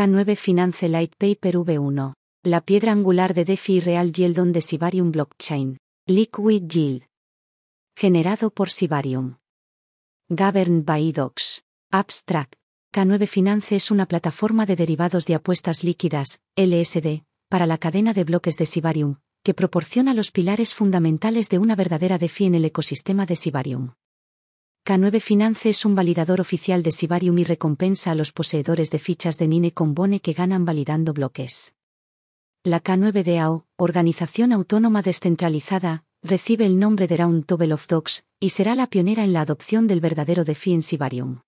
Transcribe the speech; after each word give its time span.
K9 0.00 0.34
Finance 0.34 0.88
Light 0.88 1.14
Paper 1.18 1.58
V1. 1.58 2.14
La 2.42 2.62
piedra 2.62 2.92
angular 2.92 3.34
de 3.34 3.44
DeFi 3.44 3.74
y 3.74 3.80
Real 3.80 4.12
Yield 4.12 4.54
the 4.54 4.62
Sibarium 4.62 5.12
Blockchain. 5.12 5.76
Liquid 6.06 6.62
Yield. 6.68 7.02
Generado 7.94 8.48
por 8.48 8.70
Sibarium. 8.70 9.36
Governed 10.30 10.86
by 10.86 11.12
Docs. 11.12 11.64
Abstract. 11.92 12.54
K9 12.94 13.26
Finance 13.26 13.76
es 13.76 13.90
una 13.90 14.06
plataforma 14.06 14.64
de 14.64 14.76
derivados 14.76 15.26
de 15.26 15.34
apuestas 15.34 15.84
líquidas, 15.84 16.40
LSD, 16.56 17.24
para 17.50 17.66
la 17.66 17.76
cadena 17.76 18.14
de 18.14 18.24
bloques 18.24 18.56
de 18.56 18.64
Sibarium, 18.64 19.16
que 19.44 19.52
proporciona 19.52 20.14
los 20.14 20.30
pilares 20.30 20.74
fundamentales 20.74 21.50
de 21.50 21.58
una 21.58 21.76
verdadera 21.76 22.16
DeFi 22.16 22.46
en 22.46 22.54
el 22.54 22.64
ecosistema 22.64 23.26
de 23.26 23.36
Sibarium. 23.36 23.92
K9 24.86 25.20
Finance 25.20 25.68
es 25.68 25.84
un 25.84 25.94
validador 25.94 26.40
oficial 26.40 26.82
de 26.82 26.90
Sibarium 26.90 27.38
y 27.38 27.44
recompensa 27.44 28.12
a 28.12 28.14
los 28.14 28.32
poseedores 28.32 28.90
de 28.90 28.98
fichas 28.98 29.36
de 29.36 29.46
Nine 29.46 29.72
con 29.72 29.94
Bone 29.94 30.20
que 30.20 30.32
ganan 30.32 30.64
validando 30.64 31.12
bloques. 31.12 31.74
La 32.64 32.82
K9 32.82 33.22
DAO, 33.22 33.66
organización 33.76 34.52
autónoma 34.52 35.02
descentralizada, 35.02 36.04
recibe 36.22 36.64
el 36.66 36.78
nombre 36.78 37.06
de 37.06 37.18
Round 37.18 37.44
Table 37.44 37.74
of 37.74 37.86
Dogs, 37.86 38.24
y 38.40 38.50
será 38.50 38.74
la 38.74 38.86
pionera 38.86 39.22
en 39.22 39.34
la 39.34 39.42
adopción 39.42 39.86
del 39.86 40.00
verdadero 40.00 40.44
DeFi 40.44 40.72
en 40.72 40.82
Sibarium. 40.82 41.40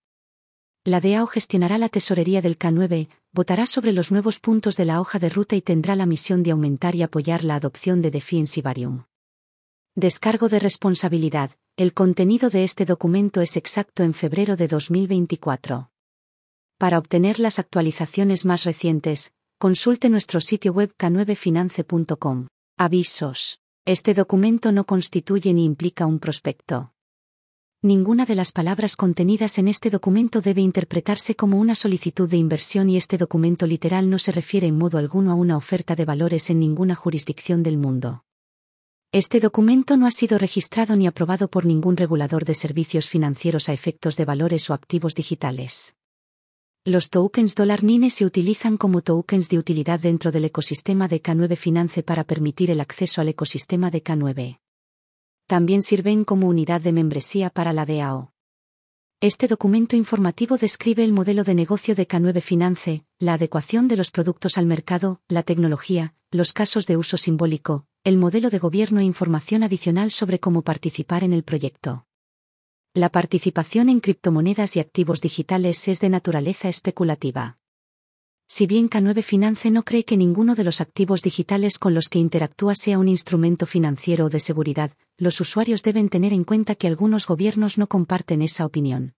La 0.84 1.00
DAO 1.00 1.26
gestionará 1.26 1.78
la 1.78 1.88
tesorería 1.88 2.42
del 2.42 2.58
K9, 2.58 3.08
votará 3.32 3.66
sobre 3.66 3.92
los 3.92 4.12
nuevos 4.12 4.40
puntos 4.40 4.76
de 4.76 4.84
la 4.84 5.00
hoja 5.00 5.18
de 5.18 5.30
ruta 5.30 5.56
y 5.56 5.62
tendrá 5.62 5.96
la 5.96 6.06
misión 6.06 6.42
de 6.42 6.50
aumentar 6.50 6.94
y 6.94 7.02
apoyar 7.02 7.44
la 7.44 7.56
adopción 7.56 8.02
de 8.02 8.10
DeFi 8.10 8.40
en 8.40 8.46
Sibarium. 8.46 9.04
Descargo 9.94 10.48
de 10.48 10.58
responsabilidad. 10.58 11.52
El 11.78 11.94
contenido 11.94 12.50
de 12.50 12.64
este 12.64 12.84
documento 12.84 13.40
es 13.40 13.56
exacto 13.56 14.02
en 14.02 14.12
febrero 14.12 14.56
de 14.56 14.68
2024. 14.68 15.90
Para 16.76 16.98
obtener 16.98 17.40
las 17.40 17.58
actualizaciones 17.58 18.44
más 18.44 18.64
recientes, 18.64 19.32
consulte 19.58 20.10
nuestro 20.10 20.42
sitio 20.42 20.74
web 20.74 20.92
k9finance.com. 20.98 22.48
Avisos. 22.76 23.58
Este 23.86 24.12
documento 24.12 24.70
no 24.70 24.84
constituye 24.84 25.54
ni 25.54 25.64
implica 25.64 26.04
un 26.04 26.18
prospecto. 26.18 26.92
Ninguna 27.80 28.26
de 28.26 28.34
las 28.34 28.52
palabras 28.52 28.94
contenidas 28.94 29.56
en 29.56 29.66
este 29.66 29.88
documento 29.88 30.42
debe 30.42 30.60
interpretarse 30.60 31.36
como 31.36 31.58
una 31.58 31.74
solicitud 31.74 32.28
de 32.28 32.36
inversión 32.36 32.90
y 32.90 32.98
este 32.98 33.16
documento 33.16 33.66
literal 33.66 34.10
no 34.10 34.18
se 34.18 34.30
refiere 34.30 34.66
en 34.66 34.76
modo 34.76 34.98
alguno 34.98 35.32
a 35.32 35.36
una 35.36 35.56
oferta 35.56 35.96
de 35.96 36.04
valores 36.04 36.50
en 36.50 36.60
ninguna 36.60 36.94
jurisdicción 36.94 37.62
del 37.62 37.78
mundo. 37.78 38.24
Este 39.14 39.40
documento 39.40 39.98
no 39.98 40.06
ha 40.06 40.10
sido 40.10 40.38
registrado 40.38 40.96
ni 40.96 41.06
aprobado 41.06 41.48
por 41.48 41.66
ningún 41.66 41.98
regulador 41.98 42.46
de 42.46 42.54
servicios 42.54 43.10
financieros 43.10 43.68
a 43.68 43.74
efectos 43.74 44.16
de 44.16 44.24
valores 44.24 44.70
o 44.70 44.72
activos 44.72 45.14
digitales. 45.14 45.94
Los 46.86 47.10
tokens 47.10 47.54
dólar 47.54 47.84
NINE 47.84 48.08
se 48.08 48.24
utilizan 48.24 48.78
como 48.78 49.02
tokens 49.02 49.50
de 49.50 49.58
utilidad 49.58 50.00
dentro 50.00 50.32
del 50.32 50.46
ecosistema 50.46 51.08
de 51.08 51.22
K9 51.22 51.56
Finance 51.58 52.02
para 52.02 52.24
permitir 52.24 52.70
el 52.70 52.80
acceso 52.80 53.20
al 53.20 53.28
ecosistema 53.28 53.90
de 53.90 54.02
K9. 54.02 54.60
También 55.46 55.82
sirven 55.82 56.24
como 56.24 56.48
unidad 56.48 56.80
de 56.80 56.92
membresía 56.92 57.50
para 57.50 57.74
la 57.74 57.84
DAO. 57.84 58.32
Este 59.20 59.46
documento 59.46 59.94
informativo 59.94 60.56
describe 60.56 61.04
el 61.04 61.12
modelo 61.12 61.44
de 61.44 61.54
negocio 61.54 61.94
de 61.94 62.08
K9 62.08 62.40
Finance, 62.40 63.04
la 63.18 63.34
adecuación 63.34 63.88
de 63.88 63.98
los 63.98 64.10
productos 64.10 64.56
al 64.56 64.64
mercado, 64.64 65.20
la 65.28 65.42
tecnología, 65.42 66.14
los 66.30 66.54
casos 66.54 66.86
de 66.86 66.96
uso 66.96 67.18
simbólico, 67.18 67.86
el 68.04 68.18
modelo 68.18 68.50
de 68.50 68.58
gobierno 68.58 68.98
e 68.98 69.04
información 69.04 69.62
adicional 69.62 70.10
sobre 70.10 70.40
cómo 70.40 70.62
participar 70.62 71.22
en 71.22 71.32
el 71.32 71.44
proyecto. 71.44 72.04
La 72.94 73.10
participación 73.10 73.88
en 73.88 74.00
criptomonedas 74.00 74.74
y 74.74 74.80
activos 74.80 75.20
digitales 75.20 75.86
es 75.86 76.00
de 76.00 76.08
naturaleza 76.08 76.68
especulativa. 76.68 77.58
Si 78.48 78.66
bien 78.66 78.90
K9 78.90 79.22
Finance 79.22 79.70
no 79.70 79.84
cree 79.84 80.04
que 80.04 80.16
ninguno 80.16 80.56
de 80.56 80.64
los 80.64 80.80
activos 80.80 81.22
digitales 81.22 81.78
con 81.78 81.94
los 81.94 82.08
que 82.08 82.18
interactúa 82.18 82.74
sea 82.74 82.98
un 82.98 83.06
instrumento 83.06 83.66
financiero 83.66 84.26
o 84.26 84.30
de 84.30 84.40
seguridad, 84.40 84.90
los 85.16 85.40
usuarios 85.40 85.84
deben 85.84 86.08
tener 86.08 86.32
en 86.32 86.42
cuenta 86.42 86.74
que 86.74 86.88
algunos 86.88 87.28
gobiernos 87.28 87.78
no 87.78 87.86
comparten 87.86 88.42
esa 88.42 88.66
opinión. 88.66 89.14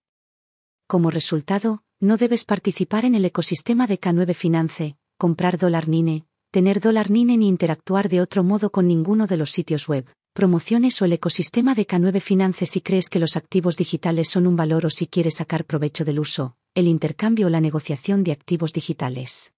Como 0.85 1.09
resultado, 1.09 1.81
no 1.99 2.17
debes 2.17 2.45
participar 2.45 3.03
en 3.03 3.15
el 3.15 3.25
ecosistema 3.25 3.87
de 3.87 3.99
K9 3.99 4.35
Finance, 4.35 4.95
comprar 5.17 5.57
dólar 5.57 5.89
NINE, 5.89 6.27
tener 6.55 6.79
dólar 6.79 7.11
NINE 7.11 7.35
ni 7.35 7.49
interactuar 7.49 8.07
de 8.07 8.21
otro 8.21 8.41
modo 8.41 8.69
con 8.69 8.87
ninguno 8.87 9.27
de 9.27 9.35
los 9.35 9.51
sitios 9.51 9.89
web, 9.89 10.05
promociones 10.31 11.01
o 11.01 11.03
el 11.03 11.11
ecosistema 11.11 11.75
de 11.75 11.85
K9 11.85 12.21
Finance 12.21 12.65
si 12.65 12.79
crees 12.79 13.09
que 13.09 13.19
los 13.19 13.35
activos 13.35 13.75
digitales 13.75 14.29
son 14.29 14.47
un 14.47 14.55
valor 14.55 14.85
o 14.85 14.89
si 14.89 15.05
quieres 15.05 15.35
sacar 15.35 15.65
provecho 15.65 16.05
del 16.05 16.17
uso, 16.17 16.55
el 16.73 16.87
intercambio 16.87 17.47
o 17.47 17.49
la 17.49 17.59
negociación 17.59 18.23
de 18.23 18.31
activos 18.31 18.71
digitales. 18.71 19.51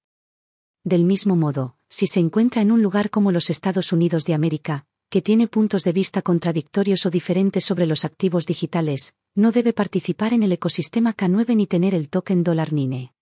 Del 0.84 1.04
mismo 1.04 1.36
modo, 1.36 1.76
si 1.88 2.08
se 2.08 2.20
encuentra 2.20 2.64
en 2.64 2.72
un 2.72 2.82
lugar 2.82 3.12
como 3.12 3.32
los 3.32 3.52
Estados 3.52 3.94
Unidos 3.94 4.24
de 4.26 4.34
América, 4.34 4.88
que 5.12 5.22
tiene 5.22 5.48
puntos 5.48 5.84
de 5.84 5.94
vista 5.94 6.24
contradictorios 6.24 7.06
o 7.06 7.12
diferentes 7.12 7.64
sobre 7.64 7.86
los 7.86 8.06
activos 8.06 8.48
digitales, 8.48 9.14
no 9.36 9.52
debe 9.52 9.72
participar 9.72 10.34
en 10.34 10.42
el 10.42 10.52
ecosistema 10.52 11.16
K9 11.16 11.56
ni 11.58 11.68
tener 11.68 11.94
el 11.94 12.10
token 12.10 12.44
dólar 12.44 12.74
NINE 12.74 13.14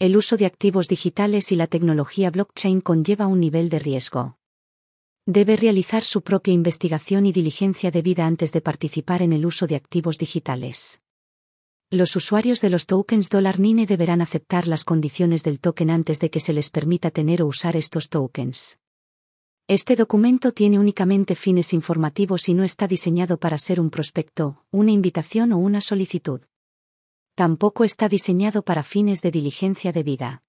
el 0.00 0.16
uso 0.16 0.36
de 0.36 0.46
activos 0.46 0.88
digitales 0.88 1.52
y 1.52 1.56
la 1.56 1.68
tecnología 1.68 2.30
blockchain 2.30 2.80
conlleva 2.80 3.28
un 3.28 3.38
nivel 3.38 3.68
de 3.68 3.78
riesgo. 3.78 4.36
Debe 5.24 5.56
realizar 5.56 6.04
su 6.04 6.22
propia 6.22 6.52
investigación 6.52 7.26
y 7.26 7.32
diligencia 7.32 7.92
debida 7.92 8.26
antes 8.26 8.52
de 8.52 8.60
participar 8.60 9.22
en 9.22 9.32
el 9.32 9.46
uso 9.46 9.66
de 9.68 9.76
activos 9.76 10.18
digitales. 10.18 11.00
Los 11.90 12.16
usuarios 12.16 12.60
de 12.60 12.70
los 12.70 12.86
tokens 12.86 13.30
NINE 13.32 13.86
deberán 13.86 14.20
aceptar 14.20 14.66
las 14.66 14.84
condiciones 14.84 15.44
del 15.44 15.60
token 15.60 15.90
antes 15.90 16.18
de 16.18 16.28
que 16.28 16.40
se 16.40 16.52
les 16.52 16.70
permita 16.70 17.10
tener 17.10 17.40
o 17.40 17.46
usar 17.46 17.76
estos 17.76 18.08
tokens. 18.08 18.80
Este 19.68 19.94
documento 19.94 20.50
tiene 20.50 20.78
únicamente 20.78 21.36
fines 21.36 21.72
informativos 21.72 22.48
y 22.48 22.54
no 22.54 22.64
está 22.64 22.88
diseñado 22.88 23.38
para 23.38 23.58
ser 23.58 23.80
un 23.80 23.90
prospecto, 23.90 24.64
una 24.72 24.90
invitación 24.90 25.52
o 25.52 25.58
una 25.58 25.80
solicitud 25.80 26.42
tampoco 27.34 27.84
está 27.84 28.08
diseñado 28.08 28.62
para 28.62 28.82
fines 28.82 29.20
de 29.20 29.30
diligencia 29.30 29.92
debida. 29.92 30.42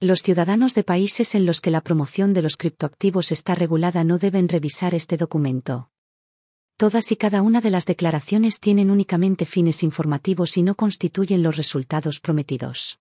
Los 0.00 0.22
ciudadanos 0.22 0.74
de 0.74 0.82
países 0.82 1.34
en 1.34 1.44
los 1.44 1.60
que 1.60 1.70
la 1.70 1.82
promoción 1.82 2.32
de 2.32 2.40
los 2.40 2.56
criptoactivos 2.56 3.32
está 3.32 3.54
regulada 3.54 4.02
no 4.02 4.18
deben 4.18 4.48
revisar 4.48 4.94
este 4.94 5.18
documento. 5.18 5.90
Todas 6.78 7.12
y 7.12 7.16
cada 7.16 7.42
una 7.42 7.60
de 7.60 7.68
las 7.68 7.84
declaraciones 7.84 8.58
tienen 8.60 8.90
únicamente 8.90 9.44
fines 9.44 9.82
informativos 9.82 10.56
y 10.56 10.62
no 10.62 10.74
constituyen 10.74 11.42
los 11.42 11.58
resultados 11.58 12.20
prometidos. 12.20 12.98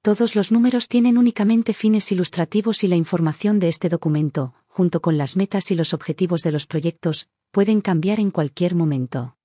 Todos 0.00 0.34
los 0.34 0.50
números 0.50 0.88
tienen 0.88 1.18
únicamente 1.18 1.74
fines 1.74 2.10
ilustrativos 2.12 2.82
y 2.84 2.88
la 2.88 2.96
información 2.96 3.58
de 3.58 3.68
este 3.68 3.90
documento, 3.90 4.54
junto 4.68 5.02
con 5.02 5.18
las 5.18 5.36
metas 5.36 5.70
y 5.70 5.74
los 5.74 5.92
objetivos 5.92 6.42
de 6.42 6.52
los 6.52 6.66
proyectos, 6.66 7.28
pueden 7.50 7.82
cambiar 7.82 8.20
en 8.20 8.30
cualquier 8.30 8.74
momento. 8.74 9.35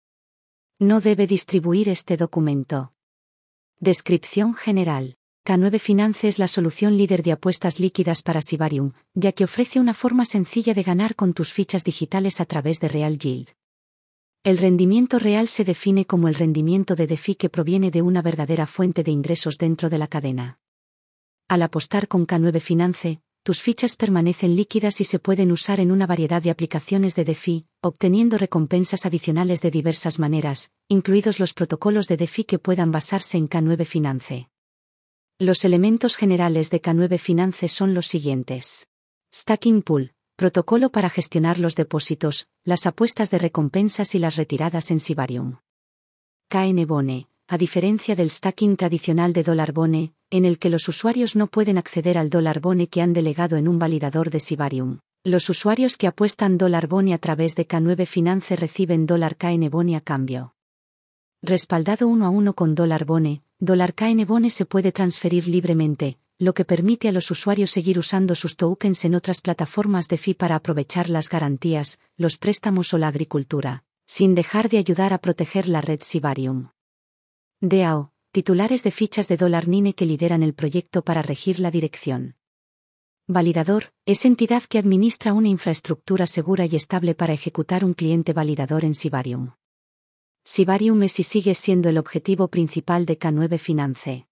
No 0.84 1.00
debe 1.00 1.28
distribuir 1.28 1.90
este 1.90 2.18
documento. 2.18 2.92
Descripción 3.80 4.56
general. 4.56 5.16
K9 5.46 5.80
Finance 5.80 6.28
es 6.28 6.40
la 6.40 6.48
solución 6.48 6.98
líder 6.98 7.22
de 7.22 7.34
apuestas 7.34 7.80
líquidas 7.80 8.24
para 8.24 8.42
Sibarium, 8.42 8.94
ya 9.14 9.32
que 9.32 9.44
ofrece 9.44 9.80
una 9.80 9.94
forma 9.94 10.26
sencilla 10.26 10.74
de 10.74 10.82
ganar 10.82 11.16
con 11.16 11.34
tus 11.34 11.54
fichas 11.54 11.84
digitales 11.84 12.42
a 12.42 12.46
través 12.46 12.80
de 12.80 12.88
Real 12.88 13.20
Yield. 13.20 13.50
El 14.44 14.58
rendimiento 14.58 15.20
real 15.20 15.50
se 15.50 15.64
define 15.66 16.08
como 16.08 16.28
el 16.28 16.34
rendimiento 16.34 16.96
de 16.96 17.06
DeFi 17.06 17.36
que 17.36 17.52
proviene 17.52 17.92
de 17.92 18.02
una 18.02 18.24
verdadera 18.24 18.66
fuente 18.66 19.04
de 19.04 19.12
ingresos 19.12 19.60
dentro 19.60 19.88
de 19.88 20.00
la 20.00 20.08
cadena. 20.08 20.58
Al 21.48 21.62
apostar 21.62 22.08
con 22.08 22.26
K9 22.26 22.60
Finance, 22.60 23.22
tus 23.44 23.64
fichas 23.64 23.96
permanecen 23.96 24.56
líquidas 24.56 25.02
y 25.02 25.04
se 25.04 25.18
pueden 25.18 25.52
usar 25.52 25.80
en 25.80 25.92
una 25.92 26.06
variedad 26.06 26.44
de 26.44 26.52
aplicaciones 26.52 27.16
de 27.16 27.26
DeFi, 27.26 27.66
obteniendo 27.82 28.38
recompensas 28.38 29.06
adicionales 29.08 29.62
de 29.62 29.72
diversas 29.72 30.20
maneras, 30.20 30.72
incluidos 30.88 31.40
los 31.40 31.54
protocolos 31.54 32.08
de 32.08 32.18
DeFi 32.18 32.44
que 32.44 32.60
puedan 32.60 32.92
basarse 32.92 33.38
en 33.38 33.50
K9 33.50 33.86
Finance. 33.86 34.50
Los 35.40 35.66
elementos 35.66 36.18
generales 36.18 36.70
de 36.70 36.84
K9 36.84 37.18
Finance 37.18 37.68
son 37.68 37.96
los 37.96 38.06
siguientes. 38.06 38.88
Stacking 39.34 39.82
Pool, 39.82 40.14
protocolo 40.36 40.92
para 40.92 41.10
gestionar 41.10 41.58
los 41.58 41.76
depósitos, 41.76 42.48
las 42.64 42.86
apuestas 42.86 43.32
de 43.32 43.40
recompensas 43.40 44.14
y 44.14 44.20
las 44.20 44.36
retiradas 44.36 44.92
en 44.92 45.00
Sibarium. 45.00 45.58
KN 46.48 46.86
Bone, 46.86 47.28
a 47.52 47.58
diferencia 47.58 48.16
del 48.16 48.30
stacking 48.32 48.78
tradicional 48.78 49.34
de 49.34 49.44
dólar 49.44 49.74
bone, 49.74 50.14
en 50.30 50.46
el 50.46 50.58
que 50.58 50.70
los 50.70 50.88
usuarios 50.88 51.36
no 51.36 51.48
pueden 51.48 51.78
acceder 51.78 52.18
al 52.18 52.30
dólar 52.30 52.62
bone 52.62 52.88
que 52.88 53.02
han 53.02 53.12
delegado 53.12 53.58
en 53.58 53.68
un 53.68 53.78
validador 53.78 54.30
de 54.30 54.40
Sibarium. 54.40 55.00
Los 55.26 55.50
usuarios 55.50 55.98
que 55.98 56.08
apuestan 56.08 56.58
dólar 56.58 56.88
bone 56.88 57.14
a 57.14 57.18
través 57.18 57.58
de 57.58 57.68
K9 57.68 58.06
Finance 58.06 58.56
reciben 58.56 59.06
dólar 59.06 59.36
KN 59.36 59.70
bone 59.70 59.98
a 59.98 60.00
cambio. 60.00 60.56
Respaldado 61.42 62.08
uno 62.08 62.26
a 62.26 62.30
uno 62.30 62.54
con 62.54 62.74
dólar 62.74 63.04
bone, 63.04 63.44
dólar 63.60 63.96
KN 63.96 64.26
bone 64.26 64.50
se 64.50 64.66
puede 64.66 64.94
transferir 64.94 65.50
libremente, 65.50 66.20
lo 66.40 66.54
que 66.54 66.64
permite 66.64 67.10
a 67.10 67.12
los 67.12 67.30
usuarios 67.32 67.70
seguir 67.70 68.00
usando 68.00 68.34
sus 68.34 68.56
tokens 68.56 69.04
en 69.04 69.14
otras 69.14 69.42
plataformas 69.42 70.08
de 70.08 70.16
FI 70.16 70.36
para 70.36 70.56
aprovechar 70.56 71.10
las 71.10 71.28
garantías, 71.28 72.00
los 72.16 72.38
préstamos 72.38 72.94
o 72.94 72.98
la 72.98 73.10
agricultura, 73.10 73.84
sin 74.06 74.36
dejar 74.36 74.70
de 74.70 74.78
ayudar 74.78 75.12
a 75.12 75.18
proteger 75.18 75.68
la 75.68 75.82
red 75.82 76.00
Sibarium. 76.02 76.70
DAO, 77.64 78.12
titulares 78.32 78.82
de 78.82 78.90
fichas 78.90 79.28
de 79.28 79.38
dólar 79.38 79.68
NINE 79.68 79.94
que 79.94 80.08
lideran 80.08 80.42
el 80.42 80.56
proyecto 80.56 81.04
para 81.04 81.22
regir 81.22 81.60
la 81.60 81.70
dirección. 81.70 82.36
Validador, 83.28 83.94
es 84.08 84.26
entidad 84.26 84.64
que 84.64 84.80
administra 84.80 85.34
una 85.34 85.48
infraestructura 85.48 86.26
segura 86.26 86.66
y 86.66 86.76
estable 86.76 87.14
para 87.14 87.34
ejecutar 87.34 87.86
un 87.86 87.94
cliente 87.94 88.34
validador 88.34 88.84
en 88.84 88.96
Sibarium. 88.96 89.52
Sibarium 90.44 91.04
es 91.04 91.20
y 91.20 91.24
sigue 91.24 91.54
siendo 91.54 91.88
el 91.90 92.00
objetivo 92.00 92.48
principal 92.48 93.06
de 93.06 93.20
K9 93.20 93.60
Finance. 93.60 94.28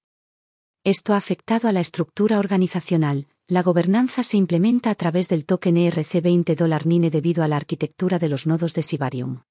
Esto 0.83 1.13
ha 1.13 1.17
afectado 1.17 1.67
a 1.67 1.71
la 1.71 1.81
estructura 1.81 2.39
organizacional, 2.39 3.27
la 3.47 3.61
gobernanza 3.61 4.23
se 4.23 4.37
implementa 4.37 4.89
a 4.89 4.95
través 4.95 5.29
del 5.29 5.45
token 5.45 5.75
ERC20 5.75 6.83
NINE 6.83 7.11
debido 7.11 7.43
a 7.43 7.47
la 7.47 7.57
arquitectura 7.57 8.17
de 8.17 8.29
los 8.29 8.47
nodos 8.47 8.73
de 8.73 8.81
Sibarium. 8.81 9.43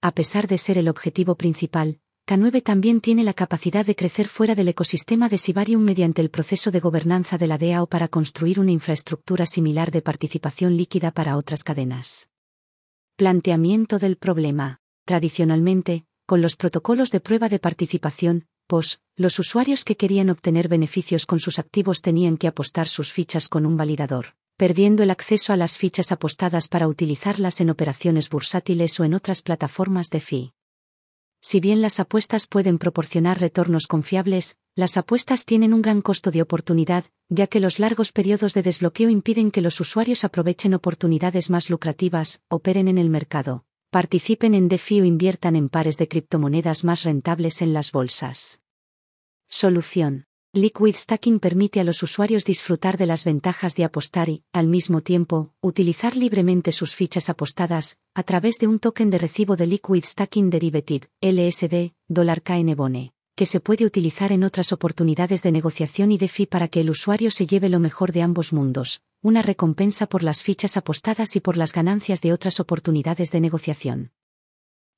A 0.00 0.10
pesar 0.10 0.48
de 0.48 0.58
ser 0.58 0.78
el 0.78 0.88
objetivo 0.88 1.36
principal, 1.36 2.00
K9 2.28 2.62
también 2.62 3.00
tiene 3.00 3.24
la 3.24 3.32
capacidad 3.32 3.86
de 3.86 3.96
crecer 3.96 4.28
fuera 4.28 4.54
del 4.54 4.68
ecosistema 4.68 5.30
de 5.30 5.38
Sibarium 5.38 5.80
mediante 5.80 6.20
el 6.20 6.28
proceso 6.28 6.70
de 6.70 6.78
gobernanza 6.78 7.38
de 7.38 7.46
la 7.46 7.56
DAO 7.56 7.86
para 7.86 8.06
construir 8.08 8.60
una 8.60 8.70
infraestructura 8.70 9.46
similar 9.46 9.90
de 9.90 10.02
participación 10.02 10.76
líquida 10.76 11.10
para 11.10 11.38
otras 11.38 11.64
cadenas. 11.64 12.28
Planteamiento 13.16 13.98
del 13.98 14.18
problema. 14.18 14.82
Tradicionalmente, 15.06 16.04
con 16.26 16.42
los 16.42 16.56
protocolos 16.56 17.10
de 17.12 17.20
prueba 17.20 17.48
de 17.48 17.60
participación, 17.60 18.44
POS, 18.66 19.00
los 19.16 19.38
usuarios 19.38 19.84
que 19.84 19.96
querían 19.96 20.28
obtener 20.28 20.68
beneficios 20.68 21.24
con 21.24 21.40
sus 21.40 21.58
activos 21.58 22.02
tenían 22.02 22.36
que 22.36 22.48
apostar 22.48 22.88
sus 22.88 23.10
fichas 23.10 23.48
con 23.48 23.64
un 23.64 23.78
validador, 23.78 24.34
perdiendo 24.58 25.02
el 25.02 25.10
acceso 25.10 25.54
a 25.54 25.56
las 25.56 25.78
fichas 25.78 26.12
apostadas 26.12 26.68
para 26.68 26.88
utilizarlas 26.88 27.62
en 27.62 27.70
operaciones 27.70 28.28
bursátiles 28.28 29.00
o 29.00 29.04
en 29.04 29.14
otras 29.14 29.40
plataformas 29.40 30.10
de 30.10 30.20
FI. 30.20 30.52
Si 31.40 31.60
bien 31.60 31.82
las 31.82 32.00
apuestas 32.00 32.46
pueden 32.46 32.78
proporcionar 32.78 33.40
retornos 33.40 33.86
confiables, 33.86 34.56
las 34.74 34.96
apuestas 34.96 35.44
tienen 35.44 35.74
un 35.74 35.82
gran 35.82 36.02
costo 36.02 36.30
de 36.30 36.42
oportunidad, 36.42 37.04
ya 37.28 37.46
que 37.46 37.60
los 37.60 37.78
largos 37.78 38.12
periodos 38.12 38.54
de 38.54 38.62
desbloqueo 38.62 39.08
impiden 39.08 39.50
que 39.50 39.60
los 39.60 39.80
usuarios 39.80 40.24
aprovechen 40.24 40.74
oportunidades 40.74 41.50
más 41.50 41.70
lucrativas, 41.70 42.42
operen 42.48 42.88
en 42.88 42.98
el 42.98 43.10
mercado, 43.10 43.64
participen 43.90 44.54
en 44.54 44.68
DeFi 44.68 45.00
o 45.00 45.04
inviertan 45.04 45.56
en 45.56 45.68
pares 45.68 45.96
de 45.96 46.08
criptomonedas 46.08 46.84
más 46.84 47.04
rentables 47.04 47.62
en 47.62 47.72
las 47.72 47.92
bolsas. 47.92 48.60
Solución. 49.48 50.27
Liquid 50.54 50.94
Stacking 50.94 51.40
permite 51.40 51.78
a 51.78 51.84
los 51.84 52.02
usuarios 52.02 52.46
disfrutar 52.46 52.96
de 52.96 53.04
las 53.04 53.24
ventajas 53.24 53.74
de 53.74 53.84
apostar 53.84 54.30
y, 54.30 54.44
al 54.50 54.66
mismo 54.66 55.02
tiempo, 55.02 55.52
utilizar 55.60 56.16
libremente 56.16 56.72
sus 56.72 56.94
fichas 56.94 57.28
apostadas, 57.28 57.98
a 58.14 58.22
través 58.22 58.56
de 58.56 58.66
un 58.66 58.78
token 58.78 59.10
de 59.10 59.18
recibo 59.18 59.56
de 59.56 59.66
Liquid 59.66 60.02
Stacking 60.02 60.48
Derivative, 60.48 61.10
LSD, 61.20 61.92
$KN 62.08 62.74
Bone, 62.74 63.12
que 63.36 63.44
se 63.44 63.60
puede 63.60 63.84
utilizar 63.84 64.32
en 64.32 64.42
otras 64.42 64.72
oportunidades 64.72 65.42
de 65.42 65.52
negociación 65.52 66.12
y 66.12 66.16
DeFi 66.16 66.46
para 66.46 66.68
que 66.68 66.80
el 66.80 66.88
usuario 66.88 67.30
se 67.30 67.46
lleve 67.46 67.68
lo 67.68 67.78
mejor 67.78 68.12
de 68.12 68.22
ambos 68.22 68.54
mundos, 68.54 69.02
una 69.20 69.42
recompensa 69.42 70.06
por 70.06 70.22
las 70.22 70.42
fichas 70.42 70.78
apostadas 70.78 71.36
y 71.36 71.40
por 71.40 71.58
las 71.58 71.74
ganancias 71.74 72.22
de 72.22 72.32
otras 72.32 72.58
oportunidades 72.58 73.32
de 73.32 73.42
negociación. 73.42 74.12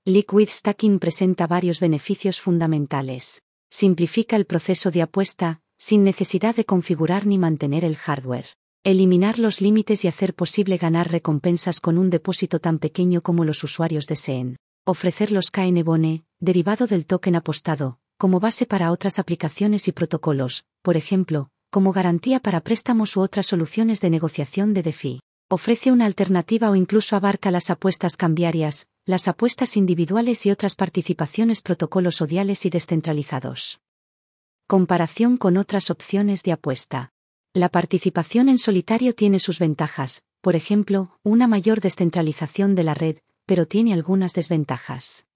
Liquid 0.05 0.49
Stacking 0.49 1.01
presenta 1.01 1.49
varios 1.49 1.81
beneficios 1.81 2.41
fundamentales 2.41 3.43
simplifica 3.71 4.37
el 4.37 4.45
proceso 4.45 4.91
de 4.91 5.03
apuesta, 5.03 5.61
sin 5.79 6.05
necesidad 6.05 6.55
de 6.55 6.65
configurar 6.65 7.27
ni 7.27 7.39
mantener 7.39 7.85
el 7.85 7.97
hardware. 7.97 8.47
Eliminar 8.85 9.39
los 9.39 9.61
límites 9.61 10.05
y 10.05 10.09
hacer 10.09 10.35
posible 10.35 10.77
ganar 10.77 11.11
recompensas 11.11 11.81
con 11.81 11.97
un 11.97 12.11
depósito 12.11 12.59
tan 12.59 12.79
pequeño 12.79 13.23
como 13.23 13.45
los 13.45 13.63
usuarios 13.63 14.07
deseen. 14.07 14.57
Ofrecer 14.87 15.33
los 15.33 15.51
KN 15.51 15.83
Bone, 15.85 16.25
derivado 16.41 16.87
del 16.87 17.07
token 17.07 17.37
apostado, 17.37 17.99
como 18.19 18.41
base 18.41 18.67
para 18.67 18.91
otras 18.91 19.19
aplicaciones 19.19 19.87
y 19.89 19.93
protocolos, 19.93 20.65
por 20.83 20.97
ejemplo, 20.97 21.51
como 21.71 21.93
garantía 21.93 22.41
para 22.41 22.61
préstamos 22.63 23.17
u 23.17 23.21
otras 23.21 23.47
soluciones 23.47 24.01
de 24.01 24.11
negociación 24.11 24.75
de 24.75 24.83
DeFi. 24.83 25.21
Ofrece 25.49 25.93
una 25.93 26.07
alternativa 26.07 26.71
o 26.71 26.77
incluso 26.77 27.17
abarca 27.17 27.51
las 27.51 27.71
apuestas 27.71 28.17
cambiarias, 28.17 28.87
las 29.07 29.29
apuestas 29.29 29.77
individuales 29.77 30.45
y 30.47 30.51
otras 30.51 30.75
participaciones 30.75 31.63
protocolos 31.63 32.21
odiales 32.21 32.67
y 32.67 32.71
descentralizados. 32.71 33.81
Comparación 34.67 35.37
con 35.37 35.57
otras 35.57 35.91
opciones 35.91 36.43
de 36.43 36.53
apuesta. 36.53 37.13
La 37.53 37.69
participación 37.69 38.49
en 38.49 38.59
solitario 38.59 39.15
tiene 39.15 39.41
sus 39.41 39.59
ventajas, 39.59 40.23
por 40.41 40.55
ejemplo, 40.55 41.19
una 41.23 41.49
mayor 41.49 41.81
descentralización 41.81 42.75
de 42.75 42.85
la 42.85 42.95
red, 42.95 43.19
pero 43.47 43.67
tiene 43.67 43.93
algunas 43.93 44.33
desventajas. 44.33 45.27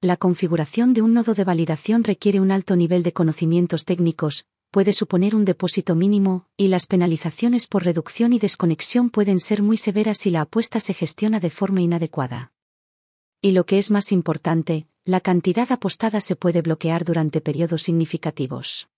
La 0.00 0.16
configuración 0.16 0.94
de 0.94 1.02
un 1.02 1.12
nodo 1.14 1.34
de 1.34 1.44
validación 1.44 2.04
requiere 2.04 2.40
un 2.40 2.50
alto 2.50 2.76
nivel 2.76 3.02
de 3.02 3.12
conocimientos 3.12 3.84
técnicos, 3.84 4.46
puede 4.70 4.92
suponer 4.92 5.34
un 5.34 5.44
depósito 5.44 5.94
mínimo, 5.94 6.46
y 6.56 6.68
las 6.68 6.86
penalizaciones 6.86 7.66
por 7.66 7.84
reducción 7.84 8.32
y 8.32 8.38
desconexión 8.38 9.10
pueden 9.10 9.40
ser 9.40 9.62
muy 9.62 9.76
severas 9.76 10.18
si 10.18 10.30
la 10.30 10.42
apuesta 10.42 10.80
se 10.80 10.94
gestiona 10.94 11.40
de 11.40 11.50
forma 11.50 11.82
inadecuada. 11.82 12.52
Y 13.42 13.52
lo 13.52 13.66
que 13.66 13.78
es 13.78 13.90
más 13.90 14.12
importante, 14.12 14.86
la 15.04 15.20
cantidad 15.20 15.70
apostada 15.70 16.20
se 16.20 16.36
puede 16.36 16.62
bloquear 16.62 17.04
durante 17.04 17.40
periodos 17.40 17.82
significativos. 17.82 18.88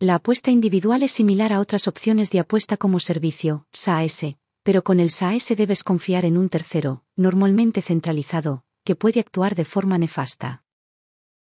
La 0.00 0.14
apuesta 0.14 0.50
individual 0.50 1.02
es 1.02 1.12
similar 1.12 1.52
a 1.52 1.60
otras 1.60 1.88
opciones 1.88 2.30
de 2.30 2.38
apuesta 2.38 2.76
como 2.76 3.00
servicio, 3.00 3.66
SaaS, 3.72 4.36
pero 4.62 4.84
con 4.84 5.00
el 5.00 5.10
SaaS 5.10 5.48
debes 5.56 5.82
confiar 5.82 6.24
en 6.24 6.38
un 6.38 6.48
tercero, 6.48 7.04
normalmente 7.16 7.82
centralizado, 7.82 8.64
que 8.84 8.94
puede 8.94 9.20
actuar 9.20 9.54
de 9.54 9.64
forma 9.64 9.98
nefasta. 9.98 10.62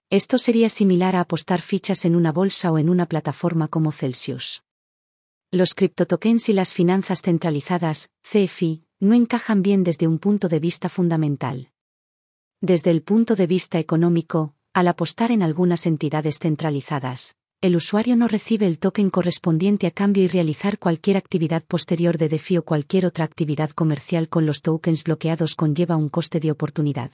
Esto 0.08 0.38
sería 0.38 0.69
similar 0.69 1.16
a 1.16 1.20
apostar 1.20 1.60
fichas 1.60 2.04
en 2.04 2.16
una 2.16 2.32
bolsa 2.32 2.72
o 2.72 2.78
en 2.78 2.88
una 2.88 3.06
plataforma 3.06 3.69
como 3.69 3.92
Celsius. 3.92 4.64
Los 5.50 5.74
criptotokens 5.74 6.48
y 6.48 6.54
las 6.54 6.72
finanzas 6.72 7.22
centralizadas, 7.22 8.10
CFI, 8.22 8.84
no 9.00 9.14
encajan 9.14 9.62
bien 9.62 9.84
desde 9.84 10.06
un 10.06 10.19
punto 10.19 10.48
de 10.48 10.60
vista 10.60 10.88
fundamental. 10.88 11.70
Desde 12.62 12.91
el 12.91 13.03
punto 13.03 13.37
de 13.37 13.47
vista 13.47 13.79
económico, 13.79 14.55
al 14.73 14.88
apostar 14.88 15.31
en 15.31 15.43
algunas 15.43 15.85
entidades 15.85 16.38
centralizadas, 16.38 17.37
el 17.61 17.76
usuario 17.76 18.17
no 18.17 18.29
recibe 18.29 18.67
el 18.67 18.79
token 18.79 19.11
correspondiente 19.11 19.87
a 19.87 19.91
cambio 19.91 20.25
y 20.25 20.29
realizar 20.29 20.79
cualquier 20.79 21.19
actividad 21.19 21.64
posterior 21.64 22.17
de 22.17 22.31
DeFi 22.31 22.58
o 22.58 22.64
cualquier 22.64 23.05
otra 23.05 23.26
actividad 23.26 23.70
comercial 23.70 24.31
con 24.31 24.47
los 24.47 24.62
tokens 24.62 25.05
bloqueados 25.05 25.55
conlleva 25.55 25.97
un 25.97 26.08
coste 26.08 26.41
de 26.41 26.50
oportunidad. 26.50 27.11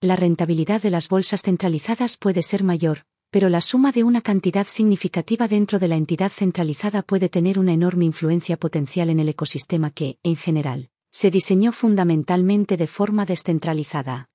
La 0.00 0.16
rentabilidad 0.16 0.80
de 0.80 0.90
las 0.90 1.08
bolsas 1.10 1.42
centralizadas 1.42 2.16
puede 2.16 2.42
ser 2.42 2.64
mayor, 2.64 3.02
pero 3.30 3.50
la 3.50 3.60
suma 3.60 3.92
de 3.92 4.04
una 4.04 4.22
cantidad 4.22 4.66
significativa 4.66 5.46
dentro 5.46 5.78
de 5.78 5.88
la 5.88 5.96
entidad 5.96 6.32
centralizada 6.32 7.02
puede 7.02 7.28
tener 7.28 7.58
una 7.58 7.74
enorme 7.74 8.06
influencia 8.06 8.56
potencial 8.56 9.10
en 9.10 9.20
el 9.20 9.28
ecosistema 9.28 9.90
que, 9.90 10.18
en 10.22 10.36
general, 10.36 10.88
se 11.10 11.30
diseñó 11.30 11.72
fundamentalmente 11.72 12.78
de 12.78 12.86
forma 12.86 13.26
descentralizada. 13.26 14.30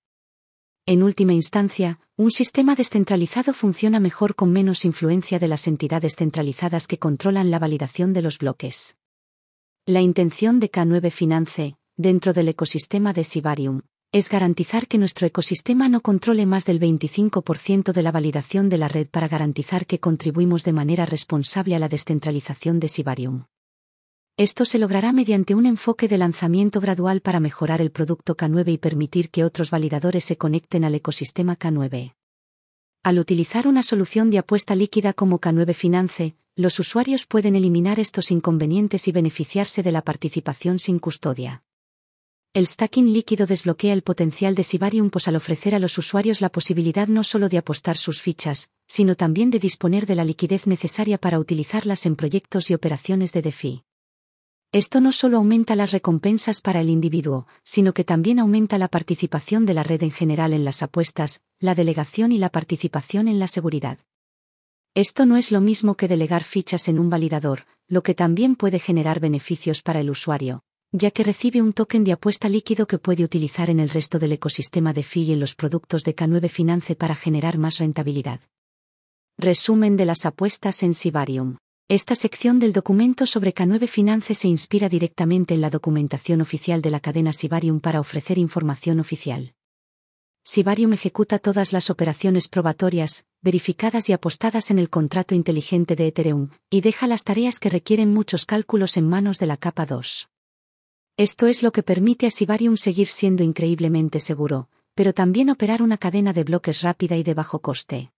En 0.85 1.01
última 1.01 1.31
instancia, 1.31 1.97
un 2.17 2.29
sistema 2.29 2.75
descentralizado 2.75 3.53
funciona 3.53 4.01
mejor 4.01 4.35
con 4.35 4.51
menos 4.51 4.83
influencia 4.83 5.39
de 5.39 5.47
las 5.47 5.65
entidades 5.67 6.17
centralizadas 6.17 6.87
que 6.87 6.99
controlan 6.99 7.51
la 7.51 7.57
validación 7.57 8.11
de 8.11 8.21
los 8.21 8.37
bloques. 8.37 8.97
La 9.85 10.01
intención 10.01 10.59
de 10.59 10.69
K9 10.69 11.09
Finance, 11.09 11.77
dentro 11.95 12.33
del 12.33 12.49
ecosistema 12.49 13.13
de 13.13 13.23
Sibarium, 13.23 13.83
es 14.11 14.27
garantizar 14.27 14.89
que 14.89 14.97
nuestro 14.97 15.25
ecosistema 15.25 15.87
no 15.87 16.01
controle 16.01 16.45
más 16.45 16.65
del 16.65 16.81
25% 16.81 17.93
de 17.93 18.03
la 18.03 18.11
validación 18.11 18.67
de 18.67 18.77
la 18.77 18.89
red 18.89 19.07
para 19.07 19.29
garantizar 19.29 19.85
que 19.85 19.99
contribuimos 19.99 20.65
de 20.65 20.73
manera 20.73 21.05
responsable 21.05 21.75
a 21.75 21.79
la 21.79 21.87
descentralización 21.87 22.81
de 22.81 22.89
Sibarium. 22.89 23.45
Esto 24.37 24.65
se 24.65 24.79
logrará 24.79 25.13
mediante 25.13 25.53
un 25.53 25.67
enfoque 25.67 26.07
de 26.07 26.17
lanzamiento 26.17 26.81
gradual 26.81 27.21
para 27.21 27.39
mejorar 27.39 27.81
el 27.81 27.91
producto 27.91 28.35
K9 28.35 28.71
y 28.73 28.77
permitir 28.79 29.29
que 29.29 29.43
otros 29.43 29.69
validadores 29.69 30.23
se 30.23 30.37
conecten 30.37 30.83
al 30.85 30.95
ecosistema 30.95 31.55
K9. 31.55 32.15
Al 33.03 33.19
utilizar 33.19 33.67
una 33.67 33.83
solución 33.83 34.31
de 34.31 34.39
apuesta 34.39 34.73
líquida 34.73 35.13
como 35.13 35.39
K9 35.39 35.75
Finance, 35.75 36.35
los 36.55 36.79
usuarios 36.79 37.27
pueden 37.27 37.55
eliminar 37.55 37.99
estos 37.99 38.31
inconvenientes 38.31 39.07
y 39.07 39.11
beneficiarse 39.11 39.83
de 39.83 39.91
la 39.91 40.01
participación 40.01 40.79
sin 40.79 40.97
custodia. 40.97 41.63
El 42.53 42.65
stacking 42.65 43.13
líquido 43.13 43.45
desbloquea 43.45 43.93
el 43.93 44.01
potencial 44.01 44.55
de 44.55 44.63
Sibarium 44.63 45.11
POS 45.11 45.27
al 45.27 45.35
ofrecer 45.35 45.75
a 45.75 45.79
los 45.79 45.95
usuarios 45.99 46.41
la 46.41 46.49
posibilidad 46.49 47.07
no 47.07 47.23
solo 47.23 47.49
de 47.49 47.59
apostar 47.59 47.99
sus 47.99 48.23
fichas, 48.23 48.71
sino 48.87 49.13
también 49.13 49.51
de 49.51 49.59
disponer 49.59 50.07
de 50.07 50.15
la 50.15 50.25
liquidez 50.25 50.65
necesaria 50.65 51.19
para 51.19 51.37
utilizarlas 51.37 52.07
en 52.07 52.15
proyectos 52.15 52.71
y 52.71 52.73
operaciones 52.73 53.31
de 53.31 53.43
DeFi. 53.43 53.83
Esto 54.74 55.01
no 55.01 55.12
solo 55.12 55.38
aumenta 55.38 55.75
las 55.75 55.92
recompensas 55.92 56.60
para 56.60 56.82
el 56.82 56.89
individuo, 56.89 57.46
sino 57.63 57.94
que 57.94 58.03
también 58.03 58.39
aumenta 58.39 58.80
la 58.80 58.88
participación 58.88 59.68
de 59.68 59.75
la 59.75 59.84
red 59.84 60.01
en 60.01 60.10
general 60.10 60.51
en 60.51 60.65
las 60.65 60.82
apuestas, 60.82 61.44
la 61.60 61.75
delegación 61.75 62.32
y 62.32 62.39
la 62.39 62.50
participación 62.50 63.27
en 63.27 63.38
la 63.38 63.48
seguridad. 63.48 64.00
Esto 64.96 65.27
no 65.27 65.38
es 65.38 65.51
lo 65.51 65.62
mismo 65.62 65.94
que 65.94 66.08
delegar 66.08 66.44
fichas 66.44 66.88
en 66.88 66.98
un 66.98 67.12
validador, 67.12 67.68
lo 67.88 68.01
que 68.01 68.15
también 68.15 68.56
puede 68.56 68.80
generar 68.80 69.20
beneficios 69.20 69.84
para 69.84 70.00
el 70.00 70.10
usuario, 70.10 70.63
ya 70.92 71.12
que 71.12 71.24
recibe 71.24 71.62
un 71.62 71.74
token 71.74 72.03
de 72.03 72.13
apuesta 72.13 72.50
líquido 72.50 72.88
que 72.88 72.98
puede 72.98 73.24
utilizar 73.24 73.70
en 73.70 73.80
el 73.80 73.89
resto 73.89 74.18
del 74.18 74.32
ecosistema 74.32 74.92
de 74.92 75.03
FI 75.03 75.22
y 75.22 75.34
en 75.34 75.39
los 75.39 75.53
productos 75.53 76.01
de 76.03 76.15
K9 76.15 76.50
Finance 76.50 76.96
para 76.96 77.13
generar 77.13 77.60
más 77.60 77.77
rentabilidad. 77.77 78.39
Resumen 79.38 79.98
de 79.98 80.06
las 80.06 80.25
apuestas 80.25 80.82
en 80.82 80.96
Sibarium. 80.96 81.58
Esta 81.93 82.15
sección 82.15 82.57
del 82.57 82.73
documento 82.73 83.27
sobre 83.27 83.53
K9 83.53 83.88
Finance 83.88 84.33
se 84.33 84.47
inspira 84.47 84.89
directamente 84.89 85.53
en 85.53 85.62
la 85.62 85.69
documentación 85.69 86.41
oficial 86.41 86.81
de 86.81 86.89
la 86.89 87.00
cadena 87.00 87.33
Sibarium 87.33 87.81
para 87.81 88.00
ofrecer 88.00 88.39
información 88.39 89.00
oficial. 89.00 89.53
Sibarium 90.43 90.93
ejecuta 90.93 91.38
todas 91.38 91.71
las 91.71 91.91
operaciones 91.91 92.47
probatorias, 92.47 93.27
verificadas 93.43 94.09
y 94.09 94.13
apostadas 94.13 94.71
en 94.71 94.79
el 94.79 94.89
contrato 94.89 95.35
inteligente 95.35 95.95
de 95.95 96.07
Ethereum, 96.07 96.50
y 96.71 96.81
deja 96.81 97.05
las 97.05 97.23
tareas 97.23 97.59
que 97.59 97.69
requieren 97.69 98.12
muchos 98.12 98.47
cálculos 98.47 98.97
en 98.97 99.07
manos 99.07 99.38
de 99.38 99.45
la 99.45 99.57
capa 99.57 99.85
2. 99.85 100.29
Esto 101.17 101.45
es 101.45 101.62
lo 101.62 101.71
que 101.71 101.83
permite 101.83 102.25
a 102.25 102.31
Sibarium 102.31 102.75
seguir 102.75 103.05
siendo 103.05 103.43
increíblemente 103.43 104.19
seguro, 104.19 104.67
pero 104.95 105.13
también 105.13 105.51
operar 105.51 105.83
una 105.83 106.00
cadena 106.00 106.33
de 106.33 106.43
bloques 106.43 106.81
rápida 106.81 107.17
y 107.17 107.21
de 107.21 107.35
bajo 107.35 107.59
coste. 107.59 108.12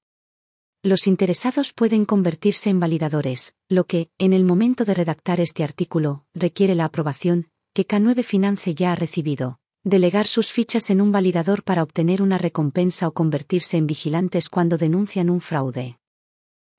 Los 0.86 1.08
interesados 1.08 1.74
pueden 1.74 2.06
convertirse 2.06 2.70
en 2.70 2.80
validadores, 2.80 3.56
lo 3.68 3.86
que, 3.86 4.12
en 4.20 4.34
el 4.34 4.46
momento 4.46 4.86
de 4.86 4.94
redactar 4.94 5.40
este 5.40 5.64
artículo, 5.64 6.26
requiere 6.36 6.76
la 6.76 6.86
aprobación, 6.86 7.50
que 7.74 7.88
K9 7.88 8.24
Finance 8.24 8.76
ya 8.76 8.92
ha 8.92 8.96
recibido. 8.96 9.58
Delegar 9.84 10.28
sus 10.28 10.52
fichas 10.52 10.92
en 10.92 11.02
un 11.02 11.12
validador 11.12 11.64
para 11.64 11.82
obtener 11.82 12.22
una 12.22 12.38
recompensa 12.38 13.08
o 13.08 13.16
convertirse 13.16 13.78
en 13.78 13.88
vigilantes 13.88 14.48
cuando 14.48 14.78
denuncian 14.78 15.32
un 15.32 15.42
fraude. 15.42 15.98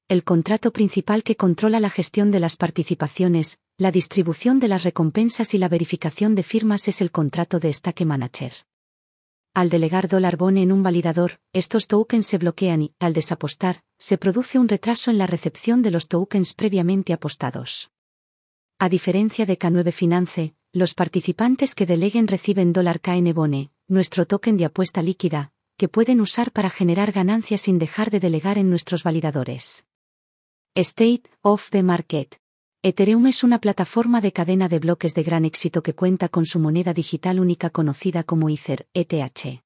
El 0.07 0.23
contrato 0.23 0.73
principal 0.73 1.25
que 1.25 1.35
controla 1.35 1.81
la 1.81 1.91
gestión 1.91 2.31
de 2.31 2.39
las 2.39 2.57
participaciones, 2.57 3.59
la 3.77 3.91
distribución 3.91 4.61
de 4.61 4.69
las 4.69 4.85
recompensas 4.85 5.53
y 5.53 5.59
la 5.59 5.69
verificación 5.69 6.37
de 6.37 6.45
firmas 6.45 6.87
es 6.87 7.01
el 7.01 7.11
contrato 7.11 7.59
de 7.59 7.73
Stake 7.73 8.05
Manager. 8.05 8.53
Al 9.57 9.71
delegar 9.71 10.07
dólar 10.07 10.37
bone 10.37 10.61
en 10.61 10.71
un 10.71 10.83
validador, 10.83 11.41
estos 11.55 11.87
tokens 11.87 12.27
se 12.27 12.37
bloquean 12.37 12.83
y, 12.83 12.95
al 12.99 13.15
desapostar, 13.15 13.83
se 13.99 14.19
produce 14.19 14.59
un 14.59 14.69
retraso 14.69 15.11
en 15.11 15.17
la 15.17 15.27
recepción 15.27 15.81
de 15.81 15.91
los 15.91 16.09
tokens 16.09 16.53
previamente 16.53 17.15
apostados. 17.15 17.91
A 18.79 18.91
diferencia 18.91 19.47
de 19.47 19.59
K9 19.59 19.93
Finance, 19.93 20.55
los 20.73 20.93
participantes 20.93 21.75
que 21.75 21.87
deleguen 21.87 22.29
reciben 22.29 22.75
dólar 22.75 23.01
KN 23.01 23.33
Bone, 23.33 23.71
nuestro 23.89 24.27
token 24.27 24.59
de 24.59 24.67
apuesta 24.67 25.01
líquida, 25.01 25.53
que 25.79 25.89
pueden 25.89 26.21
usar 26.21 26.53
para 26.53 26.69
generar 26.69 27.13
ganancias 27.13 27.63
sin 27.63 27.79
dejar 27.79 28.11
de 28.11 28.21
delegar 28.21 28.59
en 28.59 28.69
nuestros 28.69 29.05
validadores. 29.05 29.87
State 30.75 31.23
of 31.41 31.71
the 31.71 31.83
Market. 31.83 32.37
Ethereum 32.89 33.27
es 33.27 33.43
una 33.43 33.61
plataforma 33.61 34.21
de 34.21 34.31
cadena 34.31 34.69
de 34.69 34.79
bloques 34.79 35.13
de 35.17 35.25
gran 35.25 35.45
éxito 35.45 35.83
que 35.83 35.97
cuenta 35.97 36.29
con 36.29 36.47
su 36.47 36.61
moneda 36.61 36.95
digital 36.95 37.41
única 37.41 37.69
conocida 37.69 38.23
como 38.23 38.49
Ether, 38.49 38.87
ETH. 38.95 39.61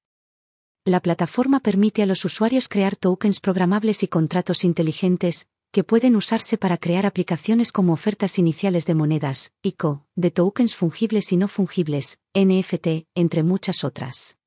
La 0.86 1.00
plataforma 1.00 1.60
permite 1.60 2.02
a 2.02 2.06
los 2.06 2.24
usuarios 2.24 2.66
crear 2.66 2.96
tokens 2.96 3.40
programables 3.40 4.02
y 4.02 4.08
contratos 4.08 4.64
inteligentes, 4.64 5.48
que 5.70 5.84
pueden 5.84 6.16
usarse 6.16 6.56
para 6.56 6.78
crear 6.78 7.04
aplicaciones 7.04 7.72
como 7.72 7.92
ofertas 7.92 8.38
iniciales 8.38 8.86
de 8.86 8.94
monedas, 8.94 9.52
ICO, 9.60 10.06
de 10.16 10.30
tokens 10.30 10.74
fungibles 10.74 11.30
y 11.30 11.36
no 11.36 11.48
fungibles, 11.48 12.20
NFT, 12.32 13.06
entre 13.14 13.42
muchas 13.42 13.84
otras. 13.84 14.38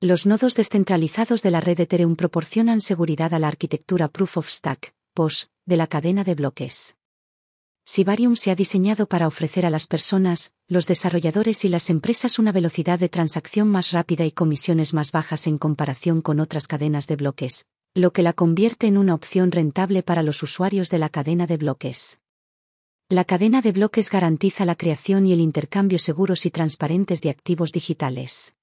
Los 0.00 0.26
nodos 0.26 0.56
descentralizados 0.56 1.42
de 1.42 1.52
la 1.52 1.60
red 1.60 1.78
Ethereum 1.78 2.16
proporcionan 2.16 2.80
seguridad 2.80 3.34
a 3.34 3.38
la 3.38 3.46
arquitectura 3.46 4.08
Proof 4.08 4.38
of 4.38 4.48
Stack, 4.48 4.96
POS, 5.12 5.52
de 5.64 5.76
la 5.76 5.86
cadena 5.86 6.24
de 6.24 6.34
bloques. 6.34 6.96
Sibarium 7.86 8.34
se 8.34 8.50
ha 8.50 8.54
diseñado 8.54 9.06
para 9.06 9.26
ofrecer 9.26 9.66
a 9.66 9.70
las 9.70 9.86
personas, 9.86 10.52
los 10.68 10.86
desarrolladores 10.86 11.66
y 11.66 11.68
las 11.68 11.90
empresas 11.90 12.38
una 12.38 12.50
velocidad 12.50 12.98
de 12.98 13.10
transacción 13.10 13.68
más 13.68 13.92
rápida 13.92 14.24
y 14.24 14.32
comisiones 14.32 14.94
más 14.94 15.12
bajas 15.12 15.46
en 15.46 15.58
comparación 15.58 16.22
con 16.22 16.40
otras 16.40 16.66
cadenas 16.66 17.06
de 17.06 17.16
bloques, 17.16 17.66
lo 17.94 18.14
que 18.14 18.22
la 18.22 18.32
convierte 18.32 18.86
en 18.86 18.96
una 18.96 19.12
opción 19.12 19.52
rentable 19.52 20.02
para 20.02 20.22
los 20.22 20.42
usuarios 20.42 20.88
de 20.88 20.98
la 20.98 21.10
cadena 21.10 21.46
de 21.46 21.58
bloques. 21.58 22.20
La 23.10 23.24
cadena 23.26 23.60
de 23.60 23.72
bloques 23.72 24.10
garantiza 24.10 24.64
la 24.64 24.76
creación 24.76 25.26
y 25.26 25.34
el 25.34 25.40
intercambio 25.40 25.98
seguros 25.98 26.46
y 26.46 26.50
transparentes 26.50 27.20
de 27.20 27.28
activos 27.28 27.70
digitales. 27.70 28.54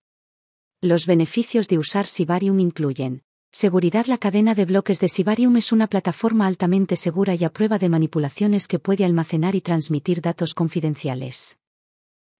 Los 0.82 1.06
beneficios 1.06 1.68
de 1.68 1.78
usar 1.78 2.08
Sibarium 2.08 2.60
incluyen 2.60 3.22
Seguridad 3.54 4.06
La 4.06 4.18
cadena 4.18 4.56
de 4.56 4.64
bloques 4.64 5.02
de 5.02 5.10
Sibarium 5.10 5.58
es 5.58 5.74
una 5.74 5.88
plataforma 5.88 6.48
altamente 6.48 6.96
segura 6.96 7.36
y 7.36 7.44
a 7.44 7.52
prueba 7.52 7.80
de 7.80 7.90
manipulaciones 7.90 8.66
que 8.66 8.80
puede 8.80 9.04
almacenar 9.04 9.56
y 9.56 9.62
transmitir 9.62 10.22
datos 10.22 10.54
confidenciales. 10.54 11.58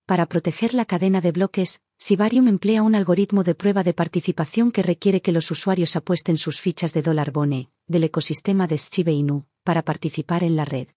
Para 0.06 0.26
proteger 0.26 0.74
la 0.74 0.86
cadena 0.86 1.20
de 1.20 1.34
bloques, 1.34 1.82
Sibarium 1.98 2.48
emplea 2.48 2.82
un 2.82 2.96
algoritmo 2.96 3.44
de 3.44 3.56
prueba 3.56 3.84
de 3.84 3.94
participación 3.94 4.72
que 4.72 4.84
requiere 4.84 5.22
que 5.22 5.34
los 5.34 5.52
usuarios 5.52 5.98
apuesten 5.98 6.38
sus 6.38 6.62
fichas 6.62 6.94
de 6.94 7.02
dólar 7.02 7.32
bone, 7.32 7.70
del 7.88 8.06
ecosistema 8.06 8.66
de 8.68 8.78
Shiba 8.78 9.12
Inu, 9.12 9.44
para 9.64 9.82
participar 9.82 10.46
en 10.46 10.56
la 10.56 10.64
red. 10.64 10.88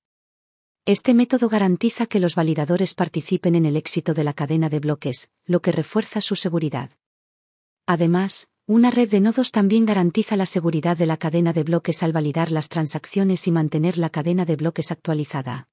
Este 0.87 1.12
método 1.12 1.49
garantiza 1.49 2.06
que 2.06 2.21
los 2.21 2.37
validadores 2.37 2.94
participen 2.94 3.56
en 3.56 3.66
el 3.66 3.76
éxito 3.76 4.14
de 4.14 4.23
la 4.23 4.33
cadena 4.33 4.68
de 4.68 4.78
bloques, 4.78 5.28
lo 5.44 5.61
que 5.61 5.73
refuerza 5.73 6.21
su 6.21 6.37
seguridad. 6.37 6.90
Además, 7.87 8.49
una 8.66 8.90
red 8.90 9.11
de 9.11 9.21
nodos 9.21 9.50
también 9.50 9.85
garantiza 9.85 10.37
la 10.37 10.47
seguridad 10.47 10.97
de 10.97 11.04
la 11.04 11.18
cadena 11.18 11.52
de 11.52 11.64
bloques 11.64 12.02
al 12.02 12.14
validar 12.14 12.50
las 12.50 12.71
transacciones 12.71 13.47
y 13.47 13.50
mantener 13.50 13.99
la 13.99 14.09
cadena 14.09 14.47
de 14.47 14.56
bloques 14.56 14.90
actualizada. 14.90 15.68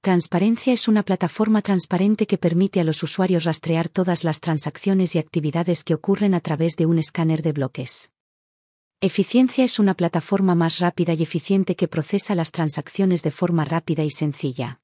Transparencia 0.00 0.72
es 0.72 0.88
una 0.88 1.02
plataforma 1.02 1.60
transparente 1.60 2.26
que 2.26 2.38
permite 2.38 2.80
a 2.80 2.84
los 2.84 3.02
usuarios 3.02 3.44
rastrear 3.44 3.90
todas 3.90 4.24
las 4.24 4.40
transacciones 4.40 5.14
y 5.16 5.18
actividades 5.18 5.84
que 5.84 5.92
ocurren 5.92 6.32
a 6.32 6.40
través 6.40 6.76
de 6.76 6.86
un 6.86 6.98
escáner 6.98 7.42
de 7.42 7.52
bloques. 7.52 8.10
Eficiencia 9.02 9.64
es 9.64 9.78
una 9.78 9.92
plataforma 9.92 10.54
más 10.54 10.78
rápida 10.78 11.12
y 11.12 11.22
eficiente 11.22 11.76
que 11.76 11.88
procesa 11.88 12.34
las 12.34 12.52
transacciones 12.52 13.22
de 13.22 13.32
forma 13.32 13.66
rápida 13.66 14.02
y 14.02 14.10
sencilla. 14.10 14.80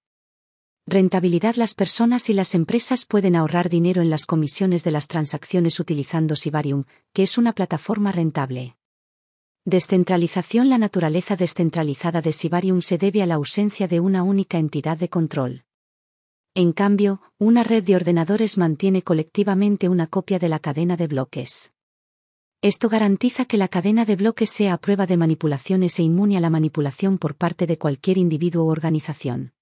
Rentabilidad 0.87 1.55
Las 1.55 1.73
personas 1.73 2.29
y 2.29 2.35
las 2.35 2.55
empresas 2.55 3.07
pueden 3.07 3.37
ahorrar 3.37 3.71
dinero 3.71 4.03
en 4.03 4.11
las 4.11 4.26
comisiones 4.26 4.85
de 4.85 4.91
las 4.91 5.09
transacciones 5.09 5.81
utilizando 5.81 6.37
Sibarium, 6.37 6.85
que 7.14 7.23
es 7.23 7.38
una 7.38 7.55
plataforma 7.55 8.12
rentable. 8.12 8.76
Descentralización 9.64 10.69
La 10.69 10.76
naturaleza 10.76 11.37
descentralizada 11.37 12.21
de 12.21 12.35
Sibarium 12.35 12.83
se 12.83 12.99
debe 12.99 13.23
a 13.23 13.26
la 13.26 13.37
ausencia 13.37 13.88
de 13.88 14.00
una 14.00 14.23
única 14.23 14.59
entidad 14.59 14.99
de 14.99 15.09
control. 15.09 15.64
En 16.53 16.73
cambio, 16.73 17.23
una 17.38 17.62
red 17.64 17.83
de 17.83 17.97
ordenadores 17.97 18.59
mantiene 18.59 19.00
colectivamente 19.00 19.88
una 19.88 20.07
copia 20.07 20.38
de 20.38 20.50
la 20.50 20.59
cadena 20.59 20.99
de 20.99 21.07
bloques. 21.07 21.73
Esto 22.61 22.91
garantiza 22.91 23.47
que 23.47 23.57
la 23.57 23.69
cadena 23.69 24.05
de 24.05 24.17
bloques 24.17 24.50
sea 24.50 24.75
a 24.75 24.79
prueba 24.79 25.07
de 25.07 25.17
manipulaciones 25.17 25.99
e 25.99 26.03
inmune 26.03 26.37
a 26.37 26.41
la 26.41 26.50
manipulación 26.50 27.17
por 27.17 27.37
parte 27.37 27.67
de 27.67 27.79
cualquier 27.79 28.19
individuo 28.19 28.64
o 28.64 28.69
organización. 28.69 29.55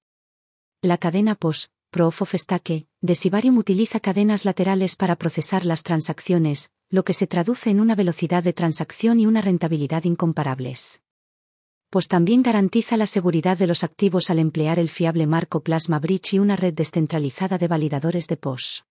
La 0.85 0.99
cadena 0.99 1.37
POS, 1.37 1.71
Proof 1.91 2.23
of 2.23 2.35
Stake, 2.35 2.89
de 3.01 3.15
Sibarium 3.15 3.57
utiliza 3.57 4.01
cadenas 4.01 4.45
laterales 4.45 4.97
para 4.97 5.15
procesar 5.15 5.65
las 5.65 5.85
transacciones, 5.85 6.73
lo 6.91 7.05
que 7.05 7.15
se 7.15 7.29
traduce 7.29 7.71
en 7.71 7.79
una 7.79 7.95
velocidad 7.95 8.43
de 8.43 8.53
transacción 8.53 9.21
y 9.21 9.27
una 9.27 9.41
rentabilidad 9.43 10.03
incomparables. 10.03 11.01
POS 11.89 12.09
también 12.09 12.43
garantiza 12.43 12.97
la 12.97 13.07
seguridad 13.07 13.57
de 13.57 13.69
los 13.69 13.85
activos 13.85 14.29
al 14.29 14.41
emplear 14.41 14.81
el 14.81 14.89
fiable 14.89 15.29
marco 15.29 15.63
Plasma 15.63 16.01
Bridge 16.01 16.35
y 16.35 16.41
una 16.41 16.57
red 16.57 16.75
descentralizada 16.75 17.59
de 17.59 17.69
validadores 17.69 18.27
de 18.27 18.39
POS. 18.39 18.85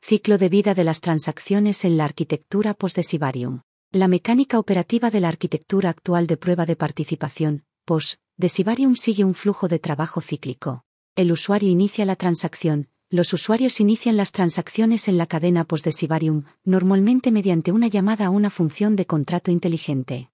Ciclo 0.00 0.38
de 0.38 0.48
vida 0.48 0.72
de 0.72 0.84
las 0.84 1.02
transacciones 1.02 1.84
en 1.84 1.98
la 1.98 2.06
arquitectura 2.06 2.72
POS 2.72 2.94
de 2.94 3.02
Sibarium. 3.02 3.60
La 3.90 4.08
mecánica 4.08 4.58
operativa 4.58 5.10
de 5.10 5.20
la 5.20 5.28
arquitectura 5.28 5.90
actual 5.90 6.26
de 6.26 6.38
prueba 6.38 6.64
de 6.64 6.76
participación, 6.76 7.66
POS, 7.84 8.18
de 8.38 8.48
Sibarium 8.48 8.96
sigue 8.96 9.26
un 9.26 9.34
flujo 9.34 9.68
de 9.68 9.78
trabajo 9.78 10.22
cíclico. 10.22 10.86
El 11.14 11.30
usuario 11.30 11.68
inicia 11.68 12.06
la 12.06 12.16
transacción. 12.16 12.88
Los 13.10 13.34
usuarios 13.34 13.80
inician 13.80 14.16
las 14.16 14.32
transacciones 14.32 15.08
en 15.08 15.18
la 15.18 15.26
cadena 15.26 15.64
post 15.64 15.84
de 15.84 15.92
Sibarium, 15.92 16.44
normalmente 16.64 17.30
mediante 17.30 17.70
una 17.70 17.86
llamada 17.86 18.26
a 18.26 18.30
una 18.30 18.48
función 18.48 18.96
de 18.96 19.04
contrato 19.04 19.50
inteligente. 19.50 20.30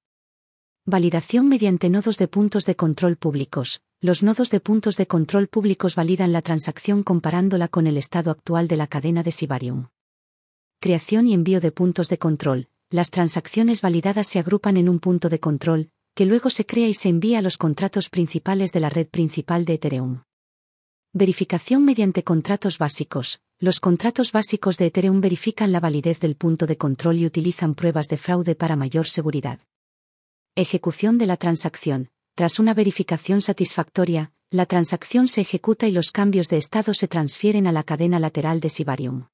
Validación 0.86 1.48
mediante 1.48 1.90
nodos 1.90 2.16
de 2.16 2.28
puntos 2.28 2.64
de 2.64 2.76
control 2.76 3.16
públicos. 3.16 3.80
Los 4.00 4.22
nodos 4.22 4.50
de 4.50 4.60
puntos 4.60 4.96
de 4.96 5.08
control 5.08 5.48
públicos 5.48 5.96
validan 5.96 6.30
la 6.30 6.42
transacción 6.42 7.02
comparándola 7.02 7.66
con 7.66 7.88
el 7.88 7.96
estado 7.96 8.30
actual 8.30 8.68
de 8.68 8.76
la 8.76 8.86
cadena 8.86 9.24
de 9.24 9.32
Sibarium. 9.32 9.88
Creación 10.78 11.26
y 11.26 11.34
envío 11.34 11.58
de 11.58 11.72
puntos 11.72 12.08
de 12.08 12.18
control. 12.18 12.68
Las 12.88 13.10
transacciones 13.10 13.82
validadas 13.82 14.28
se 14.28 14.38
agrupan 14.38 14.76
en 14.76 14.88
un 14.88 15.00
punto 15.00 15.28
de 15.28 15.40
control, 15.40 15.90
que 16.14 16.24
luego 16.24 16.50
se 16.50 16.66
crea 16.66 16.86
y 16.86 16.94
se 16.94 17.08
envía 17.08 17.40
a 17.40 17.42
los 17.42 17.58
contratos 17.58 18.10
principales 18.10 18.70
de 18.70 18.78
la 18.78 18.90
red 18.90 19.08
principal 19.08 19.64
de 19.64 19.74
Ethereum. 19.74 20.22
Verificación 21.14 21.86
mediante 21.86 22.22
contratos 22.22 22.76
básicos. 22.76 23.40
Los 23.58 23.80
contratos 23.80 24.30
básicos 24.30 24.76
de 24.76 24.86
Ethereum 24.86 25.22
verifican 25.22 25.72
la 25.72 25.80
validez 25.80 26.20
del 26.20 26.36
punto 26.36 26.66
de 26.66 26.76
control 26.76 27.16
y 27.16 27.24
utilizan 27.24 27.74
pruebas 27.74 28.08
de 28.08 28.18
fraude 28.18 28.54
para 28.54 28.76
mayor 28.76 29.08
seguridad. 29.08 29.58
Ejecución 30.54 31.16
de 31.16 31.24
la 31.24 31.38
transacción. 31.38 32.10
Tras 32.34 32.58
una 32.58 32.74
verificación 32.74 33.40
satisfactoria, 33.40 34.32
la 34.50 34.66
transacción 34.66 35.28
se 35.28 35.40
ejecuta 35.40 35.88
y 35.88 35.92
los 35.92 36.12
cambios 36.12 36.48
de 36.50 36.58
estado 36.58 36.92
se 36.92 37.08
transfieren 37.08 37.66
a 37.66 37.72
la 37.72 37.84
cadena 37.84 38.20
lateral 38.20 38.60
de 38.60 38.68
Sibarium. 38.68 39.28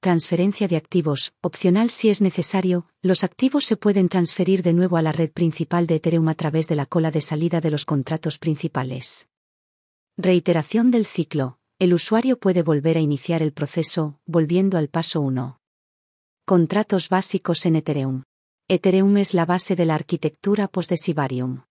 Transferencia 0.00 0.68
de 0.68 0.76
activos, 0.76 1.32
opcional 1.40 1.88
si 1.88 2.10
es 2.10 2.20
necesario, 2.20 2.86
los 3.00 3.24
activos 3.24 3.64
se 3.64 3.78
pueden 3.78 4.10
transferir 4.10 4.62
de 4.62 4.74
nuevo 4.74 4.98
a 4.98 5.02
la 5.02 5.12
red 5.12 5.30
principal 5.32 5.86
de 5.86 5.94
Ethereum 5.96 6.28
a 6.28 6.34
través 6.34 6.68
de 6.68 6.76
la 6.76 6.84
cola 6.84 7.10
de 7.10 7.22
salida 7.22 7.62
de 7.62 7.70
los 7.70 7.86
contratos 7.86 8.38
principales. 8.38 9.28
Reiteración 10.18 10.90
del 10.90 11.06
ciclo. 11.06 11.58
El 11.78 11.94
usuario 11.94 12.38
puede 12.38 12.62
volver 12.62 12.98
a 12.98 13.00
iniciar 13.00 13.40
el 13.40 13.54
proceso, 13.54 14.20
volviendo 14.26 14.76
al 14.76 14.88
paso 14.88 15.22
1. 15.22 15.58
Contratos 16.44 17.08
básicos 17.08 17.64
en 17.64 17.76
Ethereum. 17.76 18.24
Ethereum 18.68 19.16
es 19.16 19.32
la 19.32 19.46
base 19.46 19.74
de 19.74 19.86
la 19.86 19.94
arquitectura 19.94 20.68
post 20.68 20.90
de 20.90 20.98
Sibarium. 20.98 21.62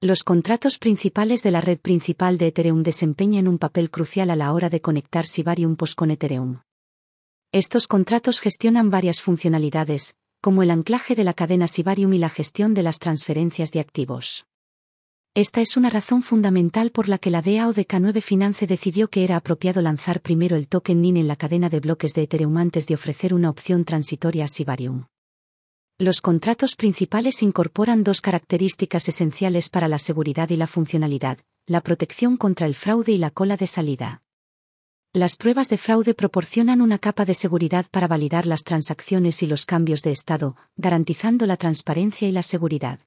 Los 0.00 0.22
contratos 0.22 0.78
principales 0.78 1.42
de 1.42 1.50
la 1.50 1.60
red 1.60 1.80
principal 1.80 2.38
de 2.38 2.46
Ethereum 2.46 2.84
desempeñan 2.84 3.48
un 3.48 3.58
papel 3.58 3.90
crucial 3.90 4.30
a 4.30 4.36
la 4.36 4.52
hora 4.52 4.70
de 4.70 4.80
conectar 4.80 5.26
Sibarium 5.26 5.74
post 5.74 5.96
con 5.96 6.12
Ethereum. 6.12 6.60
Estos 7.50 7.88
contratos 7.88 8.38
gestionan 8.38 8.88
varias 8.88 9.20
funcionalidades, 9.20 10.14
como 10.40 10.62
el 10.62 10.70
anclaje 10.70 11.16
de 11.16 11.24
la 11.24 11.34
cadena 11.34 11.66
Sibarium 11.66 12.12
y 12.12 12.18
la 12.18 12.28
gestión 12.28 12.72
de 12.74 12.84
las 12.84 13.00
transferencias 13.00 13.72
de 13.72 13.80
activos. 13.80 14.47
Esta 15.34 15.60
es 15.60 15.76
una 15.76 15.90
razón 15.90 16.22
fundamental 16.22 16.90
por 16.90 17.08
la 17.08 17.18
que 17.18 17.30
la 17.30 17.42
DAO 17.42 17.72
de 17.72 17.86
K9 17.86 18.20
Finance 18.22 18.66
decidió 18.66 19.08
que 19.08 19.24
era 19.24 19.36
apropiado 19.36 19.80
lanzar 19.82 20.20
primero 20.20 20.56
el 20.56 20.68
token 20.68 21.00
NIN 21.00 21.16
en 21.16 21.28
la 21.28 21.36
cadena 21.36 21.68
de 21.68 21.80
bloques 21.80 22.12
de 22.14 22.22
Ethereum 22.22 22.56
antes 22.56 22.86
de 22.86 22.94
ofrecer 22.94 23.34
una 23.34 23.50
opción 23.50 23.84
transitoria 23.84 24.46
a 24.46 24.48
Sibarium. 24.48 25.06
Los 25.98 26.20
contratos 26.20 26.76
principales 26.76 27.42
incorporan 27.42 28.04
dos 28.04 28.20
características 28.20 29.08
esenciales 29.08 29.68
para 29.68 29.88
la 29.88 29.98
seguridad 29.98 30.48
y 30.50 30.56
la 30.56 30.66
funcionalidad, 30.66 31.38
la 31.66 31.80
protección 31.80 32.36
contra 32.36 32.66
el 32.66 32.74
fraude 32.74 33.12
y 33.12 33.18
la 33.18 33.30
cola 33.30 33.56
de 33.56 33.66
salida. 33.66 34.22
Las 35.12 35.36
pruebas 35.36 35.68
de 35.68 35.78
fraude 35.78 36.14
proporcionan 36.14 36.80
una 36.80 36.98
capa 36.98 37.24
de 37.24 37.34
seguridad 37.34 37.86
para 37.90 38.06
validar 38.06 38.46
las 38.46 38.62
transacciones 38.62 39.42
y 39.42 39.46
los 39.46 39.66
cambios 39.66 40.02
de 40.02 40.10
estado, 40.12 40.56
garantizando 40.76 41.46
la 41.46 41.56
transparencia 41.56 42.28
y 42.28 42.32
la 42.32 42.42
seguridad. 42.42 43.00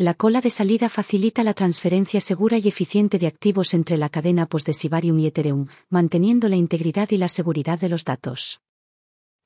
La 0.00 0.14
cola 0.14 0.40
de 0.40 0.48
salida 0.48 0.88
facilita 0.88 1.44
la 1.44 1.52
transferencia 1.52 2.22
segura 2.22 2.56
y 2.56 2.66
eficiente 2.66 3.18
de 3.18 3.26
activos 3.26 3.74
entre 3.74 3.98
la 3.98 4.08
cadena 4.08 4.46
POS 4.46 4.64
de 4.64 4.72
Sibarium 4.72 5.18
y 5.18 5.26
Ethereum, 5.26 5.66
manteniendo 5.90 6.48
la 6.48 6.56
integridad 6.56 7.10
y 7.10 7.18
la 7.18 7.28
seguridad 7.28 7.78
de 7.78 7.90
los 7.90 8.06
datos. 8.06 8.62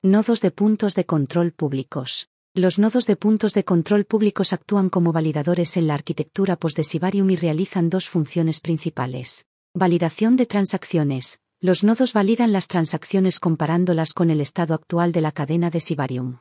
Nodos 0.00 0.40
de 0.42 0.52
puntos 0.52 0.94
de 0.94 1.06
control 1.06 1.50
públicos. 1.50 2.28
Los 2.54 2.78
nodos 2.78 3.06
de 3.06 3.16
puntos 3.16 3.52
de 3.54 3.64
control 3.64 4.04
públicos 4.04 4.52
actúan 4.52 4.90
como 4.90 5.10
validadores 5.10 5.76
en 5.76 5.88
la 5.88 5.94
arquitectura 5.94 6.54
POS 6.54 6.74
de 6.74 6.84
Sibarium 6.84 7.30
y 7.30 7.34
realizan 7.34 7.90
dos 7.90 8.08
funciones 8.08 8.60
principales. 8.60 9.46
Validación 9.74 10.36
de 10.36 10.46
transacciones, 10.46 11.40
los 11.58 11.82
nodos 11.82 12.12
validan 12.12 12.52
las 12.52 12.68
transacciones 12.68 13.40
comparándolas 13.40 14.12
con 14.12 14.30
el 14.30 14.40
estado 14.40 14.74
actual 14.74 15.10
de 15.10 15.20
la 15.20 15.32
cadena 15.32 15.70
de 15.70 15.80
Sibarium. 15.80 16.38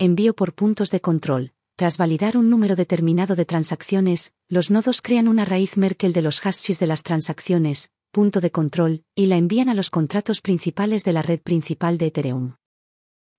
Envío 0.00 0.34
por 0.34 0.54
puntos 0.54 0.90
de 0.90 1.00
control. 1.00 1.52
Tras 1.82 1.98
validar 1.98 2.36
un 2.36 2.48
número 2.48 2.76
determinado 2.76 3.34
de 3.34 3.44
transacciones, 3.44 4.32
los 4.48 4.70
nodos 4.70 5.02
crean 5.02 5.26
una 5.26 5.44
raíz 5.44 5.76
Merkel 5.76 6.12
de 6.12 6.22
los 6.22 6.38
hashes 6.38 6.78
de 6.78 6.86
las 6.86 7.02
transacciones, 7.02 7.90
punto 8.12 8.40
de 8.40 8.52
control, 8.52 9.02
y 9.16 9.26
la 9.26 9.36
envían 9.36 9.68
a 9.68 9.74
los 9.74 9.90
contratos 9.90 10.42
principales 10.42 11.02
de 11.02 11.12
la 11.12 11.22
red 11.22 11.40
principal 11.40 11.98
de 11.98 12.06
Ethereum. 12.06 12.54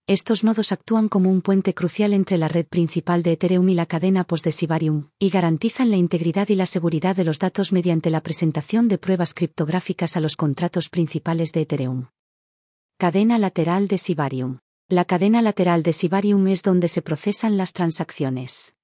Estos 0.08 0.44
nodos 0.44 0.74
actúan 0.74 1.08
como 1.08 1.30
un 1.32 1.42
puente 1.42 1.74
crucial 1.74 2.12
entre 2.12 2.38
la 2.38 2.50
red 2.50 2.68
principal 2.68 3.24
de 3.24 3.32
Ethereum 3.32 3.70
y 3.70 3.76
la 3.76 3.86
cadena 3.86 4.26
POS 4.26 4.44
de 4.44 4.52
Sibarium, 4.52 5.08
y 5.20 5.30
garantizan 5.30 5.90
la 5.90 5.96
integridad 5.96 6.50
y 6.50 6.56
la 6.56 6.66
seguridad 6.66 7.16
de 7.16 7.24
los 7.24 7.40
datos 7.40 7.72
mediante 7.72 8.10
la 8.10 8.20
presentación 8.20 8.90
de 8.90 8.98
pruebas 8.98 9.34
criptográficas 9.34 10.18
a 10.18 10.20
los 10.20 10.36
contratos 10.36 10.90
principales 10.90 11.54
de 11.54 11.62
Ethereum. 11.62 12.08
Cadena 12.98 13.38
lateral 13.38 13.88
de 13.88 13.98
Sibarium. 13.98 14.60
La 14.94 15.06
cadena 15.06 15.42
lateral 15.42 15.82
de 15.82 15.92
Sibarium 15.92 16.48
es 16.50 16.62
donde 16.62 16.88
se 16.88 17.02
procesan 17.02 17.58
las 17.58 17.74
transacciones. 17.74 18.76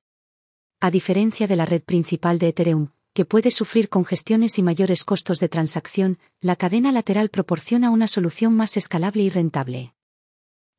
A 0.79 0.89
diferencia 0.89 1.45
de 1.45 1.55
la 1.55 1.67
red 1.67 1.83
principal 1.83 2.39
de 2.39 2.47
Ethereum, 2.47 2.87
que 3.13 3.25
puede 3.25 3.51
sufrir 3.51 3.89
congestiones 3.89 4.57
y 4.57 4.63
mayores 4.63 5.03
costos 5.03 5.39
de 5.39 5.49
transacción, 5.49 6.17
la 6.41 6.55
cadena 6.55 6.91
lateral 6.91 7.29
proporciona 7.29 7.91
una 7.91 8.07
solución 8.07 8.55
más 8.55 8.75
escalable 8.75 9.21
y 9.21 9.29
rentable. 9.29 9.93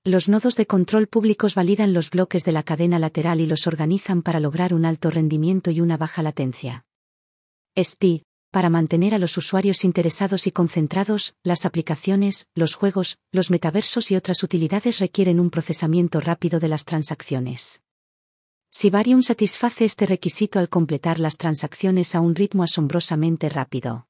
Los 0.03 0.29
nodos 0.29 0.57
de 0.57 0.67
control 0.67 1.07
públicos 1.07 1.55
validan 1.55 1.93
los 1.93 2.11
bloques 2.11 2.45
de 2.45 2.51
la 2.51 2.65
cadena 2.65 2.99
lateral 2.99 3.41
y 3.41 3.47
los 3.47 3.69
organizan 3.69 4.23
para 4.23 4.41
lograr 4.41 4.75
un 4.75 4.85
alto 4.85 5.13
rendimiento 5.13 5.71
y 5.71 5.81
una 5.81 5.97
baja 5.97 6.25
latencia. 6.25 6.87
SPI, 7.81 8.25
para 8.51 8.69
mantener 8.69 9.15
a 9.15 9.19
los 9.19 9.37
usuarios 9.37 9.85
interesados 9.85 10.47
y 10.47 10.53
concentrados, 10.53 11.35
las 11.45 11.65
aplicaciones, 11.65 12.49
los 12.55 12.75
juegos, 12.75 13.19
los 13.31 13.51
metaversos 13.51 14.11
y 14.11 14.17
otras 14.17 14.43
utilidades 14.43 14.99
requieren 14.99 15.39
un 15.39 15.51
procesamiento 15.51 16.21
rápido 16.21 16.59
de 16.59 16.69
las 16.69 16.85
transacciones. 16.85 17.83
Sibarium 18.73 19.23
satisface 19.23 19.85
este 19.85 20.07
requisito 20.07 20.59
al 20.59 20.69
completar 20.69 21.19
las 21.19 21.37
transacciones 21.37 22.15
a 22.15 22.21
un 22.21 22.35
ritmo 22.35 22.63
asombrosamente 22.63 23.49
rápido. 23.49 24.07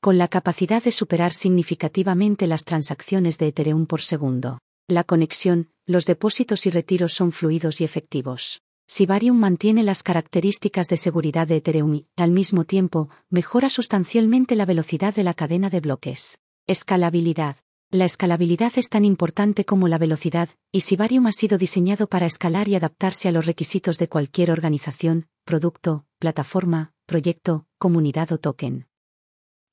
Con 0.00 0.18
la 0.18 0.28
capacidad 0.28 0.82
de 0.82 0.92
superar 0.92 1.32
significativamente 1.32 2.46
las 2.46 2.64
transacciones 2.64 3.38
de 3.38 3.48
Ethereum 3.48 3.86
por 3.86 4.02
segundo. 4.02 4.60
La 4.88 5.04
conexión, 5.04 5.70
los 5.84 6.06
depósitos 6.06 6.66
y 6.66 6.70
retiros 6.70 7.12
son 7.12 7.32
fluidos 7.32 7.80
y 7.80 7.84
efectivos. 7.84 8.62
Sibarium 8.88 9.36
mantiene 9.36 9.82
las 9.82 10.04
características 10.04 10.86
de 10.86 10.96
seguridad 10.96 11.48
de 11.48 11.56
Ethereum 11.56 11.94
y, 11.94 12.06
al 12.16 12.30
mismo 12.30 12.64
tiempo, 12.64 13.08
mejora 13.28 13.68
sustancialmente 13.68 14.54
la 14.54 14.64
velocidad 14.64 15.12
de 15.12 15.24
la 15.24 15.34
cadena 15.34 15.70
de 15.70 15.80
bloques. 15.80 16.38
Escalabilidad. 16.68 17.56
La 17.90 18.04
escalabilidad 18.04 18.72
es 18.76 18.88
tan 18.88 19.04
importante 19.04 19.64
como 19.64 19.88
la 19.88 19.98
velocidad, 19.98 20.50
y 20.70 20.82
Sibarium 20.82 21.26
ha 21.26 21.32
sido 21.32 21.58
diseñado 21.58 22.06
para 22.06 22.26
escalar 22.26 22.68
y 22.68 22.76
adaptarse 22.76 23.28
a 23.28 23.32
los 23.32 23.46
requisitos 23.46 23.98
de 23.98 24.08
cualquier 24.08 24.52
organización, 24.52 25.26
producto, 25.44 26.04
plataforma, 26.20 26.92
proyecto, 27.06 27.66
comunidad 27.78 28.30
o 28.30 28.38
token 28.38 28.86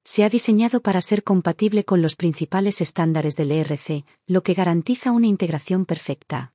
se 0.05 0.25
ha 0.25 0.29
diseñado 0.29 0.81
para 0.81 1.01
ser 1.01 1.23
compatible 1.23 1.85
con 1.85 2.01
los 2.01 2.17
principales 2.17 2.81
estándares 2.81 3.37
del 3.37 3.51
ERC, 3.51 4.03
lo 4.27 4.43
que 4.43 4.53
garantiza 4.53 5.11
una 5.11 5.27
integración 5.27 5.85
perfecta. 5.85 6.53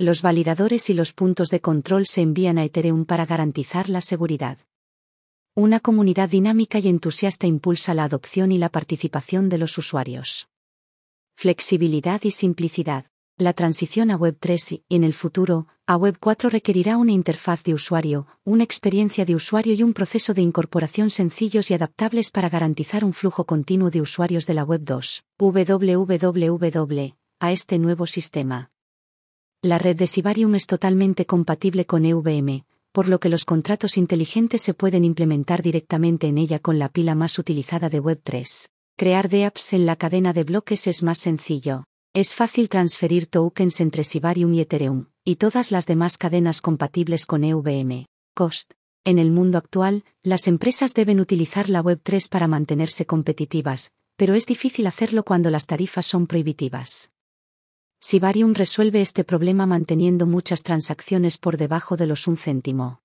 Los 0.00 0.22
validadores 0.22 0.90
y 0.90 0.94
los 0.94 1.12
puntos 1.12 1.50
de 1.50 1.60
control 1.60 2.06
se 2.06 2.20
envían 2.20 2.56
a 2.56 2.62
Ethereum 2.62 3.04
para 3.04 3.26
garantizar 3.26 3.90
la 3.90 4.00
seguridad. 4.00 4.58
Una 5.56 5.80
comunidad 5.80 6.28
dinámica 6.28 6.78
y 6.78 6.86
entusiasta 6.86 7.48
impulsa 7.48 7.94
la 7.94 8.04
adopción 8.04 8.52
y 8.52 8.58
la 8.58 8.68
participación 8.68 9.48
de 9.48 9.58
los 9.58 9.76
usuarios. 9.76 10.48
Flexibilidad 11.36 12.22
y 12.22 12.30
simplicidad. 12.30 13.06
La 13.38 13.52
transición 13.54 14.12
a 14.12 14.18
Web3 14.18 14.82
y, 14.88 14.94
en 14.94 15.02
el 15.02 15.14
futuro, 15.14 15.66
a 15.84 15.96
Web4 15.96 16.48
requerirá 16.48 16.96
una 16.96 17.10
interfaz 17.10 17.64
de 17.64 17.74
usuario, 17.74 18.28
una 18.44 18.62
experiencia 18.62 19.24
de 19.24 19.34
usuario 19.34 19.74
y 19.74 19.82
un 19.82 19.94
proceso 19.94 20.32
de 20.32 20.42
incorporación 20.42 21.10
sencillos 21.10 21.72
y 21.72 21.74
adaptables 21.74 22.30
para 22.30 22.48
garantizar 22.48 23.04
un 23.04 23.14
flujo 23.14 23.46
continuo 23.46 23.90
de 23.90 24.00
usuarios 24.00 24.46
de 24.46 24.54
la 24.54 24.64
Web2, 24.64 25.24
www, 25.40 27.16
a 27.40 27.52
este 27.52 27.78
nuevo 27.80 28.06
sistema. 28.06 28.70
La 29.60 29.76
red 29.76 29.96
de 29.96 30.06
Sibarium 30.06 30.54
es 30.54 30.68
totalmente 30.68 31.26
compatible 31.26 31.84
con 31.84 32.04
EVM, 32.04 32.62
por 32.92 33.08
lo 33.08 33.18
que 33.18 33.28
los 33.28 33.44
contratos 33.44 33.96
inteligentes 33.96 34.62
se 34.62 34.72
pueden 34.72 35.04
implementar 35.04 35.62
directamente 35.62 36.28
en 36.28 36.38
ella 36.38 36.60
con 36.60 36.78
la 36.78 36.88
pila 36.88 37.16
más 37.16 37.40
utilizada 37.40 37.88
de 37.88 38.00
Web3. 38.00 38.68
Crear 38.96 39.28
apps 39.44 39.72
en 39.72 39.84
la 39.84 39.96
cadena 39.96 40.32
de 40.32 40.44
bloques 40.44 40.86
es 40.86 41.02
más 41.02 41.18
sencillo. 41.18 41.82
Es 42.14 42.36
fácil 42.36 42.68
transferir 42.68 43.26
tokens 43.26 43.80
entre 43.80 44.04
Sibarium 44.04 44.54
y 44.54 44.60
Ethereum, 44.60 45.06
y 45.24 45.34
todas 45.36 45.72
las 45.72 45.86
demás 45.86 46.18
cadenas 46.18 46.60
compatibles 46.60 47.26
con 47.26 47.42
EVM. 47.42 48.06
Cost. 48.36 48.74
En 49.04 49.18
el 49.18 49.32
mundo 49.32 49.58
actual, 49.58 50.04
las 50.22 50.46
empresas 50.46 50.94
deben 50.94 51.18
utilizar 51.18 51.68
la 51.68 51.82
Web3 51.82 52.28
para 52.28 52.46
mantenerse 52.46 53.06
competitivas, 53.06 53.90
pero 54.16 54.34
es 54.34 54.46
difícil 54.46 54.86
hacerlo 54.86 55.24
cuando 55.24 55.50
las 55.50 55.66
tarifas 55.66 56.06
son 56.06 56.28
prohibitivas. 56.28 57.10
Sibarium 58.00 58.54
resuelve 58.54 59.00
este 59.00 59.24
problema 59.24 59.66
manteniendo 59.66 60.24
muchas 60.24 60.62
transacciones 60.62 61.36
por 61.36 61.56
debajo 61.56 61.96
de 61.96 62.06
los 62.06 62.28
un 62.28 62.36
céntimo. 62.36 63.00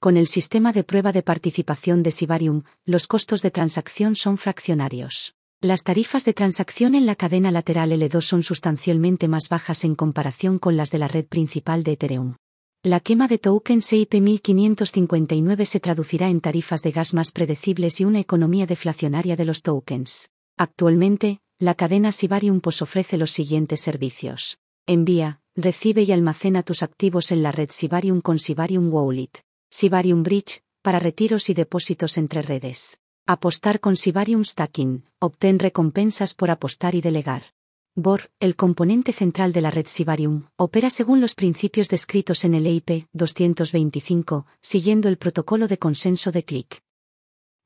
Con 0.00 0.16
el 0.16 0.26
sistema 0.26 0.72
de 0.72 0.82
prueba 0.82 1.12
de 1.12 1.22
participación 1.22 2.02
de 2.02 2.10
Sibarium, 2.10 2.64
los 2.84 3.06
costos 3.06 3.40
de 3.40 3.52
transacción 3.52 4.16
son 4.16 4.36
fraccionarios. 4.36 5.36
Las 5.60 5.84
tarifas 5.84 6.24
de 6.24 6.32
transacción 6.32 6.96
en 6.96 7.06
la 7.06 7.14
cadena 7.14 7.52
lateral 7.52 7.92
L2 7.92 8.22
son 8.22 8.42
sustancialmente 8.42 9.28
más 9.28 9.48
bajas 9.48 9.84
en 9.84 9.94
comparación 9.94 10.58
con 10.58 10.76
las 10.76 10.90
de 10.90 10.98
la 10.98 11.06
red 11.06 11.26
principal 11.26 11.84
de 11.84 11.92
Ethereum. 11.92 12.34
La 12.82 12.98
quema 12.98 13.28
de 13.28 13.38
tokens 13.38 13.92
EIP 13.92 14.14
1559 14.14 15.66
se 15.66 15.78
traducirá 15.78 16.30
en 16.30 16.40
tarifas 16.40 16.82
de 16.82 16.90
gas 16.90 17.14
más 17.14 17.30
predecibles 17.30 18.00
y 18.00 18.06
una 18.06 18.18
economía 18.18 18.66
deflacionaria 18.66 19.36
de 19.36 19.44
los 19.44 19.62
tokens. 19.62 20.30
Actualmente, 20.56 21.40
la 21.60 21.74
cadena 21.74 22.10
Sibarium 22.10 22.62
POS 22.62 22.80
ofrece 22.80 23.18
los 23.18 23.32
siguientes 23.32 23.82
servicios. 23.82 24.58
Envía, 24.86 25.42
recibe 25.54 26.02
y 26.02 26.10
almacena 26.10 26.62
tus 26.62 26.82
activos 26.82 27.32
en 27.32 27.42
la 27.42 27.52
red 27.52 27.68
Sibarium 27.70 28.22
con 28.22 28.38
Sibarium 28.38 28.90
Wallet. 28.90 29.42
Sibarium 29.68 30.22
Bridge, 30.22 30.62
para 30.80 30.98
retiros 30.98 31.50
y 31.50 31.54
depósitos 31.54 32.16
entre 32.16 32.40
redes. 32.40 32.98
Apostar 33.26 33.78
con 33.78 33.96
Sibarium 33.96 34.42
Stacking. 34.42 35.04
Obtén 35.18 35.58
recompensas 35.58 36.34
por 36.34 36.50
apostar 36.50 36.94
y 36.94 37.02
delegar. 37.02 37.42
Bor, 37.94 38.30
el 38.40 38.56
componente 38.56 39.12
central 39.12 39.52
de 39.52 39.60
la 39.60 39.70
red 39.70 39.86
Sibarium, 39.86 40.46
opera 40.56 40.88
según 40.88 41.20
los 41.20 41.34
principios 41.34 41.90
descritos 41.90 42.46
en 42.46 42.54
el 42.54 42.66
EIP 42.66 43.06
225, 43.12 44.46
siguiendo 44.62 45.10
el 45.10 45.18
protocolo 45.18 45.68
de 45.68 45.76
consenso 45.76 46.32
de 46.32 46.42
clic. 46.42 46.82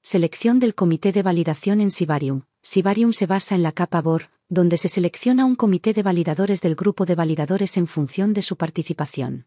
Selección 0.02 0.58
del 0.58 0.74
comité 0.74 1.12
de 1.12 1.22
validación 1.22 1.80
en 1.80 1.92
Sibarium. 1.92 2.42
Sibarium 2.66 3.12
se 3.12 3.26
basa 3.26 3.54
en 3.54 3.62
la 3.62 3.72
capa 3.72 4.00
Bor, 4.00 4.30
donde 4.48 4.78
se 4.78 4.88
selecciona 4.88 5.44
un 5.44 5.54
comité 5.54 5.92
de 5.92 6.02
validadores 6.02 6.62
del 6.62 6.76
grupo 6.76 7.04
de 7.04 7.14
validadores 7.14 7.76
en 7.76 7.86
función 7.86 8.32
de 8.32 8.40
su 8.40 8.56
participación. 8.56 9.46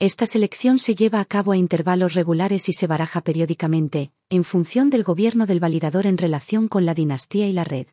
Esta 0.00 0.26
selección 0.26 0.80
se 0.80 0.96
lleva 0.96 1.20
a 1.20 1.24
cabo 1.24 1.52
a 1.52 1.56
intervalos 1.56 2.14
regulares 2.14 2.68
y 2.68 2.72
se 2.72 2.88
baraja 2.88 3.20
periódicamente, 3.20 4.10
en 4.28 4.42
función 4.42 4.90
del 4.90 5.04
gobierno 5.04 5.46
del 5.46 5.60
validador 5.60 6.04
en 6.04 6.18
relación 6.18 6.66
con 6.66 6.84
la 6.84 6.94
dinastía 6.94 7.46
y 7.46 7.52
la 7.52 7.62
red. 7.62 7.86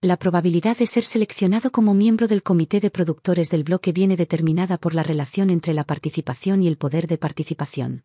La 0.00 0.16
probabilidad 0.16 0.76
de 0.76 0.88
ser 0.88 1.04
seleccionado 1.04 1.70
como 1.70 1.94
miembro 1.94 2.26
del 2.26 2.42
comité 2.42 2.80
de 2.80 2.90
productores 2.90 3.48
del 3.48 3.62
bloque 3.62 3.92
viene 3.92 4.16
determinada 4.16 4.76
por 4.76 4.92
la 4.92 5.04
relación 5.04 5.50
entre 5.50 5.72
la 5.72 5.84
participación 5.84 6.64
y 6.64 6.66
el 6.66 6.78
poder 6.78 7.06
de 7.06 7.16
participación. 7.16 8.04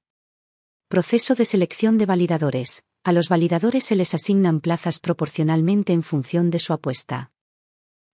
Proceso 0.87 1.33
de 1.33 1.45
selección 1.45 1.97
de 1.97 2.05
validadores. 2.05 2.83
A 3.03 3.13
los 3.13 3.29
validadores 3.29 3.83
se 3.83 3.95
les 3.95 4.13
asignan 4.13 4.61
plazas 4.61 4.99
proporcionalmente 4.99 5.91
en 5.91 6.03
función 6.03 6.51
de 6.51 6.59
su 6.59 6.71
apuesta. 6.71 7.31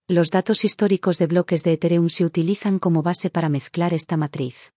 Los 0.08 0.32
datos 0.32 0.64
históricos 0.64 1.18
de 1.18 1.28
bloques 1.28 1.64
de 1.64 1.74
Ethereum 1.74 2.08
se 2.08 2.24
utilizan 2.24 2.80
como 2.80 3.04
base 3.04 3.30
para 3.30 3.50
mezclar 3.50 3.94
esta 3.94 4.16
matriz. 4.16 4.72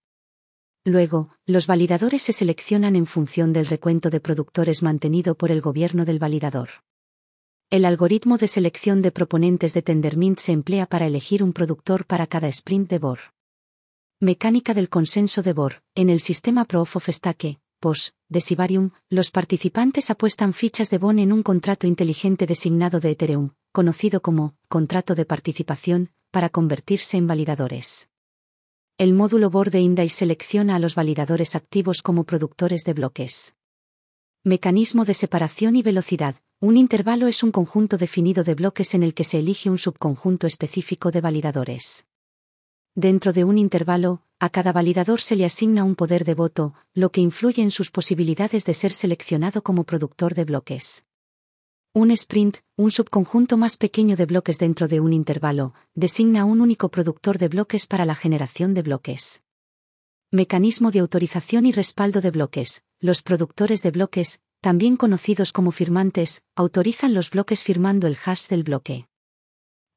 Luego, 0.83 1.29
los 1.45 1.65
validadores 1.65 2.23
se 2.23 2.33
seleccionan 2.33 2.97
en 2.97 3.05
función 3.05 3.53
del 3.53 3.67
recuento 3.67 4.09
de 4.09 4.19
productores 4.19 4.83
mantenido 4.83 5.35
por 5.35 5.49
el 5.49 5.61
gobierno 5.61 6.03
del 6.03 6.19
validador. 6.19 6.69
El 7.69 7.85
algoritmo 7.85 8.37
de 8.37 8.49
selección 8.49 9.01
de 9.01 9.13
proponentes 9.13 9.73
de 9.73 9.81
Tendermint 9.81 10.39
se 10.39 10.51
emplea 10.51 10.87
para 10.87 11.07
elegir 11.07 11.41
un 11.41 11.53
productor 11.53 12.05
para 12.05 12.27
cada 12.27 12.49
sprint 12.49 12.89
de 12.89 12.99
Bohr. 12.99 13.19
Mecánica 14.19 14.73
del 14.73 14.89
consenso 14.89 15.41
de 15.41 15.53
Bohr. 15.53 15.83
En 15.95 16.09
el 16.09 16.19
sistema 16.19 16.65
Proof 16.65 16.97
of 16.97 17.07
Stake, 17.07 17.61
POS, 17.81 18.13
de 18.29 18.41
Sibarium, 18.41 18.91
los 19.09 19.31
participantes 19.31 20.11
apuestan 20.11 20.53
fichas 20.53 20.91
de 20.91 20.99
BON 20.99 21.17
en 21.17 21.33
un 21.33 21.41
contrato 21.41 21.87
inteligente 21.87 22.45
designado 22.45 22.99
de 22.99 23.09
Ethereum, 23.09 23.49
conocido 23.71 24.21
como 24.21 24.55
contrato 24.69 25.15
de 25.15 25.25
participación, 25.25 26.11
para 26.29 26.49
convertirse 26.49 27.17
en 27.17 27.25
validadores. 27.25 28.09
El 28.99 29.13
módulo 29.13 29.49
Bohr 29.49 29.71
de 29.71 29.79
Index 29.79 30.13
selecciona 30.13 30.75
a 30.75 30.79
los 30.79 30.93
validadores 30.93 31.55
activos 31.55 32.03
como 32.03 32.23
productores 32.23 32.83
de 32.83 32.93
bloques. 32.93 33.55
Mecanismo 34.43 35.03
de 35.03 35.15
separación 35.15 35.75
y 35.75 35.81
velocidad. 35.81 36.35
Un 36.59 36.77
intervalo 36.77 37.25
es 37.27 37.41
un 37.41 37.51
conjunto 37.51 37.97
definido 37.97 38.43
de 38.43 38.53
bloques 38.53 38.93
en 38.93 39.01
el 39.01 39.15
que 39.15 39.23
se 39.23 39.39
elige 39.39 39.71
un 39.71 39.79
subconjunto 39.79 40.45
específico 40.45 41.09
de 41.09 41.21
validadores. 41.21 42.05
Dentro 42.93 43.33
de 43.33 43.43
un 43.43 43.57
intervalo, 43.57 44.21
a 44.41 44.49
cada 44.49 44.71
validador 44.71 45.21
se 45.21 45.35
le 45.35 45.45
asigna 45.45 45.83
un 45.83 45.93
poder 45.93 46.25
de 46.25 46.33
voto, 46.33 46.73
lo 46.95 47.11
que 47.11 47.21
influye 47.21 47.61
en 47.61 47.69
sus 47.69 47.91
posibilidades 47.91 48.65
de 48.65 48.73
ser 48.73 48.91
seleccionado 48.91 49.61
como 49.61 49.83
productor 49.83 50.33
de 50.33 50.45
bloques. 50.45 51.05
Un 51.93 52.09
sprint, 52.09 52.57
un 52.75 52.89
subconjunto 52.89 53.55
más 53.57 53.77
pequeño 53.77 54.15
de 54.15 54.25
bloques 54.25 54.57
dentro 54.57 54.87
de 54.87 54.99
un 54.99 55.13
intervalo, 55.13 55.75
designa 55.93 56.43
un 56.45 56.59
único 56.59 56.89
productor 56.89 57.37
de 57.37 57.49
bloques 57.49 57.85
para 57.85 58.03
la 58.03 58.15
generación 58.15 58.73
de 58.73 58.81
bloques. 58.81 59.43
Mecanismo 60.31 60.89
de 60.89 61.01
autorización 61.01 61.67
y 61.67 61.71
respaldo 61.71 62.19
de 62.19 62.31
bloques. 62.31 62.81
Los 62.99 63.21
productores 63.21 63.83
de 63.83 63.91
bloques, 63.91 64.41
también 64.59 64.97
conocidos 64.97 65.53
como 65.53 65.69
firmantes, 65.69 66.41
autorizan 66.55 67.13
los 67.13 67.29
bloques 67.29 67.63
firmando 67.63 68.07
el 68.07 68.17
hash 68.25 68.47
del 68.47 68.63
bloque. 68.63 69.10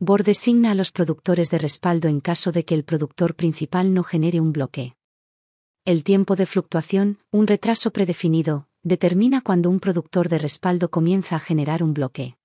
BOR 0.05 0.23
designa 0.23 0.73
a 0.73 0.75
los 0.75 0.93
productores 0.93 1.49
de 1.49 1.57
respaldo 1.57 2.09
en 2.09 2.21
caso 2.21 2.53
de 2.53 2.67
que 2.67 2.75
el 2.75 2.85
productor 2.85 3.35
principal 3.35 3.95
no 3.95 4.03
genere 4.03 4.39
un 4.39 4.53
bloque. 4.53 4.97
El 5.87 6.05
tiempo 6.05 6.37
de 6.37 6.45
fluctuación, 6.45 7.21
un 7.31 7.47
retraso 7.47 7.91
predefinido, 7.91 8.69
determina 8.83 9.41
cuando 9.41 9.71
un 9.71 9.81
productor 9.81 10.29
de 10.29 10.39
respaldo 10.39 10.91
comienza 10.91 11.37
a 11.37 11.41
generar 11.41 11.83
un 11.83 11.95
bloque. 11.95 12.37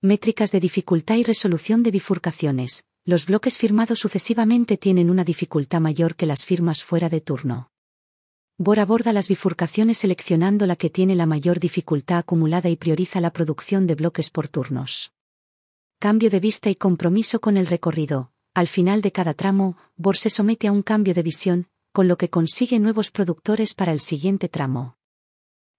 Métricas 0.00 0.52
de 0.52 0.60
dificultad 0.60 1.16
y 1.16 1.22
resolución 1.22 1.82
de 1.82 1.90
bifurcaciones. 1.90 2.84
Los 3.04 3.26
bloques 3.26 3.58
firmados 3.58 3.98
sucesivamente 3.98 4.78
tienen 4.78 5.10
una 5.10 5.24
dificultad 5.24 5.82
mayor 5.82 6.16
que 6.16 6.24
las 6.24 6.46
firmas 6.46 6.82
fuera 6.82 7.10
de 7.10 7.20
turno. 7.20 7.70
Bor 8.56 8.80
aborda 8.80 9.12
las 9.12 9.28
bifurcaciones 9.28 9.98
seleccionando 9.98 10.64
la 10.66 10.76
que 10.76 10.88
tiene 10.88 11.14
la 11.14 11.26
mayor 11.26 11.60
dificultad 11.60 12.20
acumulada 12.20 12.70
y 12.70 12.76
prioriza 12.76 13.20
la 13.20 13.34
producción 13.34 13.86
de 13.86 13.96
bloques 13.96 14.30
por 14.30 14.48
turnos. 14.48 15.12
Cambio 16.02 16.30
de 16.30 16.40
vista 16.40 16.70
y 16.70 16.76
compromiso 16.76 17.42
con 17.42 17.58
el 17.58 17.66
recorrido. 17.66 18.32
Al 18.54 18.68
final 18.68 19.02
de 19.02 19.12
cada 19.12 19.34
tramo, 19.34 19.76
Bor 19.98 20.16
se 20.16 20.30
somete 20.30 20.66
a 20.66 20.72
un 20.72 20.80
cambio 20.80 21.12
de 21.12 21.22
visión, 21.22 21.68
con 21.92 22.08
lo 22.08 22.16
que 22.16 22.30
consigue 22.30 22.78
nuevos 22.78 23.10
productores 23.10 23.74
para 23.74 23.92
el 23.92 24.00
siguiente 24.00 24.48
tramo. 24.48 24.96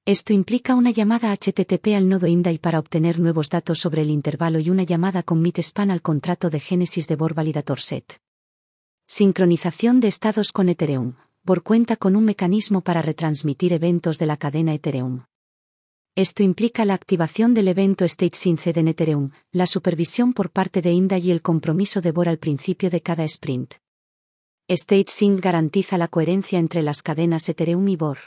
Esto 0.06 0.32
implica 0.32 0.76
una 0.76 0.92
llamada 0.92 1.36
HTTP 1.36 1.96
al 1.96 2.08
nodo 2.08 2.28
IMDAI 2.28 2.60
para 2.60 2.78
obtener 2.78 3.20
nuevos 3.20 3.50
datos 3.50 3.80
sobre 3.80 4.04
el 4.04 4.12
intervalo 4.12 4.60
y 4.60 4.70
una 4.70 4.84
llamada 4.84 5.24
con 5.24 5.42
MIT-SPAN 5.42 5.90
al 5.90 6.04
contrato 6.04 6.52
de 6.52 6.60
génesis 6.60 7.08
de 7.08 7.16
Bor 7.16 7.34
Validator 7.34 7.82
Set. 7.82 8.22
Sincronización 9.08 10.00
de 10.02 10.10
estados 10.10 10.52
con 10.52 10.70
Ethereum. 10.70 11.16
Bor 11.42 11.64
cuenta 11.64 11.96
con 11.96 12.16
un 12.16 12.26
mecanismo 12.26 12.82
para 12.82 13.02
retransmitir 13.02 13.74
eventos 13.74 14.20
de 14.20 14.28
la 14.28 14.38
cadena 14.38 14.76
Ethereum. 14.76 15.24
Esto 16.16 16.44
implica 16.44 16.84
la 16.84 16.94
activación 16.94 17.54
del 17.54 17.70
evento 17.70 18.04
State 18.04 18.36
Synced 18.36 18.78
en 18.78 18.90
Ethereum, 18.90 19.32
la 19.54 19.66
supervisión 19.66 20.34
por 20.34 20.50
parte 20.50 20.82
de 20.82 20.92
IMDA 20.92 21.18
y 21.20 21.32
el 21.32 21.42
compromiso 21.42 22.02
de 22.02 22.12
Bor 22.12 22.28
al 22.28 22.38
principio 22.38 22.90
de 22.90 23.00
cada 23.00 23.24
sprint. 23.24 23.76
State 24.68 25.06
Sync 25.08 25.40
garantiza 25.40 25.98
la 25.98 26.10
coherencia 26.10 26.60
entre 26.60 26.82
las 26.82 27.02
cadenas 27.02 27.48
Ethereum 27.48 27.88
y 27.88 27.96
Bor. 27.96 28.18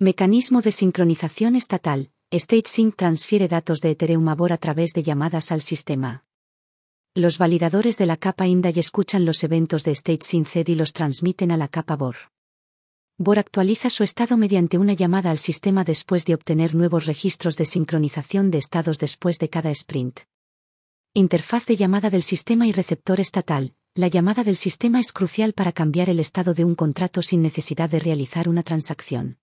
Mecanismo 0.00 0.62
de 0.62 0.72
sincronización 0.72 1.54
estatal. 1.54 2.10
State 2.32 2.68
Sync 2.68 2.96
transfiere 2.96 3.46
datos 3.46 3.80
de 3.80 3.92
Ethereum 3.92 4.28
a 4.28 4.34
Bor 4.34 4.52
a 4.52 4.58
través 4.58 4.92
de 4.92 5.04
llamadas 5.04 5.52
al 5.52 5.62
sistema. 5.62 6.24
Los 7.14 7.38
validadores 7.38 7.98
de 7.98 8.06
la 8.06 8.16
capa 8.16 8.48
IMDA 8.48 8.70
escuchan 8.70 9.24
los 9.24 9.44
eventos 9.44 9.84
de 9.84 9.92
State 9.92 10.24
Synced 10.24 10.66
y 10.66 10.74
los 10.74 10.92
transmiten 10.92 11.52
a 11.52 11.56
la 11.56 11.68
capa 11.68 11.94
BOR. 11.94 12.16
BOR 13.22 13.38
actualiza 13.38 13.90
su 13.90 14.02
estado 14.02 14.38
mediante 14.38 14.78
una 14.78 14.94
llamada 14.94 15.30
al 15.30 15.36
sistema 15.36 15.84
después 15.84 16.24
de 16.24 16.32
obtener 16.32 16.74
nuevos 16.74 17.04
registros 17.04 17.58
de 17.58 17.66
sincronización 17.66 18.50
de 18.50 18.56
estados 18.56 18.98
después 18.98 19.38
de 19.38 19.50
cada 19.50 19.68
sprint. 19.72 20.20
Interfaz 21.12 21.66
de 21.66 21.76
llamada 21.76 22.08
del 22.08 22.22
sistema 22.22 22.66
y 22.66 22.72
receptor 22.72 23.20
estatal. 23.20 23.74
La 23.94 24.08
llamada 24.08 24.42
del 24.42 24.56
sistema 24.56 25.00
es 25.00 25.12
crucial 25.12 25.52
para 25.52 25.72
cambiar 25.72 26.08
el 26.08 26.18
estado 26.18 26.54
de 26.54 26.64
un 26.64 26.74
contrato 26.74 27.20
sin 27.20 27.42
necesidad 27.42 27.90
de 27.90 28.00
realizar 28.00 28.48
una 28.48 28.62
transacción. 28.62 29.36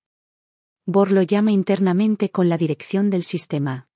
BOR 0.87 1.11
lo 1.11 1.21
llama 1.21 1.51
internamente 1.51 2.31
con 2.31 2.49
la 2.49 2.57
dirección 2.57 3.11
del 3.11 3.21
sistema. 3.21 3.89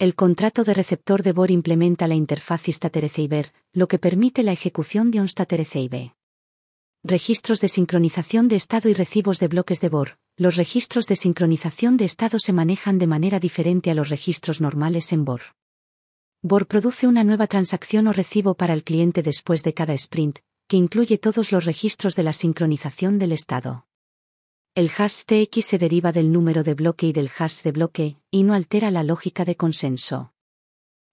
El 0.00 0.16
contrato 0.16 0.64
de 0.64 0.74
receptor 0.74 1.22
de 1.22 1.30
Bor 1.30 1.52
implementa 1.52 2.08
la 2.08 2.16
interfaz 2.16 2.66
ISTATERECEIBER, 2.66 3.52
lo 3.72 3.86
que 3.86 4.00
permite 4.00 4.42
la 4.42 4.50
ejecución 4.50 5.12
de 5.12 5.20
OnStateReceive. 5.20 6.17
Registros 7.10 7.62
de 7.62 7.68
sincronización 7.68 8.48
de 8.48 8.56
estado 8.56 8.90
y 8.90 8.92
recibos 8.92 9.38
de 9.38 9.48
bloques 9.48 9.80
de 9.80 9.88
Bor. 9.88 10.18
Los 10.36 10.56
registros 10.56 11.06
de 11.06 11.16
sincronización 11.16 11.96
de 11.96 12.04
estado 12.04 12.38
se 12.38 12.52
manejan 12.52 12.98
de 12.98 13.06
manera 13.06 13.40
diferente 13.40 13.90
a 13.90 13.94
los 13.94 14.10
registros 14.10 14.60
normales 14.60 15.10
en 15.14 15.24
Bor. 15.24 15.40
Bor 16.42 16.66
produce 16.66 17.06
una 17.06 17.24
nueva 17.24 17.46
transacción 17.46 18.08
o 18.08 18.12
recibo 18.12 18.56
para 18.56 18.74
el 18.74 18.84
cliente 18.84 19.22
después 19.22 19.62
de 19.62 19.72
cada 19.72 19.94
sprint, 19.94 20.40
que 20.68 20.76
incluye 20.76 21.16
todos 21.16 21.50
los 21.50 21.64
registros 21.64 22.14
de 22.14 22.24
la 22.24 22.34
sincronización 22.34 23.18
del 23.18 23.32
estado. 23.32 23.86
El 24.74 24.90
hash 24.94 25.24
TX 25.24 25.64
se 25.64 25.78
deriva 25.78 26.12
del 26.12 26.30
número 26.30 26.62
de 26.62 26.74
bloque 26.74 27.06
y 27.06 27.14
del 27.14 27.30
hash 27.38 27.62
de 27.62 27.72
bloque, 27.72 28.18
y 28.30 28.42
no 28.42 28.52
altera 28.52 28.90
la 28.90 29.02
lógica 29.02 29.46
de 29.46 29.56
consenso. 29.56 30.34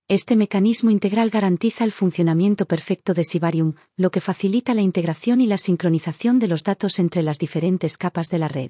Este 0.08 0.36
mecanismo 0.36 0.92
integral 0.92 1.32
garantiza 1.32 1.84
el 1.84 1.92
funcionamiento 1.92 2.68
perfecto 2.68 3.16
de 3.16 3.24
Sibarium, 3.24 3.74
lo 3.98 4.12
que 4.12 4.22
facilita 4.22 4.76
la 4.76 4.84
integración 4.84 5.42
y 5.42 5.48
la 5.48 5.58
sincronización 5.58 6.38
de 6.38 6.48
los 6.48 6.64
datos 6.64 7.00
entre 7.00 7.24
las 7.24 7.40
diferentes 7.40 7.98
capas 7.98 8.28
de 8.28 8.38
la 8.38 8.48
red. 8.48 8.70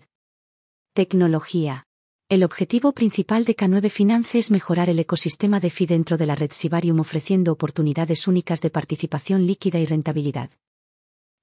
Tecnología. 0.93 1.87
El 2.29 2.45
objetivo 2.45 2.93
principal 2.93 3.43
de 3.43 3.53
K9 3.57 3.89
Finance 3.89 4.39
es 4.39 4.49
mejorar 4.49 4.89
el 4.89 4.97
ecosistema 4.97 5.59
de 5.59 5.71
FI 5.71 5.87
dentro 5.87 6.15
de 6.15 6.25
la 6.25 6.35
red 6.35 6.51
Sibarium 6.53 7.01
ofreciendo 7.01 7.51
oportunidades 7.51 8.29
únicas 8.29 8.61
de 8.61 8.69
participación 8.69 9.45
líquida 9.45 9.77
y 9.79 9.85
rentabilidad. 9.85 10.51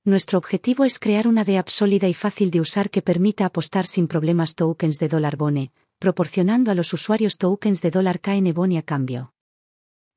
Nuestro 0.06 0.38
objetivo 0.38 0.86
es 0.86 0.98
crear 0.98 1.28
una 1.28 1.44
DApp 1.44 1.68
sólida 1.68 2.08
y 2.08 2.14
fácil 2.14 2.50
de 2.50 2.62
usar 2.62 2.88
que 2.88 3.02
permita 3.02 3.44
apostar 3.44 3.86
sin 3.86 4.08
problemas 4.08 4.54
tokens 4.54 4.98
de 4.98 5.08
dólar 5.08 5.36
Bone, 5.36 5.70
proporcionando 5.98 6.70
a 6.70 6.74
los 6.74 6.94
usuarios 6.94 7.36
tokens 7.36 7.82
de 7.82 7.90
dólar 7.90 8.20
KN 8.20 8.54
Bone 8.54 8.78
a 8.78 8.82
cambio. 8.82 9.34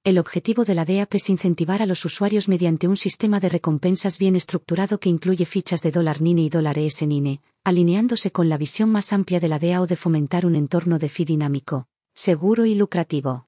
El 0.06 0.20
objetivo 0.20 0.66
de 0.66 0.76
la 0.76 0.86
DApp 0.86 1.16
es 1.16 1.32
incentivar 1.32 1.82
a 1.82 1.88
los 1.88 2.06
usuarios 2.06 2.48
mediante 2.48 2.88
un 2.88 2.96
sistema 2.96 3.40
de 3.40 3.50
recompensas 3.50 4.20
bien 4.20 4.36
estructurado 4.36 5.00
que 5.00 5.10
incluye 5.10 5.46
fichas 5.46 5.82
de 5.82 5.90
dólar 5.90 6.22
NINE 6.22 6.44
y 6.44 6.50
dólar 6.50 6.78
ES 6.78 7.02
NINE, 7.02 7.42
alineándose 7.64 8.30
con 8.30 8.48
la 8.48 8.60
visión 8.60 8.92
más 8.92 9.12
amplia 9.14 9.40
de 9.40 9.48
la 9.48 9.58
DAO 9.58 9.88
de 9.88 9.96
fomentar 9.96 10.46
un 10.46 10.56
entorno 10.56 11.00
de 11.00 11.10
FI 11.10 11.26
dinámico, 11.26 11.88
seguro 12.14 12.68
y 12.68 12.76
lucrativo. 12.76 13.48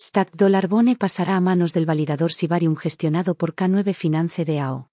Stack 0.00 0.36
Dollar 0.36 0.68
Bone 0.68 0.94
pasará 0.94 1.34
a 1.34 1.40
manos 1.40 1.72
del 1.72 1.84
validador 1.84 2.32
Sibarium 2.32 2.76
gestionado 2.76 3.34
por 3.34 3.56
K9 3.56 3.92
Finance 3.92 4.44
DAO. 4.44 4.88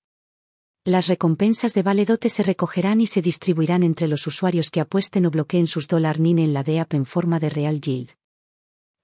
Las 0.85 1.05
recompensas 1.05 1.75
de 1.75 1.83
Valedote 1.83 2.29
se 2.29 2.41
recogerán 2.41 2.99
y 2.99 3.05
se 3.05 3.21
distribuirán 3.21 3.83
entre 3.83 4.07
los 4.07 4.25
usuarios 4.25 4.71
que 4.71 4.81
apuesten 4.81 5.27
o 5.27 5.29
bloqueen 5.29 5.67
sus 5.67 5.87
dólar 5.87 6.19
NINE 6.19 6.45
en 6.45 6.53
la 6.53 6.63
DEAP 6.63 6.95
en 6.95 7.05
forma 7.05 7.39
de 7.39 7.51
Real 7.51 7.79
Yield. 7.79 8.09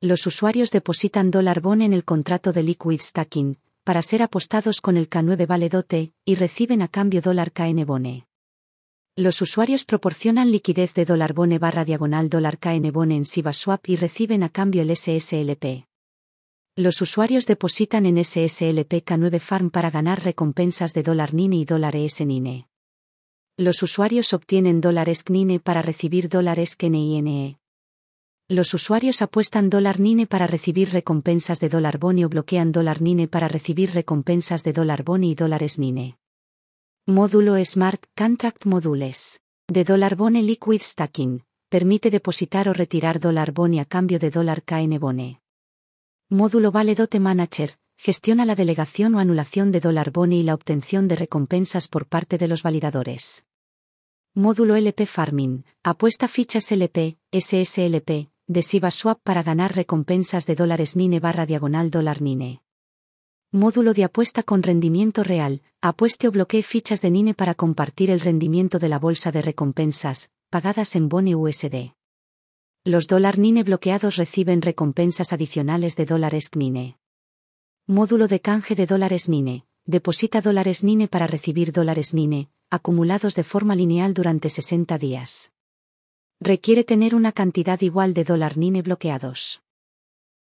Los 0.01 0.25
usuarios 0.25 0.71
depositan 0.71 1.29
dólar 1.29 1.59
BON 1.59 1.81
en 1.81 1.91
el 1.91 2.05
contrato 2.05 2.53
de 2.53 2.63
Liquid 2.63 3.01
Stacking, 3.01 3.57
para 3.83 4.01
ser 4.01 4.23
apostados 4.23 4.79
con 4.79 4.95
el 4.95 5.09
K9 5.09 5.45
Valedote, 5.45 6.13
y 6.23 6.35
reciben 6.35 6.81
a 6.81 6.87
cambio 6.87 7.21
dólar 7.21 7.51
KN 7.51 7.85
Bone. 7.85 8.25
Los 9.17 9.41
usuarios 9.41 9.83
proporcionan 9.83 10.53
liquidez 10.53 10.93
de 10.93 11.03
dólar 11.03 11.33
Bone 11.33 11.59
barra 11.59 11.83
diagonal 11.83 12.29
dólar 12.29 12.59
KN 12.59 12.93
Bone 12.93 13.17
en 13.17 13.25
SivaSwap 13.25 13.89
y 13.89 13.97
reciben 13.97 14.43
a 14.43 14.47
cambio 14.47 14.83
el 14.83 14.95
SSLP. 14.95 15.85
Los 16.77 17.01
usuarios 17.01 17.45
depositan 17.45 18.05
en 18.05 18.23
SSLP 18.23 19.03
K9 19.03 19.39
Farm 19.41 19.69
para 19.69 19.91
ganar 19.91 20.23
recompensas 20.23 20.93
de 20.93 21.03
dólar 21.03 21.33
NINE 21.33 21.57
y 21.57 21.65
dólar 21.65 21.97
ES 21.97 22.21
NINE. 22.25 22.69
Los 23.57 23.83
usuarios 23.83 24.31
obtienen 24.31 24.79
dólares 24.79 25.25
KNINE 25.25 25.59
para 25.59 25.81
recibir 25.81 26.29
dólares 26.29 26.77
KNINE. 26.77 27.58
Los 28.51 28.73
usuarios 28.73 29.21
apuestan 29.21 29.69
dólar 29.69 29.99
NINE 29.99 30.25
para 30.25 30.47
recibir 30.47 30.89
recompensas 30.89 31.59
de 31.59 31.69
dólar 31.69 31.99
BONI 31.99 32.25
o 32.25 32.29
bloquean 32.29 32.71
dólar 32.71 32.99
NINE 32.99 33.27
para 33.27 33.47
recibir 33.47 33.91
recompensas 33.91 34.63
de 34.63 34.73
dólar 34.73 35.03
BONI 35.03 35.29
y 35.29 35.35
dólares 35.35 35.77
NINE. 35.77 36.17
Módulo 37.05 37.63
Smart 37.63 38.03
Contract 38.17 38.65
Modules. 38.65 39.43
De 39.67 39.83
dólar 39.83 40.15
Bone 40.15 40.41
Liquid 40.41 40.81
Stacking. 40.81 41.43
Permite 41.69 42.09
depositar 42.09 42.67
o 42.69 42.73
retirar 42.73 43.19
dólar 43.19 43.51
BONI 43.51 43.81
a 43.81 43.85
cambio 43.85 44.17
de 44.17 44.31
dólar 44.31 44.63
KN 44.63 44.97
Bone. 44.99 45.41
Módulo 46.29 46.71
Valedote 46.71 47.19
Manager, 47.19 47.77
gestiona 47.97 48.47
la 48.47 48.55
delegación 48.55 49.13
o 49.13 49.19
anulación 49.19 49.71
de 49.71 49.79
dólar 49.79 50.09
boni 50.09 50.39
y 50.39 50.43
la 50.43 50.55
obtención 50.55 51.07
de 51.07 51.17
recompensas 51.17 51.87
por 51.87 52.07
parte 52.07 52.39
de 52.39 52.47
los 52.47 52.63
validadores. 52.63 53.45
Módulo 54.33 54.75
LP 54.75 55.05
Farming, 55.05 55.65
apuesta 55.83 56.27
fichas 56.27 56.71
LP, 56.71 57.17
SSLP, 57.31 58.29
de 58.49 58.63
Siva 58.63 58.89
Swap 58.89 59.19
para 59.21 59.43
ganar 59.43 59.75
recompensas 59.75 60.47
de 60.47 60.55
dólares 60.55 60.95
NINE 60.95 61.19
barra 61.19 61.45
diagonal 61.45 61.91
dólar 61.91 62.19
NINE. 62.19 62.63
Módulo 63.51 63.93
de 63.93 64.05
apuesta 64.05 64.41
con 64.41 64.63
rendimiento 64.63 65.23
real, 65.23 65.61
apueste 65.81 66.27
o 66.27 66.31
bloquee 66.31 66.63
fichas 66.63 67.03
de 67.03 67.11
NINE 67.11 67.35
para 67.35 67.53
compartir 67.53 68.09
el 68.09 68.19
rendimiento 68.19 68.79
de 68.79 68.89
la 68.89 68.97
bolsa 68.97 69.31
de 69.31 69.43
recompensas, 69.43 70.31
pagadas 70.49 70.95
en 70.95 71.09
Boni 71.09 71.35
USD. 71.35 71.93
Los 72.85 73.05
dólar 73.07 73.37
NINE 73.37 73.61
bloqueados 73.61 74.15
reciben 74.15 74.63
recompensas 74.63 75.31
adicionales 75.31 75.95
de 75.95 76.07
dólares 76.07 76.49
NINE. 76.55 76.97
Módulo 77.85 78.27
de 78.27 78.39
canje 78.39 78.73
de 78.73 78.87
dólares 78.87 79.29
NINE. 79.29 79.67
Deposita 79.85 80.41
dólares 80.41 80.83
NINE 80.83 81.07
para 81.07 81.27
recibir 81.27 81.71
dólares 81.71 82.15
NINE, 82.15 82.49
acumulados 82.71 83.35
de 83.35 83.43
forma 83.43 83.75
lineal 83.75 84.15
durante 84.15 84.49
60 84.49 84.97
días. 84.97 85.51
Requiere 86.41 86.85
tener 86.85 87.15
una 87.15 87.33
cantidad 87.33 87.81
igual 87.81 88.13
de 88.13 88.23
dólar 88.23 88.55
NINE 88.55 88.81
bloqueados. 88.81 89.61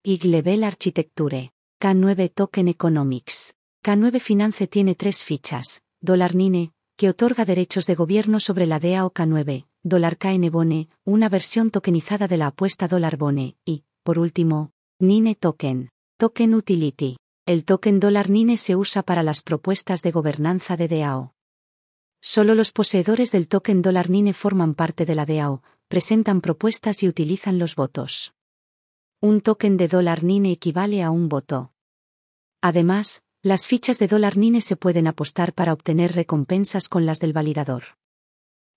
IG 0.01 0.23
Level 0.25 0.63
Architecture. 0.63 1.51
K9 1.81 2.31
Token 2.33 2.69
Economics. 2.69 3.55
K9 3.83 4.21
Finance 4.21 4.67
tiene 4.67 4.95
tres 4.95 5.25
fichas. 5.25 5.83
Dólar 5.99 6.35
NINE, 6.35 6.71
que 6.95 7.09
otorga 7.09 7.43
derechos 7.43 7.85
de 7.85 7.95
gobierno 7.95 8.39
sobre 8.39 8.65
la 8.65 8.79
DEA 8.79 9.05
o 9.05 9.13
K9, 9.13 9.67
dólar 9.83 10.17
KN 10.17 10.49
Bone, 10.49 10.87
una 11.03 11.27
versión 11.27 11.69
tokenizada 11.69 12.29
de 12.29 12.37
la 12.37 12.47
apuesta 12.47 12.87
dólar 12.87 13.17
Bone, 13.17 13.57
y, 13.65 13.83
por 14.03 14.19
último, 14.19 14.71
NINE 14.99 15.35
Token. 15.35 15.89
Token 16.17 16.55
Utility. 16.55 17.17
El 17.45 17.65
token 17.65 17.99
dólar 17.99 18.29
NINE 18.29 18.55
se 18.55 18.77
usa 18.77 19.03
para 19.03 19.21
las 19.21 19.41
propuestas 19.41 20.01
de 20.01 20.11
gobernanza 20.11 20.77
de 20.77 20.87
DAO. 20.87 21.33
Solo 22.21 22.55
los 22.55 22.71
poseedores 22.71 23.31
del 23.31 23.49
token 23.49 23.81
dólar 23.81 24.09
NINE 24.09 24.33
forman 24.33 24.75
parte 24.75 25.05
de 25.05 25.15
la 25.15 25.25
DAO, 25.25 25.61
presentan 25.89 26.39
propuestas 26.39 27.01
y 27.01 27.07
utilizan 27.07 27.57
los 27.57 27.75
votos. 27.75 28.33
Un 29.19 29.41
token 29.41 29.75
de 29.75 29.87
dólar 29.87 30.23
NINE 30.23 30.51
equivale 30.51 31.01
a 31.01 31.09
un 31.09 31.29
voto. 31.29 31.73
Además, 32.61 33.23
las 33.41 33.65
fichas 33.65 33.97
de 33.97 34.07
dólar 34.07 34.37
NINE 34.37 34.61
se 34.61 34.75
pueden 34.75 35.07
apostar 35.07 35.51
para 35.51 35.73
obtener 35.73 36.13
recompensas 36.13 36.89
con 36.89 37.07
las 37.07 37.19
del 37.19 37.33
validador. 37.33 37.97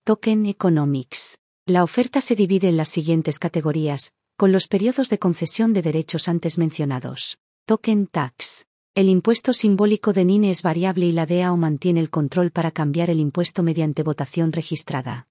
Token 0.04 0.46
Economics. 0.46 1.38
La 1.66 1.84
oferta 1.84 2.22
se 2.22 2.34
divide 2.34 2.70
en 2.70 2.78
las 2.78 2.88
siguientes 2.88 3.38
categorías, 3.38 4.14
con 4.38 4.50
los 4.50 4.66
periodos 4.66 5.10
de 5.10 5.18
concesión 5.18 5.74
de 5.74 5.82
derechos 5.82 6.28
antes 6.28 6.56
mencionados. 6.56 7.38
Token 7.66 8.06
Tax. 8.06 8.64
El 8.94 9.10
impuesto 9.10 9.52
simbólico 9.52 10.14
de 10.14 10.24
NINE 10.24 10.50
es 10.50 10.62
variable 10.62 11.06
y 11.06 11.12
la 11.12 11.26
DAO 11.26 11.58
mantiene 11.58 12.00
el 12.00 12.08
control 12.08 12.50
para 12.52 12.70
cambiar 12.70 13.10
el 13.10 13.20
impuesto 13.20 13.62
mediante 13.62 14.02
votación 14.02 14.52
registrada. 14.52 15.28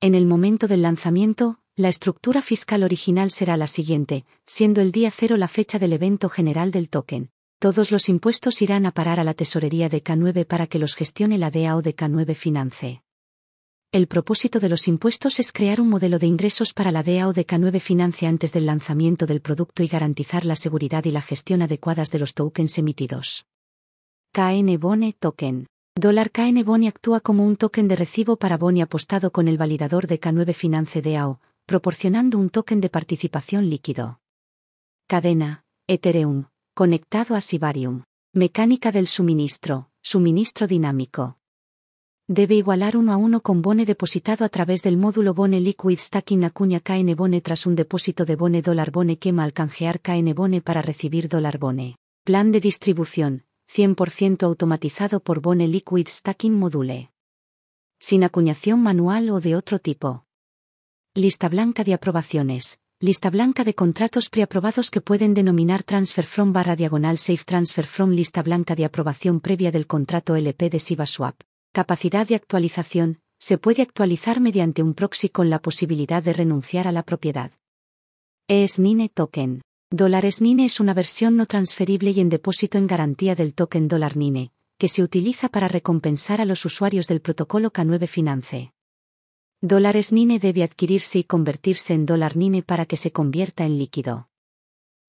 En 0.00 0.14
el 0.14 0.26
momento 0.26 0.68
del 0.68 0.82
lanzamiento, 0.82 1.58
la 1.76 1.88
estructura 1.88 2.42
fiscal 2.42 2.82
original 2.82 3.30
será 3.30 3.56
la 3.56 3.66
siguiente, 3.66 4.24
siendo 4.46 4.80
el 4.80 4.92
día 4.92 5.10
cero 5.10 5.36
la 5.36 5.48
fecha 5.48 5.78
del 5.78 5.92
evento 5.92 6.28
general 6.28 6.70
del 6.70 6.88
token. 6.88 7.30
Todos 7.58 7.90
los 7.90 8.08
impuestos 8.08 8.60
irán 8.62 8.86
a 8.86 8.92
parar 8.92 9.18
a 9.18 9.24
la 9.24 9.34
tesorería 9.34 9.88
de 9.88 10.04
K9 10.04 10.46
para 10.46 10.66
que 10.66 10.78
los 10.78 10.94
gestione 10.94 11.38
la 11.38 11.50
DAO 11.50 11.82
de 11.82 11.96
K9 11.96 12.34
Finance. 12.34 13.02
El 13.94 14.08
propósito 14.08 14.58
de 14.58 14.68
los 14.68 14.88
impuestos 14.88 15.38
es 15.38 15.52
crear 15.52 15.80
un 15.80 15.88
modelo 15.88 16.18
de 16.18 16.26
ingresos 16.26 16.74
para 16.74 16.90
la 16.90 17.04
DEA 17.04 17.28
o 17.28 17.32
de 17.32 17.46
K9 17.46 17.78
Financia 17.78 18.28
antes 18.28 18.52
del 18.52 18.66
lanzamiento 18.66 19.24
del 19.24 19.40
producto 19.40 19.84
y 19.84 19.86
garantizar 19.86 20.44
la 20.44 20.56
seguridad 20.56 21.04
y 21.04 21.12
la 21.12 21.22
gestión 21.22 21.62
adecuadas 21.62 22.10
de 22.10 22.18
los 22.18 22.34
tokens 22.34 22.76
emitidos. 22.76 23.46
KN 24.32 24.80
Bone 24.80 25.12
Token. 25.12 25.68
Dólar 25.96 26.32
KN 26.32 26.64
Boni 26.64 26.88
actúa 26.88 27.20
como 27.20 27.46
un 27.46 27.54
token 27.54 27.86
de 27.86 27.94
recibo 27.94 28.34
para 28.34 28.58
Boni 28.58 28.82
apostado 28.82 29.30
con 29.30 29.46
el 29.46 29.56
validador 29.56 30.08
de 30.08 30.20
K9 30.20 30.52
Finance 30.52 31.00
DAO, 31.00 31.40
proporcionando 31.66 32.36
un 32.36 32.50
token 32.50 32.80
de 32.80 32.90
participación 32.90 33.70
líquido. 33.70 34.18
Cadena, 35.06 35.64
Ethereum, 35.86 36.46
conectado 36.74 37.36
a 37.36 37.40
Sibarium. 37.40 38.02
Mecánica 38.32 38.90
del 38.90 39.06
suministro, 39.06 39.90
suministro 40.02 40.66
dinámico 40.66 41.38
debe 42.26 42.56
igualar 42.56 42.96
uno 42.96 43.12
a 43.12 43.16
uno 43.16 43.42
con 43.42 43.62
Bone 43.62 43.84
depositado 43.84 44.44
a 44.44 44.48
través 44.48 44.82
del 44.82 44.96
módulo 44.96 45.32
Bone 45.34 45.60
Liquid 45.60 45.98
Stacking 45.98 46.42
acuña 46.44 46.80
KN 46.80 47.14
Bone 47.14 47.40
tras 47.40 47.66
un 47.66 47.76
depósito 47.76 48.24
de 48.24 48.34
Bone 48.34 48.62
dólar 48.62 48.90
Bone 48.90 49.18
quema 49.18 49.44
al 49.44 49.52
canjear 49.52 50.00
KN 50.00 50.34
Bone 50.34 50.60
para 50.60 50.82
recibir 50.82 51.28
dólar 51.28 51.58
Bone. 51.58 51.98
Plan 52.24 52.50
de 52.50 52.60
distribución, 52.60 53.44
100% 53.68 54.42
automatizado 54.44 55.20
por 55.20 55.40
Bone 55.40 55.68
Liquid 55.68 56.08
Stacking 56.08 56.54
Module. 56.54 57.10
Sin 57.98 58.24
acuñación 58.24 58.82
manual 58.82 59.30
o 59.30 59.40
de 59.40 59.56
otro 59.56 59.78
tipo. 59.78 60.26
Lista 61.14 61.48
blanca 61.48 61.84
de 61.84 61.94
aprobaciones. 61.94 62.78
Lista 63.00 63.30
blanca 63.30 63.64
de 63.64 63.74
contratos 63.74 64.30
preaprobados 64.30 64.90
que 64.90 65.00
pueden 65.00 65.34
denominar 65.34 65.82
Transfer 65.82 66.24
from 66.24 66.52
barra 66.52 66.76
diagonal 66.76 67.18
Safe 67.18 67.44
Transfer 67.44 67.86
from 67.86 68.10
lista 68.10 68.42
blanca 68.42 68.74
de 68.74 68.84
aprobación 68.84 69.40
previa 69.40 69.70
del 69.70 69.86
contrato 69.86 70.36
LP 70.36 70.70
de 70.70 70.78
SivaSwap. 70.78 71.40
Capacidad 71.72 72.26
de 72.26 72.36
actualización, 72.36 73.20
se 73.38 73.58
puede 73.58 73.82
actualizar 73.82 74.40
mediante 74.40 74.82
un 74.82 74.94
proxy 74.94 75.28
con 75.28 75.50
la 75.50 75.58
posibilidad 75.60 76.22
de 76.22 76.32
renunciar 76.32 76.88
a 76.88 76.92
la 76.92 77.02
propiedad. 77.02 77.52
ESNINE 78.48 79.08
Token. 79.08 79.62
Dólares 79.96 80.40
NINE 80.40 80.64
es 80.64 80.80
una 80.80 80.92
versión 80.92 81.36
no 81.36 81.46
transferible 81.46 82.10
y 82.10 82.18
en 82.18 82.28
depósito 82.28 82.78
en 82.78 82.88
garantía 82.88 83.36
del 83.36 83.54
token 83.54 83.86
dólar 83.86 84.16
NINE, 84.16 84.50
que 84.76 84.88
se 84.88 85.04
utiliza 85.04 85.48
para 85.48 85.68
recompensar 85.68 86.40
a 86.40 86.44
los 86.44 86.64
usuarios 86.64 87.06
del 87.06 87.20
protocolo 87.20 87.72
K9 87.72 88.08
Finance. 88.08 88.72
Dólares 89.60 90.12
NINE 90.12 90.40
debe 90.40 90.64
adquirirse 90.64 91.20
y 91.20 91.22
convertirse 91.22 91.94
en 91.94 92.06
dólar 92.06 92.36
NINE 92.36 92.64
para 92.64 92.86
que 92.86 92.96
se 92.96 93.12
convierta 93.12 93.66
en 93.66 93.78
líquido. 93.78 94.28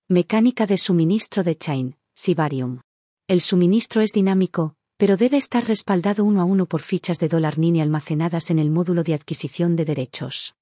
Mecánica 0.08 0.68
de 0.68 0.78
suministro 0.78 1.44
de 1.44 1.56
Chain, 1.56 1.98
Sibarium. 2.14 2.82
El 3.28 3.42
suministro 3.42 4.04
es 4.04 4.12
dinámico, 4.12 4.76
pero 4.98 5.18
debe 5.18 5.38
estar 5.38 5.66
respaldado 5.66 6.24
uno 6.24 6.42
a 6.42 6.46
uno 6.46 6.68
por 6.68 6.84
fichas 6.84 7.18
de 7.18 7.28
dólar 7.28 7.58
NINE 7.58 7.82
almacenadas 7.82 8.52
en 8.52 8.60
el 8.60 8.70
módulo 8.70 9.02
de 9.02 9.16
adquisición 9.16 9.76
de 9.76 9.86
derechos. 9.86 10.54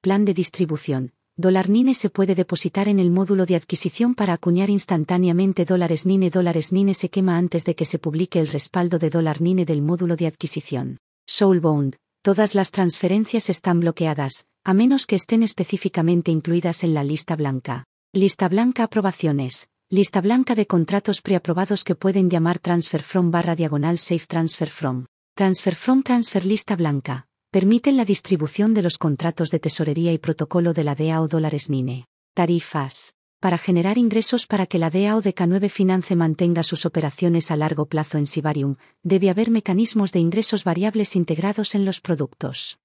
Plan 0.00 0.24
de 0.24 0.32
distribución. 0.32 1.12
Dólar 1.36 1.68
NINE 1.68 1.96
se 1.96 2.10
puede 2.10 2.36
depositar 2.36 2.86
en 2.86 3.00
el 3.00 3.10
módulo 3.10 3.44
de 3.44 3.56
adquisición 3.56 4.14
para 4.14 4.34
acuñar 4.34 4.70
instantáneamente 4.70 5.64
dólares 5.64 6.06
NINE. 6.06 6.30
Dólares 6.30 6.72
NINE 6.72 6.94
se 6.94 7.08
quema 7.08 7.36
antes 7.36 7.64
de 7.64 7.74
que 7.74 7.84
se 7.84 7.98
publique 7.98 8.38
el 8.38 8.46
respaldo 8.46 9.00
de 9.00 9.10
dólar 9.10 9.40
NINE 9.40 9.64
del 9.64 9.82
módulo 9.82 10.14
de 10.14 10.28
adquisición. 10.28 10.98
Soulbound. 11.26 11.96
Todas 12.22 12.54
las 12.54 12.70
transferencias 12.70 13.50
están 13.50 13.80
bloqueadas, 13.80 14.46
a 14.62 14.74
menos 14.74 15.08
que 15.08 15.16
estén 15.16 15.42
específicamente 15.42 16.30
incluidas 16.30 16.84
en 16.84 16.94
la 16.94 17.02
lista 17.02 17.34
blanca. 17.34 17.84
Lista 18.12 18.48
blanca 18.48 18.84
aprobaciones. 18.84 19.66
Lista 19.90 20.20
blanca 20.20 20.54
de 20.54 20.68
contratos 20.68 21.20
preaprobados 21.20 21.82
que 21.82 21.96
pueden 21.96 22.30
llamar 22.30 22.60
Transfer 22.60 23.02
From 23.02 23.32
barra 23.32 23.56
diagonal 23.56 23.98
Safe 23.98 24.26
Transfer 24.28 24.70
From. 24.70 25.06
Transfer 25.34 25.74
From 25.74 26.04
Transfer 26.04 26.46
Lista 26.46 26.76
blanca. 26.76 27.26
Permiten 27.54 27.96
la 27.96 28.04
distribución 28.04 28.74
de 28.74 28.82
los 28.82 28.98
contratos 28.98 29.52
de 29.52 29.60
tesorería 29.60 30.12
y 30.12 30.18
protocolo 30.18 30.72
de 30.72 30.82
la 30.82 30.96
DEA 30.96 31.20
o 31.20 31.28
dólares 31.28 31.70
NINE. 31.70 32.08
Tarifas. 32.34 33.14
para 33.38 33.58
generar 33.58 33.96
ingresos 33.96 34.48
para 34.48 34.66
que 34.66 34.80
la 34.80 34.90
DAO 34.90 35.20
de 35.20 35.32
K9 35.36 35.68
Finance 35.68 36.16
mantenga 36.16 36.64
sus 36.64 36.84
operaciones 36.84 37.52
a 37.52 37.56
largo 37.56 37.86
plazo 37.86 38.18
en 38.18 38.26
Sibarium, 38.26 38.74
debe 39.04 39.30
haber 39.30 39.52
mecanismos 39.52 40.10
de 40.10 40.18
ingresos 40.18 40.64
variables 40.64 41.14
integrados 41.14 41.76
en 41.76 41.84
los 41.84 42.00
productos. 42.00 42.80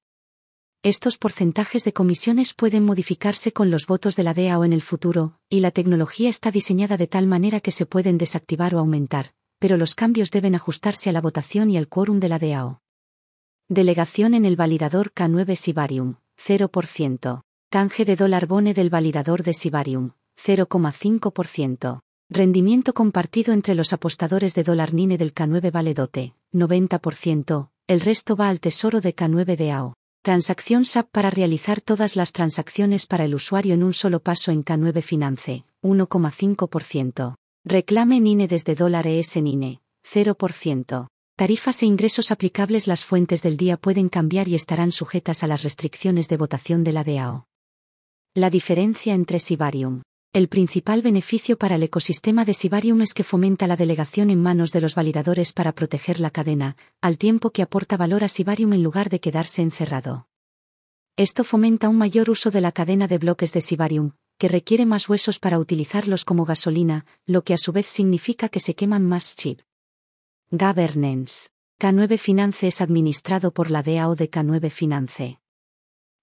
Estos 0.84 1.18
porcentajes 1.18 1.84
de 1.84 1.92
comisiones 1.92 2.54
pueden 2.54 2.86
modificarse 2.86 3.52
con 3.52 3.72
los 3.72 3.88
votos 3.88 4.16
de 4.16 4.22
la 4.22 4.36
DAO 4.36 4.66
en 4.66 4.74
el 4.74 4.84
futuro, 4.84 5.40
y 5.50 5.62
la 5.62 5.72
tecnología 5.72 6.30
está 6.30 6.52
diseñada 6.52 6.96
de 6.96 7.08
tal 7.08 7.26
manera 7.26 7.60
que 7.60 7.72
se 7.72 7.88
pueden 7.88 8.20
desactivar 8.20 8.76
o 8.76 8.80
aumentar, 8.80 9.34
pero 9.58 9.78
los 9.78 9.96
cambios 9.96 10.30
deben 10.30 10.54
ajustarse 10.54 11.10
a 11.10 11.14
la 11.14 11.22
votación 11.22 11.72
y 11.72 11.78
al 11.78 11.88
quórum 11.88 12.20
de 12.20 12.30
la 12.30 12.38
DAO. 12.38 12.82
Delegación 13.72 14.34
en 14.34 14.46
el 14.46 14.56
validador 14.56 15.14
K9 15.14 15.56
Sibarium, 15.56 16.16
0%. 16.44 17.42
Canje 17.70 18.04
de 18.04 18.16
dólar 18.16 18.48
bone 18.48 18.74
del 18.74 18.90
validador 18.90 19.44
de 19.44 19.54
Sibarium, 19.54 20.14
0,5%. 20.44 22.00
Rendimiento 22.32 22.96
compartido 22.96 23.54
entre 23.54 23.76
los 23.76 23.94
apostadores 23.94 24.56
de 24.56 24.64
dólar 24.64 24.96
NINE 24.96 25.20
del 25.20 25.36
K9 25.36 25.72
Valedote, 25.72 26.34
90%. 26.52 27.70
El 27.86 28.00
resto 28.00 28.36
va 28.36 28.50
al 28.50 28.60
tesoro 28.60 29.02
de 29.02 29.16
K9 29.16 29.56
DAO. 29.56 29.94
Transacción 30.24 30.84
SAP 30.84 31.12
para 31.12 31.30
realizar 31.30 31.80
todas 31.80 32.16
las 32.16 32.34
transacciones 32.34 33.06
para 33.06 33.26
el 33.26 33.36
usuario 33.36 33.76
en 33.76 33.84
un 33.84 33.94
solo 33.94 34.20
paso 34.20 34.52
en 34.52 34.66
K9 34.66 35.04
Finance, 35.04 35.64
1,5%. 35.84 37.36
Reclame 37.66 38.20
NINE 38.20 38.48
desde 38.48 38.74
dólar 38.74 39.06
ES 39.06 39.38
NINE, 39.38 39.80
0%. 40.12 41.08
Tarifas 41.40 41.84
e 41.84 41.86
ingresos 41.86 42.32
aplicables 42.32 42.86
Las 42.86 43.06
fuentes 43.06 43.42
del 43.42 43.56
día 43.56 43.78
pueden 43.78 44.10
cambiar 44.10 44.50
y 44.50 44.56
estarán 44.56 44.92
sujetas 44.92 45.42
a 45.42 45.48
las 45.48 45.64
restricciones 45.64 46.28
de 46.28 46.36
votación 46.36 46.84
de 46.84 46.92
la 46.92 47.06
DAO. 47.06 47.48
La 48.34 48.50
diferencia 48.50 49.14
entre 49.14 49.40
Sibarium. 49.40 50.02
El 50.34 50.50
principal 50.50 51.02
beneficio 51.02 51.58
para 51.58 51.76
el 51.76 51.84
ecosistema 51.84 52.44
de 52.44 52.54
Sibarium 52.54 53.02
es 53.04 53.14
que 53.14 53.24
fomenta 53.24 53.68
la 53.68 53.78
delegación 53.78 54.32
en 54.32 54.42
manos 54.42 54.74
de 54.74 54.82
los 54.82 54.96
validadores 54.96 55.54
para 55.54 55.72
proteger 55.72 56.20
la 56.20 56.30
cadena, 56.30 56.76
al 57.00 57.18
tiempo 57.18 57.52
que 57.52 57.62
aporta 57.62 57.96
valor 57.96 58.26
a 58.26 58.28
Sibarium 58.28 58.74
en 58.74 58.84
lugar 58.84 59.08
de 59.10 59.22
quedarse 59.22 59.62
encerrado. 59.62 60.28
Esto 61.16 61.46
fomenta 61.46 61.88
un 61.88 61.98
mayor 61.98 62.30
uso 62.30 62.52
de 62.52 62.60
la 62.60 62.74
cadena 62.74 63.08
de 63.08 63.18
bloques 63.18 63.54
de 63.54 63.62
Sibarium, 63.62 64.12
que 64.38 64.50
requiere 64.50 64.86
más 64.86 65.08
huesos 65.08 65.40
para 65.40 65.58
utilizarlos 65.58 66.26
como 66.26 66.44
gasolina, 66.44 67.06
lo 67.26 67.46
que 67.46 67.54
a 67.54 67.58
su 67.58 67.72
vez 67.72 67.86
significa 67.86 68.50
que 68.50 68.60
se 68.60 68.76
queman 68.76 69.06
más 69.06 69.38
chip. 69.38 69.62
Governance. 70.52 71.50
K9 71.80 72.18
Finance 72.18 72.66
es 72.66 72.82
administrado 72.82 73.52
por 73.52 73.70
la 73.70 73.84
DAO 73.84 74.16
de 74.16 74.32
K9 74.32 74.72
Finance. 74.72 75.40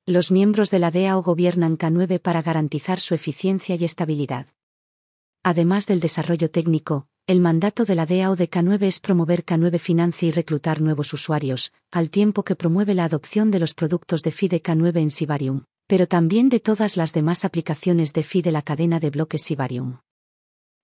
Los 0.04 0.32
miembros 0.32 0.72
de 0.72 0.80
la 0.80 0.90
DAO 0.90 1.22
gobiernan 1.22 1.78
K9 1.78 2.18
para 2.18 2.42
garantizar 2.42 2.98
su 2.98 3.14
eficiencia 3.14 3.76
y 3.76 3.84
estabilidad. 3.84 4.48
Además 5.44 5.86
del 5.86 6.00
desarrollo 6.00 6.50
técnico, 6.50 7.06
el 7.28 7.40
mandato 7.40 7.84
de 7.84 7.94
la 7.94 8.04
DAO 8.04 8.34
de 8.34 8.50
K9 8.50 8.82
es 8.82 8.98
promover 8.98 9.44
K9 9.44 9.78
Finance 9.78 10.26
y 10.26 10.32
reclutar 10.32 10.80
nuevos 10.80 11.12
usuarios, 11.12 11.72
al 11.92 12.10
tiempo 12.10 12.42
que 12.42 12.56
promueve 12.56 12.94
la 12.94 13.04
adopción 13.04 13.52
de 13.52 13.60
los 13.60 13.74
productos 13.74 14.24
de 14.24 14.32
FI 14.32 14.48
de 14.48 14.60
K9 14.60 15.02
en 15.02 15.12
Sibarium, 15.12 15.64
pero 15.86 16.08
también 16.08 16.48
de 16.48 16.58
todas 16.58 16.96
las 16.96 17.12
demás 17.12 17.44
aplicaciones 17.44 18.12
de 18.12 18.24
FI 18.24 18.42
de 18.42 18.50
la 18.50 18.62
cadena 18.62 18.98
de 18.98 19.10
bloques 19.10 19.42
Sibarium. 19.42 19.98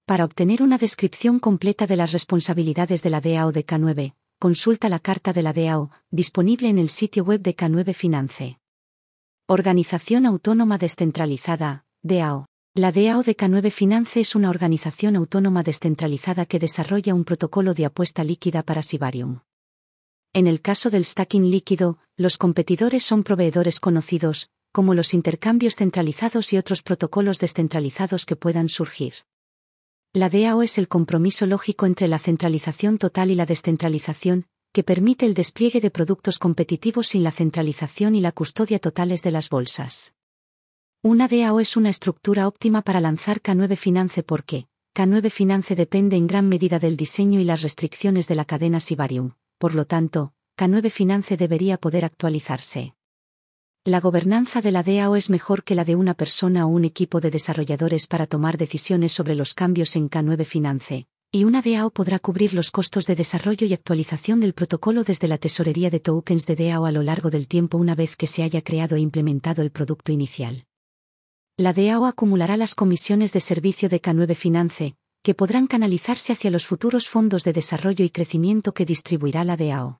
Para 0.05 0.25
obtener 0.25 0.62
una 0.62 0.79
descripción 0.79 1.38
completa 1.38 1.87
de 1.87 1.97
las 1.97 2.11
responsabilidades 2.11 3.03
de 3.03 3.11
la 3.11 3.21
DAO 3.21 3.53
de 3.53 3.65
K9, 3.65 4.15
consulta 4.41 4.88
la 4.88 4.99
carta 4.99 5.33
de 5.33 5.43
la 5.43 5.53
DAO, 5.53 5.91
disponible 6.11 6.69
en 6.69 6.79
el 6.79 6.88
sitio 6.88 7.23
web 7.23 7.41
de 7.41 7.55
K9 7.55 7.95
Finance. 7.95 8.59
Organización 9.47 10.27
Autónoma 10.27 10.77
Descentralizada, 10.77 11.85
DAO. 12.03 12.47
La 12.75 12.91
DAO 12.91 13.23
de 13.23 13.37
K9 13.37 13.71
Finance 13.71 14.19
es 14.19 14.35
una 14.35 14.51
organización 14.51 15.15
autónoma 15.15 15.62
descentralizada 15.62 16.47
que 16.47 16.59
desarrolla 16.59 17.15
un 17.15 17.25
protocolo 17.25 17.73
de 17.73 17.85
apuesta 17.85 18.25
líquida 18.25 18.65
para 18.65 18.83
Sibarium. 18.83 19.41
En 20.33 20.49
el 20.49 20.62
caso 20.62 20.91
del 20.91 21.05
stacking 21.05 21.49
líquido, 21.49 21.99
los 22.17 22.38
competidores 22.38 23.05
son 23.05 23.23
proveedores 23.23 23.79
conocidos, 23.79 24.49
como 24.73 24.95
los 24.95 25.15
intercambios 25.15 25.77
centralizados 25.77 26.53
y 26.53 26.59
otros 26.59 26.83
protocolos 26.83 27.38
descentralizados 27.38 28.27
que 28.27 28.35
puedan 28.35 28.69
surgir. 28.69 29.15
La 30.14 30.29
DAO 30.29 30.62
es 30.62 30.77
el 30.77 30.88
compromiso 30.88 31.46
lógico 31.46 31.87
entre 31.87 32.07
la 32.07 32.18
centralización 32.18 32.98
total 32.98 33.31
y 33.31 33.35
la 33.35 33.46
descentralización, 33.46 34.44
que 34.70 34.83
permite 34.83 35.25
el 35.25 35.33
despliegue 35.33 35.81
de 35.81 35.90
productos 35.90 36.38
competitivos 36.38 37.09
sin 37.09 37.22
la 37.22 37.31
centralización 37.31 38.14
y 38.14 38.20
la 38.20 38.33
custodia 38.33 38.79
totales 38.79 39.22
de 39.22 39.31
las 39.31 39.48
bolsas. 39.48 40.12
Una 41.03 41.29
DAO 41.29 41.61
es 41.61 41.79
una 41.79 41.88
estructura 41.88 42.46
óptima 42.46 42.83
para 42.83 43.01
lanzar 43.01 43.40
K9 43.40 43.75
Finance 43.77 44.22
porque, 44.22 44.66
K9 44.94 45.31
Finance 45.31 45.75
depende 45.75 46.16
en 46.16 46.27
gran 46.27 46.46
medida 46.46 46.79
del 46.79 46.98
diseño 46.98 47.40
y 47.40 47.44
las 47.44 47.62
restricciones 47.62 48.29
de 48.29 48.35
la 48.35 48.44
cadena 48.44 48.81
Sibarium, 48.81 49.33
por 49.57 49.75
lo 49.75 49.87
tanto, 49.87 50.35
K9 50.59 50.90
Finance 50.90 51.38
debería 51.38 51.79
poder 51.79 52.05
actualizarse. 52.05 52.94
La 53.85 53.99
gobernanza 53.99 54.62
de 54.62 54.71
la 54.71 54.85
DAO 54.85 55.16
es 55.16 55.29
mejor 55.29 55.64
que 55.64 55.75
la 55.75 55.85
de 55.85 55.97
una 55.97 56.14
persona 56.14 56.66
o 56.66 56.68
un 56.68 56.85
equipo 56.85 57.21
de 57.21 57.33
desarrolladores 57.33 58.07
para 58.07 58.29
tomar 58.29 58.57
decisiones 58.57 59.11
sobre 59.11 59.35
los 59.35 59.55
cambios 59.55 59.97
en 59.97 60.09
K9 60.09 60.45
Finance, 60.45 61.09
y 61.33 61.42
una 61.42 61.62
DAO 61.62 61.90
podrá 61.90 62.21
cubrir 62.21 62.55
los 62.55 62.71
costos 62.71 63.07
de 63.07 63.16
desarrollo 63.16 63.66
y 63.66 63.75
actualización 63.75 64.38
del 64.38 64.53
protocolo 64.53 65.03
desde 65.03 65.27
la 65.27 65.37
tesorería 65.37 65.90
de 65.90 65.99
tokens 65.99 66.47
de 66.47 66.55
DAO 66.55 66.87
a 66.87 66.92
lo 66.92 67.03
largo 67.03 67.29
del 67.29 67.49
tiempo 67.49 67.77
una 67.77 67.97
vez 67.97 68.14
que 68.14 68.29
se 68.29 68.45
haya 68.45 68.62
creado 68.62 68.95
e 68.95 69.01
implementado 69.01 69.62
el 69.62 69.73
producto 69.73 70.12
inicial. 70.12 70.64
La 71.57 71.73
DAO 71.73 72.07
acumulará 72.07 72.57
las 72.57 72.77
comisiones 72.77 73.33
de 73.33 73.40
servicio 73.40 73.88
de 73.88 74.01
K9 74.01 74.37
Finance, 74.37 74.95
que 75.25 75.35
podrán 75.35 75.66
canalizarse 75.66 76.33
hacia 76.33 76.53
los 76.53 76.68
futuros 76.68 77.09
fondos 77.09 77.42
de 77.42 77.53
desarrollo 77.53 78.05
y 78.05 78.11
crecimiento 78.11 78.75
que 78.75 78.85
distribuirá 78.85 79.42
la 79.42 79.57
DAO. 79.57 79.99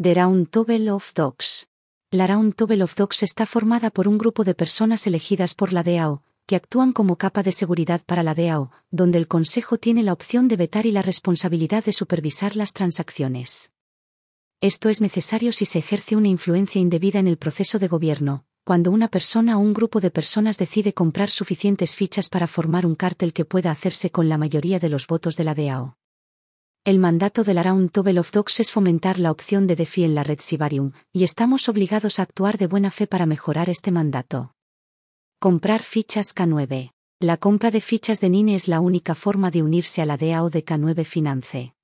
The 0.00 0.14
Round 0.14 0.48
of 0.88 1.12
Dogs. 1.12 1.66
La 2.16 2.26
Round 2.26 2.54
Table 2.54 2.82
of 2.82 2.94
Dogs 2.94 3.22
está 3.24 3.44
formada 3.44 3.90
por 3.90 4.08
un 4.08 4.16
grupo 4.16 4.42
de 4.42 4.54
personas 4.54 5.06
elegidas 5.06 5.52
por 5.52 5.74
la 5.74 5.82
DAO, 5.82 6.22
que 6.46 6.56
actúan 6.56 6.94
como 6.94 7.16
capa 7.16 7.42
de 7.42 7.52
seguridad 7.52 8.00
para 8.06 8.22
la 8.22 8.34
DAO, 8.34 8.70
donde 8.90 9.18
el 9.18 9.28
Consejo 9.28 9.76
tiene 9.76 10.02
la 10.02 10.14
opción 10.14 10.48
de 10.48 10.56
vetar 10.56 10.86
y 10.86 10.92
la 10.92 11.02
responsabilidad 11.02 11.84
de 11.84 11.92
supervisar 11.92 12.56
las 12.56 12.72
transacciones. 12.72 13.70
Esto 14.62 14.88
es 14.88 15.02
necesario 15.02 15.52
si 15.52 15.66
se 15.66 15.78
ejerce 15.78 16.16
una 16.16 16.28
influencia 16.28 16.80
indebida 16.80 17.18
en 17.18 17.28
el 17.28 17.36
proceso 17.36 17.78
de 17.78 17.88
gobierno, 17.88 18.46
cuando 18.64 18.92
una 18.92 19.08
persona 19.08 19.58
o 19.58 19.60
un 19.60 19.74
grupo 19.74 20.00
de 20.00 20.10
personas 20.10 20.56
decide 20.56 20.94
comprar 20.94 21.28
suficientes 21.28 21.94
fichas 21.96 22.30
para 22.30 22.46
formar 22.46 22.86
un 22.86 22.94
cártel 22.94 23.34
que 23.34 23.44
pueda 23.44 23.70
hacerse 23.70 24.10
con 24.10 24.30
la 24.30 24.38
mayoría 24.38 24.78
de 24.78 24.88
los 24.88 25.06
votos 25.06 25.36
de 25.36 25.44
la 25.44 25.54
DAO. 25.54 25.98
El 26.86 27.00
mandato 27.00 27.42
de 27.42 27.52
la 27.52 27.64
Round 27.64 27.90
Table 27.90 28.20
of 28.20 28.30
Dogs 28.30 28.60
es 28.60 28.70
fomentar 28.70 29.18
la 29.18 29.32
opción 29.32 29.66
de 29.66 29.74
DeFi 29.74 30.04
en 30.04 30.14
la 30.14 30.22
red 30.22 30.38
Sibarium, 30.40 30.92
y 31.12 31.24
estamos 31.24 31.68
obligados 31.68 32.20
a 32.20 32.22
actuar 32.22 32.58
de 32.58 32.68
buena 32.68 32.92
fe 32.92 33.08
para 33.08 33.26
mejorar 33.26 33.68
este 33.68 33.90
mandato. 33.90 34.54
Comprar 35.40 35.82
fichas 35.82 36.32
K9. 36.32 36.92
La 37.18 37.38
compra 37.38 37.72
de 37.72 37.80
fichas 37.80 38.20
de 38.20 38.30
NINE 38.30 38.54
es 38.54 38.68
la 38.68 38.78
única 38.78 39.16
forma 39.16 39.50
de 39.50 39.64
unirse 39.64 40.00
a 40.00 40.06
la 40.06 40.16
DAO 40.16 40.48
de 40.48 40.64
K9 40.64 41.04
Finance. 41.04 41.74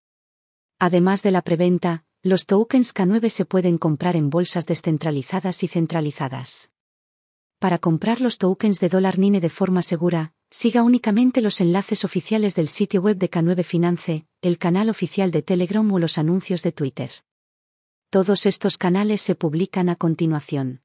Además 0.78 1.24
de 1.24 1.32
la 1.32 1.42
preventa, 1.42 2.04
los 2.22 2.46
tokens 2.46 2.94
K9 2.94 3.28
se 3.28 3.44
pueden 3.44 3.78
comprar 3.78 4.14
en 4.14 4.30
bolsas 4.30 4.66
descentralizadas 4.66 5.64
y 5.64 5.66
centralizadas. 5.66 6.70
Para 7.58 7.78
comprar 7.78 8.20
los 8.20 8.38
tokens 8.38 8.78
de 8.78 8.88
dólar 8.88 9.18
NINE 9.18 9.40
de 9.40 9.50
forma 9.50 9.82
segura, 9.82 10.32
siga 10.52 10.82
únicamente 10.82 11.40
los 11.40 11.62
enlaces 11.62 12.04
oficiales 12.04 12.54
del 12.54 12.68
sitio 12.68 13.00
web 13.00 13.16
de 13.16 13.30
K9 13.30 13.64
Finance, 13.64 14.26
el 14.42 14.58
canal 14.58 14.90
oficial 14.90 15.30
de 15.30 15.40
Telegram 15.40 15.90
o 15.90 15.98
los 15.98 16.18
anuncios 16.18 16.62
de 16.62 16.72
Twitter. 16.72 17.10
Todos 18.10 18.44
estos 18.44 18.76
canales 18.76 19.22
se 19.22 19.34
publican 19.34 19.88
a 19.88 19.96
continuación. 19.96 20.82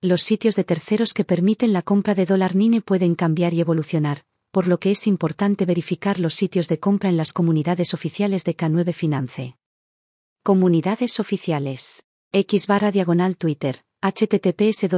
Los 0.00 0.22
sitios 0.22 0.56
de 0.56 0.64
terceros 0.64 1.12
que 1.12 1.24
permiten 1.24 1.74
la 1.74 1.82
compra 1.82 2.14
de 2.14 2.24
dólar 2.24 2.56
NINE 2.56 2.80
pueden 2.80 3.14
cambiar 3.14 3.52
y 3.52 3.60
evolucionar, 3.60 4.24
por 4.50 4.66
lo 4.66 4.80
que 4.80 4.92
es 4.92 5.06
importante 5.06 5.66
verificar 5.66 6.18
los 6.18 6.34
sitios 6.34 6.66
de 6.68 6.80
compra 6.80 7.10
en 7.10 7.18
las 7.18 7.34
comunidades 7.34 7.92
oficiales 7.92 8.44
de 8.44 8.56
K9 8.56 8.94
Finance. 8.94 9.56
Comunidades 10.42 11.20
oficiales. 11.20 12.04
X 12.32 12.66
barra 12.66 12.90
diagonal 12.90 13.36
Twitter, 13.36 13.82
https 14.00 14.88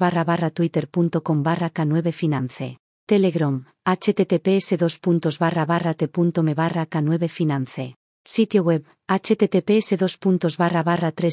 barra 0.00 0.24
barra 0.24 0.50
twitter.com 0.50 1.42
barra 1.44 1.72
K9 1.72 2.12
Finance. 2.12 2.80
Telegram, 3.10 3.64
https 3.84 4.76
t.me 5.96 6.54
barra 6.54 6.86
K9 6.86 7.28
Finance. 7.28 7.94
Sitio 8.24 8.62
web, 8.62 8.84
https 9.08 9.96
barra 10.56 10.84
barra 10.84 11.10
3 11.10 11.30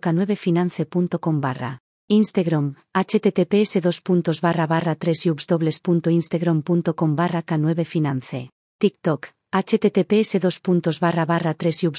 k9finance.com 0.00 1.40
barra. 1.40 1.78
Instagram, 2.08 2.76
https 2.94 4.40
barra 4.40 4.66
barra 4.66 4.94
3 4.94 5.12
instagram.com 6.10 7.14
barra 7.14 7.42
k9 7.42 7.84
finance. 7.84 8.48
TikTok, 8.78 9.26
https 9.52 10.98
barra 10.98 11.26
barra 11.26 11.52
3 11.52 11.90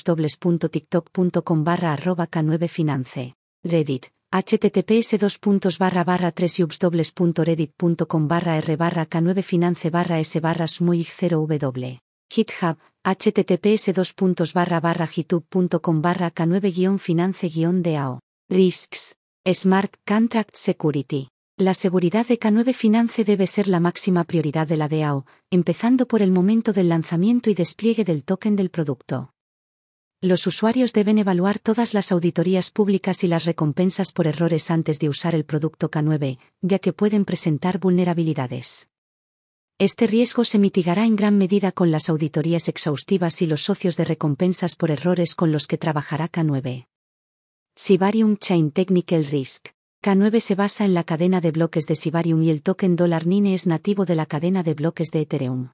tiktok.com 0.72 1.64
barra 1.64 1.94
arroba 1.94 2.28
k9 2.28 2.68
finance. 2.68 3.34
Reddit, 3.64 4.12
https 4.32 5.18
2 5.20 5.78
barra 5.78 6.04
barra 6.04 6.32
3 6.32 6.64
ubsdobles.reddit.com 6.64 8.28
barra 8.28 8.56
r 8.58 8.78
barra 8.78 9.06
k9 9.06 9.44
finance 9.44 9.90
barra 9.90 10.20
s 10.20 10.40
barra 10.40 10.68
smuig 10.68 11.08
0 11.08 11.46
w 11.48 11.98
GitHub, 12.34 12.78
https 13.04 13.94
2 13.94 14.54
barra 14.54 14.80
barra 14.80 15.06
github.com 15.06 16.02
barra 16.02 16.32
k9 16.32 16.98
finance 16.98 17.50
DAO. 17.82 18.20
Risks. 18.50 19.16
Smart 19.46 19.96
Contract 20.06 20.56
Security. 20.56 21.28
La 21.58 21.74
seguridad 21.74 22.26
de 22.26 22.40
K9 22.40 22.74
Finance 22.74 23.24
debe 23.24 23.48
ser 23.48 23.68
la 23.68 23.80
máxima 23.80 24.24
prioridad 24.24 24.68
de 24.68 24.78
la 24.78 24.88
DAO, 24.88 25.26
empezando 25.50 26.08
por 26.08 26.22
el 26.22 26.32
momento 26.32 26.74
del 26.74 26.90
lanzamiento 26.90 27.50
y 27.50 27.54
despliegue 27.54 28.04
del 28.04 28.24
token 28.24 28.56
del 28.56 28.70
producto. 28.70 29.31
Los 30.24 30.46
usuarios 30.46 30.94
deben 30.94 31.18
evaluar 31.18 31.58
todas 31.58 31.96
las 31.96 32.12
auditorías 32.12 32.70
públicas 32.70 33.24
y 33.24 33.28
las 33.28 33.46
recompensas 33.46 34.12
por 34.12 34.28
errores 34.28 34.70
antes 34.70 35.00
de 35.00 35.10
usar 35.10 35.34
el 35.34 35.46
producto 35.46 35.90
K9, 35.90 36.38
ya 36.62 36.78
que 36.78 36.94
pueden 36.94 37.26
presentar 37.26 37.80
vulnerabilidades. 37.80 38.88
Este 39.80 40.06
riesgo 40.06 40.44
se 40.44 40.60
mitigará 40.60 41.06
en 41.06 41.16
gran 41.16 41.40
medida 41.40 41.72
con 41.72 41.90
las 41.90 42.08
auditorías 42.08 42.68
exhaustivas 42.68 43.42
y 43.42 43.48
los 43.48 43.64
socios 43.64 43.98
de 43.98 44.06
recompensas 44.06 44.76
por 44.76 44.92
errores 44.92 45.34
con 45.34 45.52
los 45.52 45.66
que 45.66 45.80
trabajará 45.80 46.30
K9. 46.30 46.86
Sibarium 47.76 48.38
Chain 48.38 48.70
Technical 48.70 49.26
Risk. 49.26 49.70
K9 50.04 50.40
se 50.40 50.54
basa 50.54 50.86
en 50.86 50.94
la 50.94 51.04
cadena 51.04 51.42
de 51.42 51.50
bloques 51.50 51.88
de 51.88 51.96
Sibarium 51.96 52.44
y 52.44 52.52
el 52.52 52.62
token 52.62 52.96
$NINE 53.26 53.56
es 53.56 53.66
nativo 53.66 54.06
de 54.06 54.14
la 54.14 54.28
cadena 54.28 54.62
de 54.62 54.76
bloques 54.76 55.10
de 55.10 55.22
Ethereum. 55.22 55.72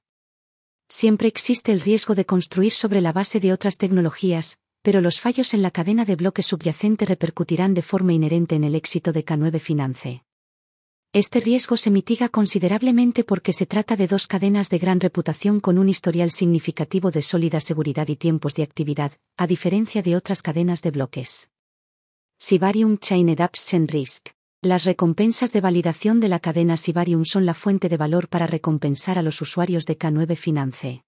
Siempre 0.88 1.28
existe 1.28 1.70
el 1.70 1.80
riesgo 1.80 2.14
de 2.14 2.24
construir 2.24 2.72
sobre 2.72 3.02
la 3.02 3.12
base 3.12 3.40
de 3.40 3.52
otras 3.52 3.76
tecnologías, 3.76 4.58
pero 4.82 5.02
los 5.02 5.20
fallos 5.20 5.52
en 5.52 5.60
la 5.60 5.70
cadena 5.70 6.06
de 6.06 6.16
bloques 6.16 6.46
subyacente 6.46 7.04
repercutirán 7.04 7.74
de 7.74 7.82
forma 7.82 8.14
inherente 8.14 8.54
en 8.54 8.64
el 8.64 8.74
éxito 8.74 9.12
de 9.12 9.24
K9 9.24 9.60
Finance. 9.60 10.24
Este 11.12 11.40
riesgo 11.40 11.76
se 11.76 11.90
mitiga 11.90 12.28
considerablemente 12.28 13.24
porque 13.24 13.52
se 13.52 13.66
trata 13.66 13.96
de 13.96 14.06
dos 14.06 14.26
cadenas 14.26 14.70
de 14.70 14.78
gran 14.78 15.00
reputación 15.00 15.60
con 15.60 15.78
un 15.78 15.88
historial 15.88 16.30
significativo 16.30 17.10
de 17.10 17.22
sólida 17.22 17.60
seguridad 17.60 18.08
y 18.08 18.16
tiempos 18.16 18.54
de 18.54 18.62
actividad, 18.62 19.12
a 19.36 19.46
diferencia 19.46 20.02
de 20.02 20.16
otras 20.16 20.42
cadenas 20.42 20.80
de 20.82 20.90
bloques. 20.90 21.50
Sibarium 22.38 22.98
Chain 22.98 23.30
Adaption 23.30 23.88
Risk. 23.88 24.37
Las 24.62 24.82
recompensas 24.84 25.52
de 25.52 25.60
validación 25.60 26.18
de 26.18 26.26
la 26.26 26.40
cadena 26.40 26.76
Sibarium 26.76 27.24
son 27.24 27.46
la 27.46 27.54
fuente 27.54 27.88
de 27.88 27.96
valor 27.96 28.28
para 28.28 28.48
recompensar 28.48 29.16
a 29.16 29.22
los 29.22 29.40
usuarios 29.40 29.86
de 29.86 29.96
K9 29.96 30.34
Finance. 30.34 31.04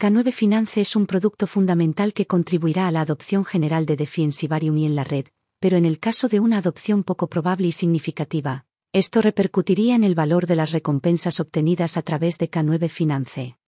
K9 0.00 0.32
Finance 0.32 0.80
es 0.80 0.96
un 0.96 1.04
producto 1.04 1.46
fundamental 1.46 2.14
que 2.14 2.26
contribuirá 2.26 2.88
a 2.88 2.90
la 2.90 3.02
adopción 3.02 3.44
general 3.44 3.84
de 3.84 3.96
DeFi 3.96 4.22
en 4.22 4.32
Sibarium 4.32 4.78
y 4.78 4.86
en 4.86 4.94
la 4.94 5.04
red, 5.04 5.26
pero 5.60 5.76
en 5.76 5.84
el 5.84 5.98
caso 5.98 6.28
de 6.28 6.40
una 6.40 6.56
adopción 6.56 7.04
poco 7.04 7.28
probable 7.28 7.66
y 7.66 7.72
significativa, 7.72 8.64
esto 8.94 9.20
repercutiría 9.20 9.94
en 9.94 10.02
el 10.02 10.14
valor 10.14 10.46
de 10.46 10.56
las 10.56 10.72
recompensas 10.72 11.40
obtenidas 11.40 11.98
a 11.98 12.02
través 12.02 12.38
de 12.38 12.50
K9 12.50 12.88
Finance. 12.88 13.58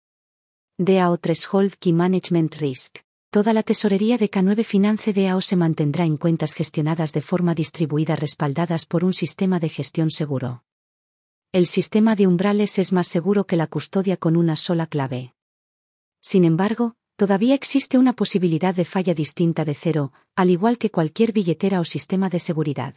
DAO 0.78 1.18
Threshold 1.18 1.74
Key 1.78 1.92
Management 1.92 2.55
Risk. 2.55 3.06
Toda 3.31 3.53
la 3.53 3.62
tesorería 3.62 4.18
de 4.18 4.31
K9 4.31 4.64
Finance 4.64 5.12
DAO 5.12 5.41
se 5.41 5.57
mantendrá 5.57 6.05
en 6.05 6.16
cuentas 6.16 6.55
gestionadas 6.55 7.12
de 7.12 7.20
forma 7.20 7.55
distribuida 7.55 8.16
respaldadas 8.16 8.87
por 8.87 9.05
un 9.05 9.12
sistema 9.12 9.59
de 9.59 9.68
gestión 9.68 10.11
seguro. 10.11 10.64
El 11.53 11.66
sistema 11.66 12.16
de 12.16 12.27
umbrales 12.27 12.79
es 12.79 12.93
más 12.93 13.09
seguro 13.09 13.47
que 13.47 13.57
la 13.57 13.66
custodia 13.66 14.16
con 14.16 14.37
una 14.37 14.57
sola 14.57 14.87
clave. 14.87 15.35
Sin 16.20 16.45
embargo, 16.45 16.97
todavía 17.16 17.55
existe 17.55 17.99
una 17.99 18.14
posibilidad 18.14 18.74
de 18.74 18.85
falla 18.85 19.14
distinta 19.14 19.64
de 19.64 19.74
cero, 19.74 20.12
al 20.35 20.51
igual 20.51 20.79
que 20.79 20.91
cualquier 20.91 21.33
billetera 21.33 21.81
o 21.81 21.85
sistema 21.85 22.29
de 22.29 22.41
seguridad. 22.41 22.95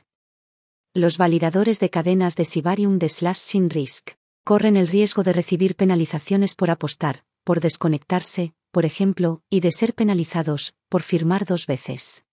Los 0.93 1.17
validadores 1.17 1.79
de 1.79 1.89
cadenas 1.89 2.35
de 2.35 2.45
Sibarium 2.45 2.97
de 2.97 3.09
Slash 3.09 3.37
Sin 3.37 3.69
Risk 3.69 4.11
corren 4.43 4.77
el 4.77 4.87
riesgo 4.87 5.23
de 5.23 5.33
recibir 5.33 5.75
penalizaciones 5.75 6.55
por 6.55 6.71
apostar, 6.71 7.23
por 7.43 7.61
desconectarse, 7.61 8.53
por 8.71 8.85
ejemplo, 8.85 9.41
y 9.49 9.59
de 9.59 9.71
ser 9.71 9.93
penalizados, 9.93 10.73
por 10.89 11.01
firmar 11.03 11.45
dos 11.45 11.67
veces. 11.67 12.25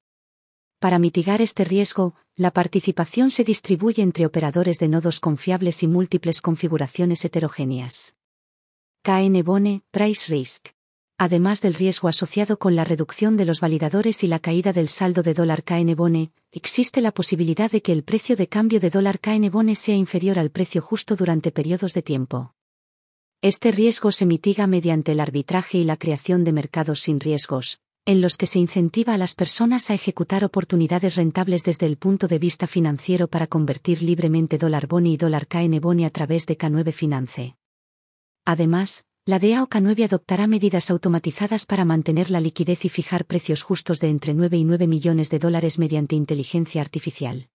Para 0.78 0.98
mitigar 0.98 1.40
este 1.40 1.64
riesgo, 1.64 2.14
la 2.34 2.50
participación 2.50 3.30
se 3.30 3.44
distribuye 3.44 4.02
entre 4.02 4.26
operadores 4.26 4.78
de 4.78 4.88
nodos 4.88 5.20
confiables 5.20 5.82
y 5.82 5.88
múltiples 5.88 6.42
configuraciones 6.42 7.24
heterogéneas. 7.24 8.14
KN 9.02 9.42
Bone, 9.42 9.82
Price 9.90 10.30
Risk. 10.30 10.68
Además 11.16 11.62
del 11.62 11.72
riesgo 11.72 12.08
asociado 12.08 12.58
con 12.58 12.76
la 12.76 12.84
reducción 12.84 13.38
de 13.38 13.46
los 13.46 13.60
validadores 13.60 14.22
y 14.22 14.26
la 14.26 14.38
caída 14.38 14.74
del 14.74 14.88
saldo 14.88 15.22
de 15.22 15.32
dólar 15.32 15.64
KN 15.64 15.94
Bone, 15.94 16.32
existe 16.52 17.00
la 17.00 17.12
posibilidad 17.12 17.70
de 17.70 17.80
que 17.80 17.92
el 17.92 18.02
precio 18.02 18.36
de 18.36 18.48
cambio 18.48 18.80
de 18.80 18.90
dólar 18.90 19.20
KN 19.20 19.48
Bone 19.50 19.76
sea 19.76 19.94
inferior 19.94 20.38
al 20.38 20.50
precio 20.50 20.82
justo 20.82 21.16
durante 21.16 21.52
periodos 21.52 21.94
de 21.94 22.02
tiempo. 22.02 22.55
Este 23.42 23.70
riesgo 23.70 24.12
se 24.12 24.24
mitiga 24.24 24.66
mediante 24.66 25.12
el 25.12 25.20
arbitraje 25.20 25.78
y 25.78 25.84
la 25.84 25.98
creación 25.98 26.42
de 26.42 26.52
mercados 26.52 27.00
sin 27.00 27.20
riesgos, 27.20 27.80
en 28.06 28.22
los 28.22 28.38
que 28.38 28.46
se 28.46 28.58
incentiva 28.58 29.12
a 29.12 29.18
las 29.18 29.34
personas 29.34 29.90
a 29.90 29.94
ejecutar 29.94 30.42
oportunidades 30.42 31.16
rentables 31.16 31.62
desde 31.62 31.84
el 31.84 31.98
punto 31.98 32.28
de 32.28 32.38
vista 32.38 32.66
financiero 32.66 33.28
para 33.28 33.46
convertir 33.46 34.02
libremente 34.02 34.56
dólar 34.56 34.86
boni 34.86 35.14
y 35.14 35.16
dólar 35.18 35.46
KN 35.48 35.78
boni 35.80 36.06
a 36.06 36.10
través 36.10 36.46
de 36.46 36.56
K9 36.56 36.92
Finance. 36.92 37.56
Además, 38.46 39.04
la 39.26 39.38
DAO 39.38 39.68
K9 39.68 40.04
adoptará 40.04 40.46
medidas 40.46 40.90
automatizadas 40.90 41.66
para 41.66 41.84
mantener 41.84 42.30
la 42.30 42.40
liquidez 42.40 42.84
y 42.86 42.88
fijar 42.88 43.26
precios 43.26 43.62
justos 43.62 44.00
de 44.00 44.08
entre 44.08 44.32
9 44.32 44.56
y 44.56 44.64
9 44.64 44.86
millones 44.86 45.28
de 45.28 45.40
dólares 45.40 45.78
mediante 45.78 46.16
inteligencia 46.16 46.80
artificial. 46.80 47.48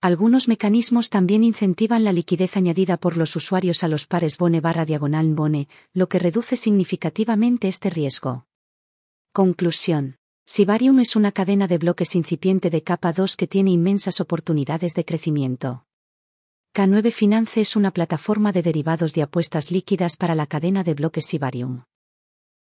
Algunos 0.00 0.46
mecanismos 0.46 1.10
también 1.10 1.42
incentivan 1.42 2.04
la 2.04 2.12
liquidez 2.12 2.56
añadida 2.56 2.98
por 2.98 3.16
los 3.16 3.34
usuarios 3.34 3.82
a 3.82 3.88
los 3.88 4.06
pares 4.06 4.38
Bone 4.38 4.60
barra 4.60 4.84
diagonal 4.84 5.34
Bone, 5.34 5.68
lo 5.92 6.08
que 6.08 6.20
reduce 6.20 6.56
significativamente 6.56 7.66
este 7.66 7.90
riesgo. 7.90 8.46
Conclusión. 9.32 10.16
Sibarium 10.46 11.00
es 11.00 11.16
una 11.16 11.32
cadena 11.32 11.66
de 11.66 11.78
bloques 11.78 12.14
incipiente 12.14 12.70
de 12.70 12.84
capa 12.84 13.12
2 13.12 13.36
que 13.36 13.48
tiene 13.48 13.72
inmensas 13.72 14.20
oportunidades 14.20 14.94
de 14.94 15.04
crecimiento. 15.04 15.84
K9 16.74 17.10
Finance 17.10 17.60
es 17.60 17.74
una 17.74 17.90
plataforma 17.90 18.52
de 18.52 18.62
derivados 18.62 19.14
de 19.14 19.22
apuestas 19.22 19.72
líquidas 19.72 20.16
para 20.16 20.36
la 20.36 20.46
cadena 20.46 20.84
de 20.84 20.94
bloques 20.94 21.26
Sibarium. 21.26 21.82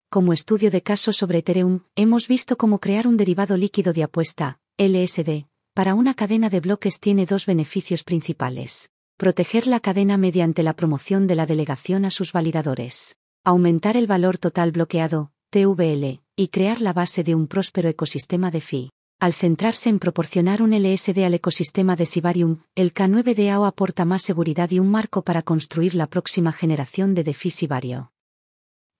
Como 0.09 0.33
estudio 0.33 0.71
de 0.71 0.83
caso 0.83 1.13
sobre 1.13 1.39
Ethereum, 1.39 1.81
hemos 1.97 2.29
visto 2.29 2.57
cómo 2.57 2.79
crear 2.79 3.09
un 3.09 3.17
derivado 3.17 3.57
líquido 3.57 3.93
de 3.93 4.05
apuesta, 4.05 4.61
LSD, 4.79 5.47
para 5.75 5.95
una 5.95 6.15
cadena 6.15 6.51
de 6.51 6.61
bloques 6.61 7.01
tiene 7.01 7.27
dos 7.27 7.47
beneficios 7.47 8.05
principales. 8.05 8.91
Proteger 9.17 9.67
la 9.67 9.81
cadena 9.81 10.17
mediante 10.17 10.63
la 10.63 10.75
promoción 10.75 11.27
de 11.27 11.35
la 11.35 11.47
delegación 11.47 12.05
a 12.05 12.13
sus 12.13 12.33
validadores. 12.33 13.17
Aumentar 13.43 13.97
el 13.97 14.07
valor 14.07 14.39
total 14.39 14.71
bloqueado, 14.71 15.33
TVL, 15.51 16.21
y 16.37 16.49
crear 16.49 16.81
la 16.81 16.93
base 16.93 17.25
de 17.25 17.35
un 17.35 17.49
próspero 17.49 17.89
ecosistema 17.89 18.53
de 18.53 18.61
FI. 18.61 18.91
Al 19.19 19.33
centrarse 19.33 19.89
en 19.89 19.99
proporcionar 19.99 20.63
un 20.63 20.75
LSD 20.75 21.25
al 21.25 21.35
ecosistema 21.35 21.97
de 21.97 22.07
Sibarium, 22.07 22.59
el 22.77 22.95
K9DAO 22.95 23.67
aporta 23.67 24.05
más 24.05 24.23
seguridad 24.23 24.71
y 24.71 24.79
un 24.79 24.91
marco 24.91 25.23
para 25.23 25.43
construir 25.43 25.97
la 25.97 26.07
próxima 26.07 26.53
generación 26.53 27.15
de 27.15 27.25
DeFi 27.25 27.51
Sibario 27.51 28.14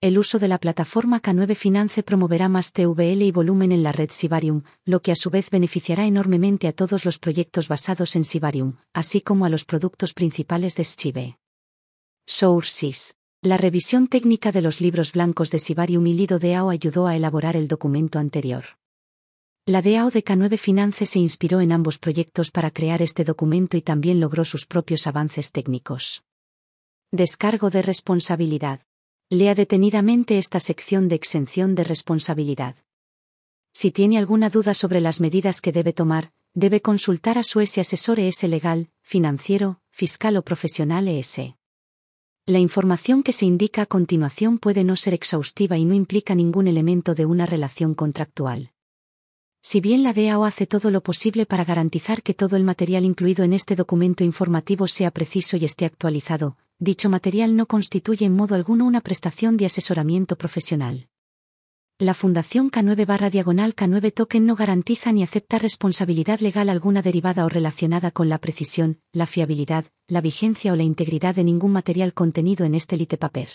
el 0.01 0.17
uso 0.17 0.39
de 0.39 0.47
la 0.47 0.59
plataforma 0.59 1.21
K9 1.21 1.55
Finance 1.55 2.03
promoverá 2.03 2.49
más 2.49 2.73
TVL 2.73 3.21
y 3.21 3.31
volumen 3.31 3.71
en 3.71 3.81
la 3.81 3.91
red 3.91 4.11
Sibarium, 4.11 4.63
lo 4.83 5.01
que 5.01 5.11
a 5.11 5.15
su 5.15 5.29
vez 5.29 5.49
beneficiará 5.49 6.05
enormemente 6.05 6.67
a 6.67 6.73
todos 6.73 7.05
los 7.05 7.17
proyectos 7.17 7.67
basados 7.67 8.15
en 8.15 8.23
Sibarium, 8.23 8.77
así 8.93 9.21
como 9.21 9.45
a 9.45 9.49
los 9.49 9.65
productos 9.65 10.13
principales 10.13 10.75
de 10.75 10.83
Schive. 10.83 11.37
Sources. 12.27 13.15
La 13.41 13.57
revisión 13.57 14.07
técnica 14.07 14.51
de 14.51 14.61
los 14.61 14.81
libros 14.81 15.13
blancos 15.13 15.51
de 15.51 15.59
Sibarium 15.59 16.05
y 16.07 16.13
Lido 16.13 16.39
DAO 16.39 16.69
ayudó 16.69 17.07
a 17.07 17.15
elaborar 17.15 17.55
el 17.55 17.67
documento 17.67 18.19
anterior. 18.19 18.65
La 19.67 19.81
DAO 19.81 20.11
de 20.11 20.23
K9 20.23 20.57
Finance 20.57 21.07
se 21.07 21.17
inspiró 21.17 21.61
en 21.61 21.71
ambos 21.71 21.97
proyectos 21.97 22.51
para 22.51 22.69
crear 22.69 23.01
este 23.01 23.23
documento 23.23 23.77
y 23.77 23.81
también 23.81 24.19
logró 24.19 24.45
sus 24.45 24.67
propios 24.67 25.07
avances 25.07 25.51
técnicos. 25.51 26.23
Descargo 27.11 27.71
de 27.71 27.81
responsabilidad. 27.81 28.84
Lea 29.31 29.55
detenidamente 29.55 30.37
esta 30.37 30.59
sección 30.59 31.07
de 31.07 31.15
exención 31.15 31.73
de 31.73 31.83
responsabilidad. 31.83 32.75
Si 33.73 33.89
tiene 33.89 34.19
alguna 34.19 34.51
duda 34.51 34.75
sobre 34.75 35.01
las 35.01 35.19
medidas 35.19 35.61
que 35.61 35.71
debe 35.71 35.93
tomar, 35.93 36.31
debe 36.53 36.79
consultar 36.79 37.39
a 37.39 37.43
su 37.43 37.59
ese 37.59 37.81
asesor 37.81 38.19
ES 38.19 38.43
legal, 38.43 38.91
financiero, 39.01 39.81
fiscal 39.89 40.37
o 40.37 40.43
profesional 40.43 41.07
ES. 41.07 41.55
La 42.45 42.59
información 42.59 43.23
que 43.23 43.33
se 43.33 43.47
indica 43.47 43.81
a 43.81 43.85
continuación 43.87 44.59
puede 44.59 44.83
no 44.83 44.95
ser 44.95 45.15
exhaustiva 45.15 45.75
y 45.75 45.85
no 45.85 45.95
implica 45.95 46.35
ningún 46.35 46.67
elemento 46.67 47.15
de 47.15 47.25
una 47.25 47.47
relación 47.47 47.95
contractual. 47.95 48.73
Si 49.59 49.81
bien 49.81 50.03
la 50.03 50.13
DAO 50.13 50.45
hace 50.45 50.67
todo 50.67 50.91
lo 50.91 51.01
posible 51.01 51.47
para 51.47 51.65
garantizar 51.65 52.21
que 52.21 52.35
todo 52.35 52.57
el 52.57 52.63
material 52.63 53.03
incluido 53.03 53.43
en 53.43 53.53
este 53.53 53.75
documento 53.75 54.23
informativo 54.23 54.85
sea 54.87 55.09
preciso 55.09 55.57
y 55.57 55.65
esté 55.65 55.85
actualizado, 55.85 56.57
dicho 56.79 57.09
material 57.09 57.55
no 57.55 57.67
constituye 57.67 58.25
en 58.25 58.35
modo 58.35 58.55
alguno 58.55 58.85
una 58.85 59.01
prestación 59.01 59.57
de 59.57 59.65
asesoramiento 59.65 60.37
profesional. 60.37 61.07
La 61.97 62.13
Fundación 62.13 62.71
K9 62.71 63.05
barra 63.05 63.29
diagonal 63.29 63.73
K9 63.73 64.13
token 64.13 64.45
no 64.45 64.57
garantiza 64.57 65.13
ni 65.13 65.23
acepta 65.23 65.59
responsabilidad 65.59 66.41
legal 66.41 66.67
alguna 66.67 67.01
derivada 67.01 67.45
o 67.45 67.49
relacionada 67.49 68.11
con 68.11 68.27
la 68.27 68.37
precisión, 68.37 68.99
la 69.13 69.25
fiabilidad, 69.25 69.85
la 70.09 70.19
vigencia 70.19 70.73
o 70.73 70.75
la 70.75 70.83
integridad 70.83 71.35
de 71.35 71.45
ningún 71.45 71.71
material 71.71 72.13
contenido 72.13 72.65
en 72.65 72.75
este 72.75 72.97
lite 72.97 73.17
paper. 73.17 73.47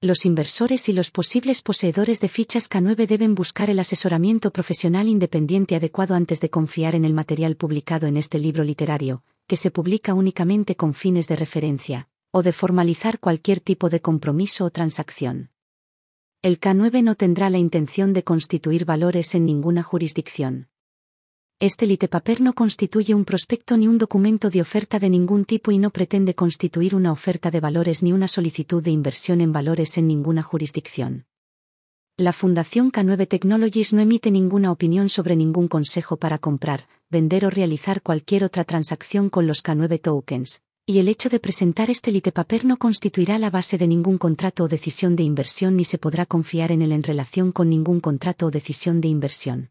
Los 0.00 0.26
inversores 0.26 0.88
y 0.88 0.92
los 0.92 1.12
posibles 1.12 1.62
poseedores 1.62 2.20
de 2.20 2.28
fichas 2.28 2.68
K9 2.68 3.06
deben 3.06 3.36
buscar 3.36 3.70
el 3.70 3.78
asesoramiento 3.78 4.50
profesional 4.50 5.06
independiente 5.06 5.76
adecuado 5.76 6.16
antes 6.16 6.40
de 6.40 6.50
confiar 6.50 6.96
en 6.96 7.04
el 7.04 7.14
material 7.14 7.54
publicado 7.54 8.08
en 8.08 8.16
este 8.16 8.40
libro 8.40 8.64
literario, 8.64 9.22
que 9.46 9.56
se 9.56 9.70
publica 9.70 10.14
únicamente 10.14 10.74
con 10.74 10.94
fines 10.94 11.28
de 11.28 11.36
referencia, 11.36 12.08
o 12.36 12.42
de 12.42 12.52
formalizar 12.52 13.18
cualquier 13.18 13.60
tipo 13.60 13.88
de 13.88 14.00
compromiso 14.00 14.66
o 14.66 14.70
transacción. 14.70 15.48
El 16.42 16.60
K9 16.60 17.02
no 17.02 17.14
tendrá 17.14 17.48
la 17.48 17.56
intención 17.56 18.12
de 18.12 18.24
constituir 18.24 18.84
valores 18.84 19.34
en 19.34 19.46
ninguna 19.46 19.82
jurisdicción. 19.82 20.68
Este 21.60 21.86
litepaper 21.86 22.42
no 22.42 22.52
constituye 22.52 23.14
un 23.14 23.24
prospecto 23.24 23.78
ni 23.78 23.88
un 23.88 23.96
documento 23.96 24.50
de 24.50 24.60
oferta 24.60 24.98
de 24.98 25.08
ningún 25.08 25.46
tipo 25.46 25.70
y 25.70 25.78
no 25.78 25.88
pretende 25.88 26.34
constituir 26.34 26.94
una 26.94 27.10
oferta 27.10 27.50
de 27.50 27.60
valores 27.60 28.02
ni 28.02 28.12
una 28.12 28.28
solicitud 28.28 28.82
de 28.82 28.90
inversión 28.90 29.40
en 29.40 29.54
valores 29.54 29.96
en 29.96 30.06
ninguna 30.06 30.42
jurisdicción. 30.42 31.24
La 32.18 32.34
Fundación 32.34 32.92
K9 32.92 33.28
Technologies 33.28 33.94
no 33.94 34.02
emite 34.02 34.30
ninguna 34.30 34.72
opinión 34.72 35.08
sobre 35.08 35.36
ningún 35.36 35.68
consejo 35.68 36.18
para 36.18 36.36
comprar, 36.36 36.86
vender 37.08 37.46
o 37.46 37.50
realizar 37.50 38.02
cualquier 38.02 38.44
otra 38.44 38.64
transacción 38.64 39.30
con 39.30 39.46
los 39.46 39.64
K9 39.64 40.02
tokens, 40.02 40.65
y 40.88 41.00
el 41.00 41.08
hecho 41.08 41.28
de 41.28 41.40
presentar 41.40 41.90
este 41.90 42.12
litepaper 42.12 42.64
no 42.64 42.76
constituirá 42.76 43.40
la 43.40 43.50
base 43.50 43.76
de 43.76 43.88
ningún 43.88 44.18
contrato 44.18 44.62
o 44.62 44.68
decisión 44.68 45.16
de 45.16 45.24
inversión 45.24 45.76
ni 45.76 45.84
se 45.84 45.98
podrá 45.98 46.26
confiar 46.26 46.70
en 46.70 46.80
él 46.80 46.92
en 46.92 47.02
relación 47.02 47.50
con 47.50 47.68
ningún 47.68 47.98
contrato 47.98 48.46
o 48.46 48.50
decisión 48.52 49.00
de 49.00 49.08
inversión. 49.08 49.70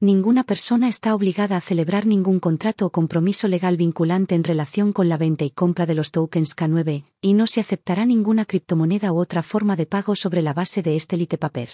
Ninguna 0.00 0.42
persona 0.42 0.88
está 0.88 1.14
obligada 1.14 1.58
a 1.58 1.60
celebrar 1.60 2.06
ningún 2.06 2.40
contrato 2.40 2.86
o 2.86 2.90
compromiso 2.90 3.48
legal 3.48 3.76
vinculante 3.76 4.34
en 4.34 4.44
relación 4.44 4.94
con 4.94 5.10
la 5.10 5.18
venta 5.18 5.44
y 5.44 5.50
compra 5.50 5.84
de 5.84 5.94
los 5.94 6.10
tokens 6.10 6.56
K9, 6.56 7.04
y 7.20 7.34
no 7.34 7.46
se 7.46 7.60
aceptará 7.60 8.06
ninguna 8.06 8.46
criptomoneda 8.46 9.12
u 9.12 9.18
otra 9.18 9.42
forma 9.42 9.76
de 9.76 9.84
pago 9.84 10.16
sobre 10.16 10.40
la 10.40 10.54
base 10.54 10.82
de 10.82 10.96
este 10.96 11.18
litepaper. 11.18 11.68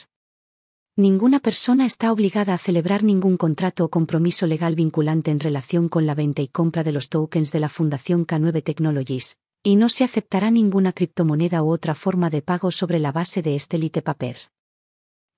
Ninguna 0.96 1.38
persona 1.38 1.86
está 1.86 2.12
obligada 2.12 2.52
a 2.52 2.58
celebrar 2.58 3.04
ningún 3.04 3.36
contrato 3.36 3.84
o 3.84 3.90
compromiso 3.90 4.46
legal 4.46 4.74
vinculante 4.74 5.30
en 5.30 5.38
relación 5.38 5.88
con 5.88 6.04
la 6.04 6.14
venta 6.14 6.42
y 6.42 6.48
compra 6.48 6.82
de 6.82 6.92
los 6.92 7.08
tokens 7.08 7.52
de 7.52 7.60
la 7.60 7.68
Fundación 7.68 8.26
K9 8.26 8.62
Technologies, 8.62 9.38
y 9.62 9.76
no 9.76 9.88
se 9.88 10.04
aceptará 10.04 10.50
ninguna 10.50 10.92
criptomoneda 10.92 11.62
u 11.62 11.70
otra 11.70 11.94
forma 11.94 12.28
de 12.28 12.42
pago 12.42 12.70
sobre 12.70 12.98
la 12.98 13.12
base 13.12 13.40
de 13.40 13.54
este 13.54 13.78
litepaper. 13.78 14.36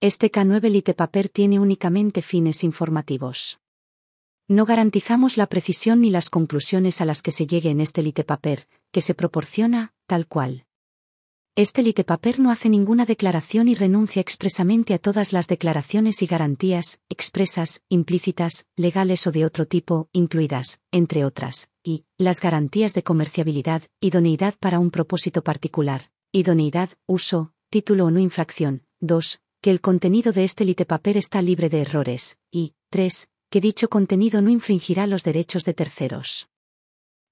Este 0.01 0.33
K9 0.33 0.71
litepaper 0.71 1.29
tiene 1.29 1.61
únicamente 1.61 2.23
fines 2.23 2.65
informativos. 2.65 3.61
No 4.49 4.65
garantizamos 4.65 5.37
la 5.37 5.47
precisión 5.47 6.01
ni 6.01 6.11
las 6.11 6.31
conclusiones 6.31 7.01
a 7.01 7.05
las 7.05 7.23
que 7.23 7.31
se 7.31 7.47
llegue 7.47 7.71
en 7.71 7.81
este 7.81 8.03
litepaper, 8.03 8.67
que 8.91 9.01
se 9.01 9.15
proporciona, 9.15 9.93
tal 10.07 10.27
cual. 10.27 10.65
Este 11.55 11.83
litepaper 11.83 12.41
no 12.41 12.51
hace 12.51 12.71
ninguna 12.71 13.05
declaración 13.05 13.69
y 13.69 13.75
renuncia 13.75 14.23
expresamente 14.23 14.95
a 14.95 14.99
todas 14.99 15.35
las 15.35 15.49
declaraciones 15.49 16.23
y 16.23 16.27
garantías, 16.27 17.03
expresas, 17.11 17.83
implícitas, 17.91 18.65
legales 18.75 19.27
o 19.27 19.33
de 19.33 19.45
otro 19.45 19.67
tipo, 19.67 20.09
incluidas, 20.13 20.81
entre 20.93 21.27
otras, 21.27 21.69
y, 21.85 22.07
las 22.17 22.41
garantías 22.41 22.95
de 22.95 23.03
comerciabilidad, 23.03 23.83
idoneidad 24.01 24.55
para 24.61 24.79
un 24.79 24.91
propósito 24.91 25.45
particular, 25.45 26.11
idoneidad, 26.33 26.89
uso, 27.07 27.53
título 27.69 28.07
o 28.07 28.11
no 28.11 28.19
infracción. 28.19 28.87
2. 29.01 29.41
Que 29.61 29.73
el 29.73 29.83
contenido 29.83 30.33
de 30.33 30.45
este 30.45 30.65
litepaper 30.65 31.19
está 31.19 31.43
libre 31.43 31.69
de 31.69 31.83
errores, 31.83 32.39
y, 32.51 32.73
3. 32.89 33.29
Que 33.51 33.61
dicho 33.61 33.91
contenido 33.91 34.41
no 34.41 34.49
infringirá 34.49 35.07
los 35.07 35.23
derechos 35.23 35.65
de 35.65 35.75
terceros 35.75 36.49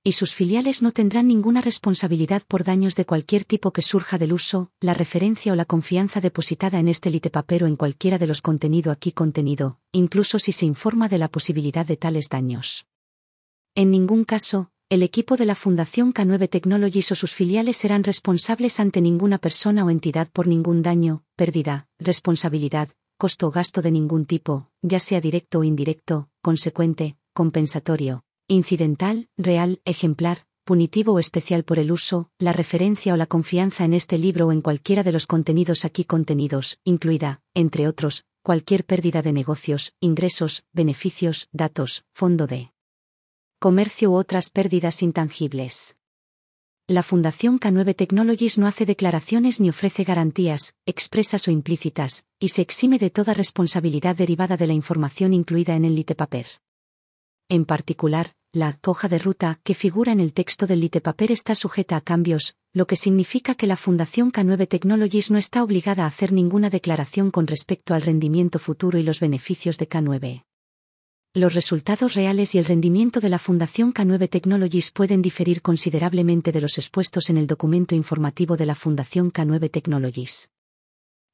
y 0.02 0.12
sus 0.12 0.34
filiales 0.34 0.80
no 0.80 0.92
tendrán 0.92 1.26
ninguna 1.26 1.60
responsabilidad 1.60 2.42
por 2.48 2.64
daños 2.64 2.96
de 2.96 3.04
cualquier 3.04 3.44
tipo 3.44 3.72
que 3.72 3.82
surja 3.82 4.16
del 4.16 4.32
uso, 4.32 4.70
la 4.80 4.94
referencia 4.94 5.52
o 5.52 5.56
la 5.56 5.66
confianza 5.66 6.22
depositada 6.22 6.78
en 6.78 6.88
este 6.88 7.10
litepapero 7.10 7.66
en 7.66 7.76
cualquiera 7.76 8.16
de 8.16 8.26
los 8.26 8.40
contenido 8.40 8.92
aquí 8.92 9.12
contenido, 9.12 9.78
incluso 9.92 10.38
si 10.38 10.52
se 10.52 10.64
informa 10.64 11.08
de 11.08 11.18
la 11.18 11.28
posibilidad 11.28 11.84
de 11.84 11.98
tales 11.98 12.30
daños. 12.30 12.86
En 13.74 13.90
ningún 13.90 14.24
caso, 14.24 14.70
el 14.88 15.02
equipo 15.02 15.36
de 15.36 15.44
la 15.44 15.54
Fundación 15.54 16.14
K9 16.14 16.48
Technologies 16.48 17.12
o 17.12 17.14
sus 17.14 17.34
filiales 17.34 17.76
serán 17.76 18.02
responsables 18.02 18.80
ante 18.80 19.02
ninguna 19.02 19.36
persona 19.36 19.84
o 19.84 19.90
entidad 19.90 20.28
por 20.32 20.46
ningún 20.46 20.82
daño, 20.82 21.24
pérdida, 21.36 21.88
responsabilidad, 21.98 22.88
costo 23.18 23.48
o 23.48 23.50
gasto 23.50 23.82
de 23.82 23.90
ningún 23.90 24.24
tipo, 24.24 24.70
ya 24.80 24.98
sea 24.98 25.20
directo 25.20 25.58
o 25.58 25.64
indirecto, 25.64 26.30
consecuente, 26.40 27.18
compensatorio, 27.34 28.24
incidental, 28.50 29.28
real, 29.38 29.80
ejemplar, 29.84 30.44
punitivo 30.64 31.12
o 31.12 31.18
especial 31.20 31.62
por 31.62 31.78
el 31.78 31.92
uso, 31.92 32.30
la 32.40 32.52
referencia 32.52 33.14
o 33.14 33.16
la 33.16 33.26
confianza 33.26 33.84
en 33.84 33.94
este 33.94 34.18
libro 34.18 34.48
o 34.48 34.52
en 34.52 34.60
cualquiera 34.60 35.04
de 35.04 35.12
los 35.12 35.28
contenidos 35.28 35.84
aquí 35.84 36.04
contenidos, 36.04 36.80
incluida, 36.82 37.42
entre 37.54 37.86
otros, 37.86 38.24
cualquier 38.42 38.84
pérdida 38.84 39.22
de 39.22 39.32
negocios, 39.32 39.94
ingresos, 40.00 40.64
beneficios, 40.72 41.48
datos, 41.52 42.04
fondo 42.12 42.48
de 42.48 42.72
comercio 43.60 44.10
u 44.10 44.14
otras 44.14 44.50
pérdidas 44.50 45.00
intangibles. 45.02 45.96
La 46.88 47.04
Fundación 47.04 47.60
K9 47.60 47.94
Technologies 47.94 48.58
no 48.58 48.66
hace 48.66 48.84
declaraciones 48.84 49.60
ni 49.60 49.68
ofrece 49.68 50.02
garantías, 50.02 50.74
expresas 50.86 51.46
o 51.46 51.52
implícitas, 51.52 52.24
y 52.40 52.48
se 52.48 52.62
exime 52.62 52.98
de 52.98 53.10
toda 53.10 53.32
responsabilidad 53.32 54.16
derivada 54.16 54.56
de 54.56 54.66
la 54.66 54.72
información 54.72 55.34
incluida 55.34 55.76
en 55.76 55.84
el 55.84 55.94
litepaper. 55.94 56.46
En 57.48 57.64
particular, 57.64 58.34
la 58.52 58.76
hoja 58.84 59.08
de 59.08 59.20
ruta 59.20 59.60
que 59.62 59.74
figura 59.74 60.10
en 60.10 60.18
el 60.18 60.32
texto 60.32 60.66
del 60.66 60.80
litepaper 60.80 61.30
está 61.30 61.54
sujeta 61.54 61.96
a 61.96 62.00
cambios, 62.00 62.56
lo 62.72 62.86
que 62.88 62.96
significa 62.96 63.54
que 63.54 63.68
la 63.68 63.76
Fundación 63.76 64.32
K9 64.32 64.66
Technologies 64.66 65.30
no 65.30 65.38
está 65.38 65.62
obligada 65.62 66.04
a 66.04 66.08
hacer 66.08 66.32
ninguna 66.32 66.68
declaración 66.68 67.30
con 67.30 67.46
respecto 67.46 67.94
al 67.94 68.02
rendimiento 68.02 68.58
futuro 68.58 68.98
y 68.98 69.04
los 69.04 69.20
beneficios 69.20 69.78
de 69.78 69.88
K9. 69.88 70.44
Los 71.32 71.54
resultados 71.54 72.14
reales 72.14 72.56
y 72.56 72.58
el 72.58 72.64
rendimiento 72.64 73.20
de 73.20 73.28
la 73.28 73.38
Fundación 73.38 73.94
K9 73.94 74.28
Technologies 74.28 74.90
pueden 74.90 75.22
diferir 75.22 75.62
considerablemente 75.62 76.50
de 76.50 76.60
los 76.60 76.76
expuestos 76.76 77.30
en 77.30 77.36
el 77.36 77.46
documento 77.46 77.94
informativo 77.94 78.56
de 78.56 78.66
la 78.66 78.74
Fundación 78.74 79.32
K9 79.32 79.70
Technologies. 79.70 80.50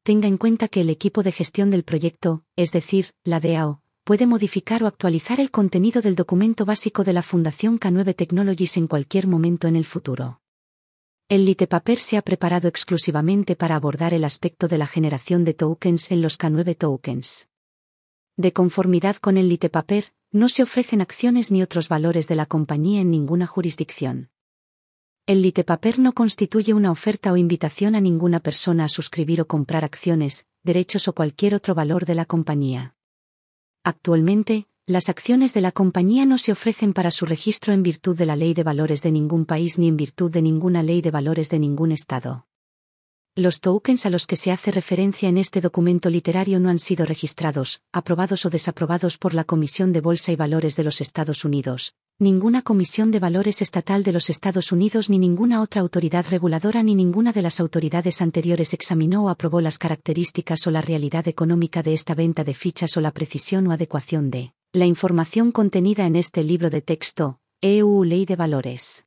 Tenga 0.02 0.28
en 0.28 0.36
cuenta 0.36 0.68
que 0.68 0.82
el 0.82 0.90
equipo 0.90 1.22
de 1.22 1.32
gestión 1.32 1.70
del 1.70 1.82
proyecto, 1.82 2.44
es 2.56 2.72
decir, 2.72 3.12
la 3.24 3.40
DAO, 3.40 3.80
puede 4.07 4.28
modificar 4.28 4.84
o 4.84 4.86
actualizar 4.86 5.40
el 5.40 5.50
contenido 5.50 6.00
del 6.00 6.14
documento 6.14 6.64
básico 6.64 7.02
de 7.02 7.12
la 7.12 7.22
Fundación 7.22 7.80
K9 7.80 8.14
Technologies 8.14 8.76
en 8.76 8.86
cualquier 8.86 9.26
momento 9.26 9.66
en 9.66 9.74
el 9.74 9.84
futuro. 9.84 10.40
El 11.28 11.44
litepaper 11.44 11.98
se 11.98 12.16
ha 12.16 12.22
preparado 12.22 12.68
exclusivamente 12.68 13.57
para 13.57 13.74
abordar 13.74 14.14
el 14.14 14.22
aspecto 14.22 14.68
de 14.68 14.78
la 14.78 14.86
generación 14.86 15.44
de 15.44 15.54
tokens 15.54 16.12
en 16.12 16.22
los 16.22 16.38
K9 16.38 16.76
tokens. 16.76 17.48
De 18.36 18.52
conformidad 18.52 19.16
con 19.16 19.38
el 19.38 19.48
litepaper, 19.48 20.12
no 20.30 20.48
se 20.48 20.62
ofrecen 20.62 21.00
acciones 21.00 21.50
ni 21.50 21.64
otros 21.64 21.88
valores 21.88 22.28
de 22.28 22.36
la 22.36 22.46
compañía 22.46 23.00
en 23.00 23.11
ninguna 23.11 23.48
jurisdicción. 23.48 24.30
El 25.26 25.42
litepaper 25.42 25.98
no 25.98 26.12
constituye 26.12 26.74
una 26.74 26.92
oferta 26.92 27.32
o 27.32 27.36
invitación 27.36 27.96
a 27.96 28.00
ninguna 28.00 28.38
persona 28.38 28.84
a 28.84 28.88
suscribir 28.88 29.40
o 29.40 29.48
comprar 29.48 29.84
acciones, 29.84 30.46
derechos 30.62 31.09
o 31.09 31.12
cualquier 31.12 31.57
otro 31.57 31.74
valor 31.74 32.07
de 32.07 32.14
la 32.14 32.24
compañía. 32.24 32.95
Actualmente, 33.87 34.66
las 34.84 35.09
acciones 35.09 35.55
de 35.55 35.61
la 35.61 35.70
compañía 35.70 36.26
no 36.26 36.39
se 36.39 36.51
ofrecen 36.51 36.93
para 36.93 37.12
su 37.12 37.24
registro 37.24 37.72
en 37.72 37.84
virtud 37.84 38.16
de 38.16 38.26
la 38.26 38.34
ley 38.34 38.53
de 38.53 38.64
valores 38.64 39.01
de 39.01 39.12
ningún 39.12 39.47
país 39.47 39.78
ni 39.78 39.87
en 39.87 39.97
virtud 39.97 40.28
de 40.28 40.43
ninguna 40.43 40.82
ley 40.82 41.03
de 41.03 41.12
valores 41.12 41.51
de 41.51 41.61
ningún 41.61 41.93
Estado. 41.93 42.49
Los 43.37 43.61
tokens 43.61 44.05
a 44.05 44.11
los 44.11 44.26
que 44.26 44.34
se 44.34 44.51
hace 44.51 44.72
referencia 44.72 45.28
en 45.28 45.39
este 45.39 45.61
documento 45.61 46.11
literario 46.11 46.59
no 46.59 46.68
han 46.68 46.80
sido 46.80 47.07
registrados, 47.07 47.80
aprobados 47.93 48.45
o 48.45 48.51
desaprobados 48.51 49.18
por 49.18 49.34
la 49.34 49.45
Comisión 49.45 49.93
de 49.93 50.01
Bolsa 50.01 50.32
y 50.32 50.37
Valores 50.37 50.74
de 50.74 50.82
los 50.82 51.01
Estados 51.01 51.45
Unidos, 51.45 51.95
ninguna 52.18 52.62
Comisión 52.62 53.10
de 53.10 53.20
Valores 53.20 53.60
Estatal 53.60 54.02
de 54.02 54.12
los 54.12 54.30
Estados 54.30 54.72
Unidos 54.72 55.10
ni 55.10 55.18
ninguna 55.18 55.60
otra 55.60 55.82
autoridad 55.82 56.24
reguladora 56.30 56.82
ni 56.82 56.94
ninguna 56.94 57.32
de 57.32 57.42
las 57.42 57.60
autoridades 57.60 58.22
anteriores 58.22 58.72
examinó 58.72 59.24
o 59.24 59.28
aprobó 59.28 59.60
las 59.60 59.78
características 59.78 60.66
o 60.66 60.70
la 60.70 60.80
realidad 60.80 61.28
económica 61.28 61.82
de 61.82 61.92
esta 61.92 62.14
venta 62.14 62.42
de 62.42 62.54
fichas 62.54 62.96
o 62.96 63.02
la 63.02 63.10
precisión 63.10 63.66
o 63.66 63.72
adecuación 63.72 64.30
de 64.30 64.54
la 64.72 64.86
información 64.86 65.52
contenida 65.52 66.06
en 66.06 66.16
este 66.16 66.42
libro 66.42 66.70
de 66.70 66.80
texto, 66.80 67.38
EU 67.60 68.04
Ley 68.04 68.24
de 68.24 68.36
Valores. 68.36 69.04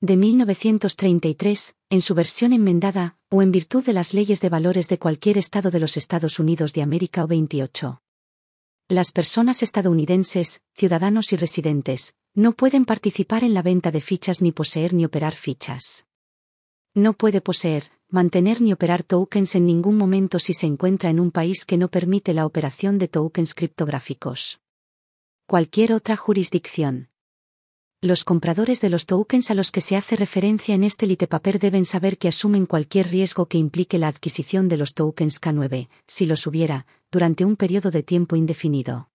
De 0.00 0.16
1933, 0.16 1.76
en 1.90 2.02
su 2.02 2.14
versión 2.14 2.52
enmendada, 2.52 3.16
o 3.30 3.42
en 3.42 3.52
virtud 3.52 3.84
de 3.84 3.92
las 3.92 4.14
leyes 4.14 4.40
de 4.40 4.48
valores 4.48 4.88
de 4.88 4.98
cualquier 4.98 5.38
Estado 5.38 5.70
de 5.70 5.78
los 5.80 5.96
Estados 5.96 6.38
Unidos 6.40 6.72
de 6.72 6.82
América 6.82 7.24
o 7.24 7.28
28. 7.28 8.01
Las 8.88 9.12
personas 9.12 9.62
estadounidenses, 9.62 10.60
ciudadanos 10.74 11.32
y 11.32 11.36
residentes, 11.36 12.14
no 12.34 12.52
pueden 12.52 12.84
participar 12.84 13.44
en 13.44 13.54
la 13.54 13.62
venta 13.62 13.90
de 13.90 14.00
fichas 14.00 14.42
ni 14.42 14.52
poseer 14.52 14.92
ni 14.92 15.04
operar 15.04 15.34
fichas. 15.34 16.06
No 16.94 17.14
puede 17.14 17.40
poseer, 17.40 17.90
mantener 18.08 18.60
ni 18.60 18.72
operar 18.72 19.02
tokens 19.02 19.54
en 19.54 19.66
ningún 19.66 19.96
momento 19.96 20.38
si 20.38 20.52
se 20.52 20.66
encuentra 20.66 21.10
en 21.10 21.20
un 21.20 21.30
país 21.30 21.64
que 21.64 21.78
no 21.78 21.88
permite 21.88 22.34
la 22.34 22.44
operación 22.44 22.98
de 22.98 23.08
tokens 23.08 23.54
criptográficos. 23.54 24.60
Cualquier 25.46 25.92
otra 25.92 26.16
jurisdicción. 26.16 27.11
Los 28.04 28.24
compradores 28.24 28.80
de 28.80 28.90
los 28.90 29.06
tokens 29.06 29.52
a 29.52 29.54
los 29.54 29.70
que 29.70 29.80
se 29.80 29.94
hace 29.94 30.16
referencia 30.16 30.74
en 30.74 30.82
este 30.82 31.06
litepaper 31.06 31.60
deben 31.60 31.84
saber 31.84 32.18
que 32.18 32.26
asumen 32.26 32.66
cualquier 32.66 33.08
riesgo 33.08 33.46
que 33.46 33.58
implique 33.58 33.96
la 33.96 34.08
adquisición 34.08 34.68
de 34.68 34.76
los 34.76 34.94
tokens 34.94 35.40
K9, 35.40 35.88
si 36.08 36.26
los 36.26 36.48
hubiera, 36.48 36.84
durante 37.12 37.44
un 37.44 37.54
periodo 37.54 37.92
de 37.92 38.02
tiempo 38.02 38.34
indefinido. 38.34 39.08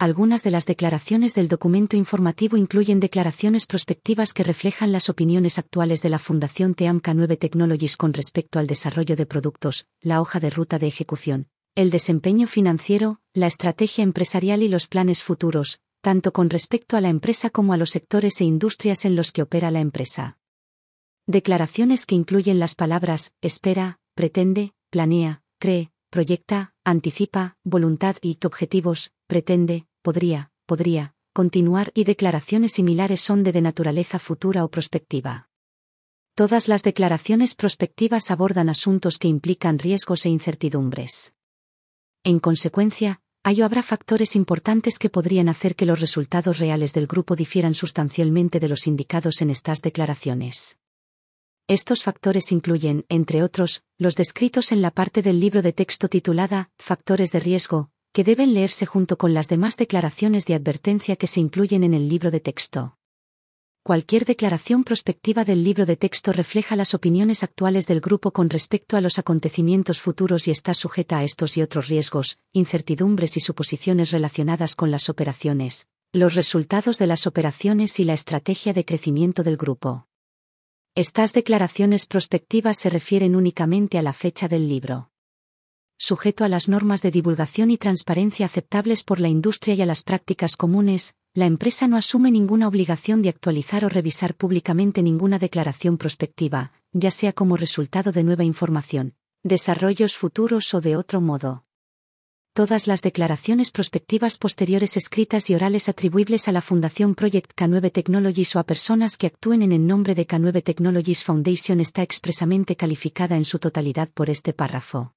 Algunas 0.00 0.42
de 0.42 0.50
las 0.50 0.66
declaraciones 0.66 1.36
del 1.36 1.46
documento 1.46 1.96
informativo 1.96 2.56
incluyen 2.56 2.98
declaraciones 2.98 3.66
prospectivas 3.66 4.32
que 4.32 4.42
reflejan 4.42 4.90
las 4.90 5.08
opiniones 5.08 5.60
actuales 5.60 6.02
de 6.02 6.08
la 6.08 6.18
Fundación 6.18 6.74
TEAMK 6.74 7.06
9 7.14 7.36
Technologies 7.36 7.96
con 7.96 8.14
respecto 8.14 8.58
al 8.58 8.66
desarrollo 8.66 9.14
de 9.14 9.26
productos, 9.26 9.86
la 10.00 10.20
hoja 10.20 10.40
de 10.40 10.50
ruta 10.50 10.80
de 10.80 10.88
ejecución, 10.88 11.46
el 11.76 11.90
desempeño 11.90 12.48
financiero, 12.48 13.20
la 13.32 13.46
estrategia 13.46 14.02
empresarial 14.02 14.64
y 14.64 14.68
los 14.68 14.88
planes 14.88 15.22
futuros, 15.22 15.78
tanto 16.02 16.32
con 16.32 16.50
respecto 16.50 16.96
a 16.98 17.00
la 17.00 17.08
empresa 17.08 17.48
como 17.48 17.72
a 17.72 17.78
los 17.78 17.90
sectores 17.90 18.40
e 18.40 18.44
industrias 18.44 19.06
en 19.06 19.16
los 19.16 19.32
que 19.32 19.40
opera 19.40 19.70
la 19.70 19.80
empresa. 19.80 20.36
Declaraciones 21.26 22.04
que 22.04 22.16
incluyen 22.16 22.58
las 22.58 22.74
palabras 22.74 23.32
espera, 23.40 23.98
pretende, 24.14 24.74
planea, 24.90 25.42
cree, 25.58 25.90
proyecta, 26.10 26.74
anticipa, 26.84 27.56
voluntad 27.64 28.16
y 28.20 28.36
objetivos, 28.44 29.12
pretende, 29.28 29.86
podría, 30.02 30.50
podría, 30.66 31.14
continuar 31.32 31.92
y 31.94 32.04
declaraciones 32.04 32.72
similares 32.72 33.20
son 33.20 33.44
de, 33.44 33.58
naturaleza 33.62 34.18
futura 34.18 34.64
o 34.64 34.68
prospectiva. 34.68 35.48
Todas 36.34 36.66
las 36.66 36.82
declaraciones 36.82 37.54
prospectivas 37.54 38.30
abordan 38.30 38.68
asuntos 38.68 39.18
que 39.18 39.28
implican 39.28 39.78
riesgos 39.78 40.26
e 40.26 40.30
incertidumbres. 40.30 41.32
En 42.24 42.40
consecuencia, 42.40 43.21
hay 43.44 43.60
habrá 43.62 43.82
factores 43.82 44.36
importantes 44.36 44.98
que 44.98 45.10
podrían 45.10 45.48
hacer 45.48 45.74
que 45.74 45.86
los 45.86 46.00
resultados 46.00 46.58
reales 46.58 46.92
del 46.92 47.08
grupo 47.08 47.34
difieran 47.34 47.74
sustancialmente 47.74 48.60
de 48.60 48.68
los 48.68 48.86
indicados 48.86 49.42
en 49.42 49.50
estas 49.50 49.80
declaraciones. 49.80 50.78
Estos 51.68 52.02
factores 52.02 52.52
incluyen, 52.52 53.04
entre 53.08 53.42
otros, 53.42 53.82
los 53.98 54.14
descritos 54.14 54.72
en 54.72 54.82
la 54.82 54.90
parte 54.90 55.22
del 55.22 55.40
libro 55.40 55.62
de 55.62 55.72
texto 55.72 56.08
titulada 56.08 56.70
Factores 56.78 57.32
de 57.32 57.40
riesgo, 57.40 57.90
que 58.12 58.24
deben 58.24 58.54
leerse 58.54 58.86
junto 58.86 59.16
con 59.18 59.34
las 59.34 59.48
demás 59.48 59.76
declaraciones 59.76 60.44
de 60.44 60.54
advertencia 60.54 61.16
que 61.16 61.26
se 61.26 61.40
incluyen 61.40 61.82
en 61.82 61.94
el 61.94 62.08
libro 62.08 62.30
de 62.30 62.40
texto. 62.40 62.96
Cualquier 63.84 64.26
declaración 64.26 64.84
prospectiva 64.84 65.44
del 65.44 65.64
libro 65.64 65.86
de 65.86 65.96
texto 65.96 66.32
refleja 66.32 66.76
las 66.76 66.94
opiniones 66.94 67.42
actuales 67.42 67.88
del 67.88 68.00
grupo 68.00 68.30
con 68.30 68.48
respecto 68.48 68.96
a 68.96 69.00
los 69.00 69.18
acontecimientos 69.18 70.00
futuros 70.00 70.46
y 70.46 70.52
está 70.52 70.72
sujeta 70.72 71.18
a 71.18 71.24
estos 71.24 71.56
y 71.56 71.62
otros 71.62 71.88
riesgos, 71.88 72.38
incertidumbres 72.52 73.36
y 73.36 73.40
suposiciones 73.40 74.12
relacionadas 74.12 74.76
con 74.76 74.92
las 74.92 75.08
operaciones, 75.08 75.88
los 76.12 76.36
resultados 76.36 76.98
de 76.98 77.08
las 77.08 77.26
operaciones 77.26 77.98
y 77.98 78.04
la 78.04 78.14
estrategia 78.14 78.72
de 78.72 78.84
crecimiento 78.84 79.42
del 79.42 79.56
grupo. 79.56 80.06
Estas 80.94 81.32
declaraciones 81.32 82.06
prospectivas 82.06 82.78
se 82.78 82.88
refieren 82.88 83.34
únicamente 83.34 83.98
a 83.98 84.02
la 84.02 84.12
fecha 84.12 84.46
del 84.46 84.68
libro 84.68 85.08
sujeto 85.98 86.44
a 86.44 86.48
las 86.48 86.68
normas 86.68 87.00
de 87.00 87.12
divulgación 87.12 87.70
y 87.70 87.78
transparencia 87.78 88.46
aceptables 88.46 89.04
por 89.04 89.20
la 89.20 89.28
industria 89.28 89.74
y 89.74 89.82
a 89.82 89.86
las 89.86 90.02
prácticas 90.02 90.56
comunes, 90.56 91.14
la 91.34 91.46
empresa 91.46 91.88
no 91.88 91.96
asume 91.96 92.30
ninguna 92.30 92.68
obligación 92.68 93.22
de 93.22 93.30
actualizar 93.30 93.86
o 93.86 93.88
revisar 93.88 94.34
públicamente 94.34 95.02
ninguna 95.02 95.38
declaración 95.38 95.96
prospectiva, 95.96 96.72
ya 96.92 97.10
sea 97.10 97.32
como 97.32 97.56
resultado 97.56 98.12
de 98.12 98.22
nueva 98.22 98.44
información, 98.44 99.14
desarrollos 99.42 100.16
futuros 100.16 100.74
o 100.74 100.82
de 100.82 100.96
otro 100.96 101.22
modo. 101.22 101.64
Todas 102.52 102.86
las 102.86 103.00
declaraciones 103.00 103.70
prospectivas 103.70 104.36
posteriores 104.36 104.98
escritas 104.98 105.48
y 105.48 105.54
orales 105.54 105.88
atribuibles 105.88 106.48
a 106.48 106.52
la 106.52 106.60
Fundación 106.60 107.14
Project 107.14 107.54
K9 107.56 107.90
Technologies 107.90 108.54
o 108.54 108.58
a 108.58 108.64
personas 108.64 109.16
que 109.16 109.28
actúen 109.28 109.62
en 109.62 109.72
el 109.72 109.86
nombre 109.86 110.14
de 110.14 110.26
K9 110.26 110.62
Technologies 110.62 111.24
Foundation 111.24 111.80
está 111.80 112.02
expresamente 112.02 112.76
calificada 112.76 113.38
en 113.38 113.46
su 113.46 113.58
totalidad 113.58 114.10
por 114.10 114.28
este 114.28 114.52
párrafo. 114.52 115.14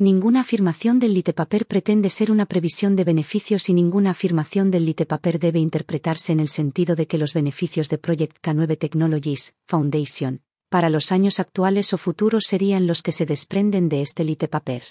Ninguna 0.00 0.42
afirmación 0.42 1.00
del 1.00 1.12
litepaper 1.12 1.66
pretende 1.66 2.08
ser 2.08 2.30
una 2.30 2.46
previsión 2.46 2.94
de 2.94 3.02
beneficios 3.02 3.68
y 3.68 3.74
ninguna 3.74 4.10
afirmación 4.10 4.70
del 4.70 4.86
litepaper 4.86 5.40
debe 5.40 5.58
interpretarse 5.58 6.30
en 6.30 6.38
el 6.38 6.48
sentido 6.48 6.94
de 6.94 7.08
que 7.08 7.18
los 7.18 7.34
beneficios 7.34 7.88
de 7.88 7.98
Project 7.98 8.36
K9 8.40 8.78
Technologies 8.78 9.56
Foundation 9.66 10.42
para 10.70 10.88
los 10.88 11.10
años 11.10 11.40
actuales 11.40 11.92
o 11.94 11.98
futuros 11.98 12.44
serían 12.44 12.86
los 12.86 13.02
que 13.02 13.10
se 13.10 13.26
desprenden 13.26 13.88
de 13.88 14.02
este 14.02 14.22
litepaper. 14.22 14.84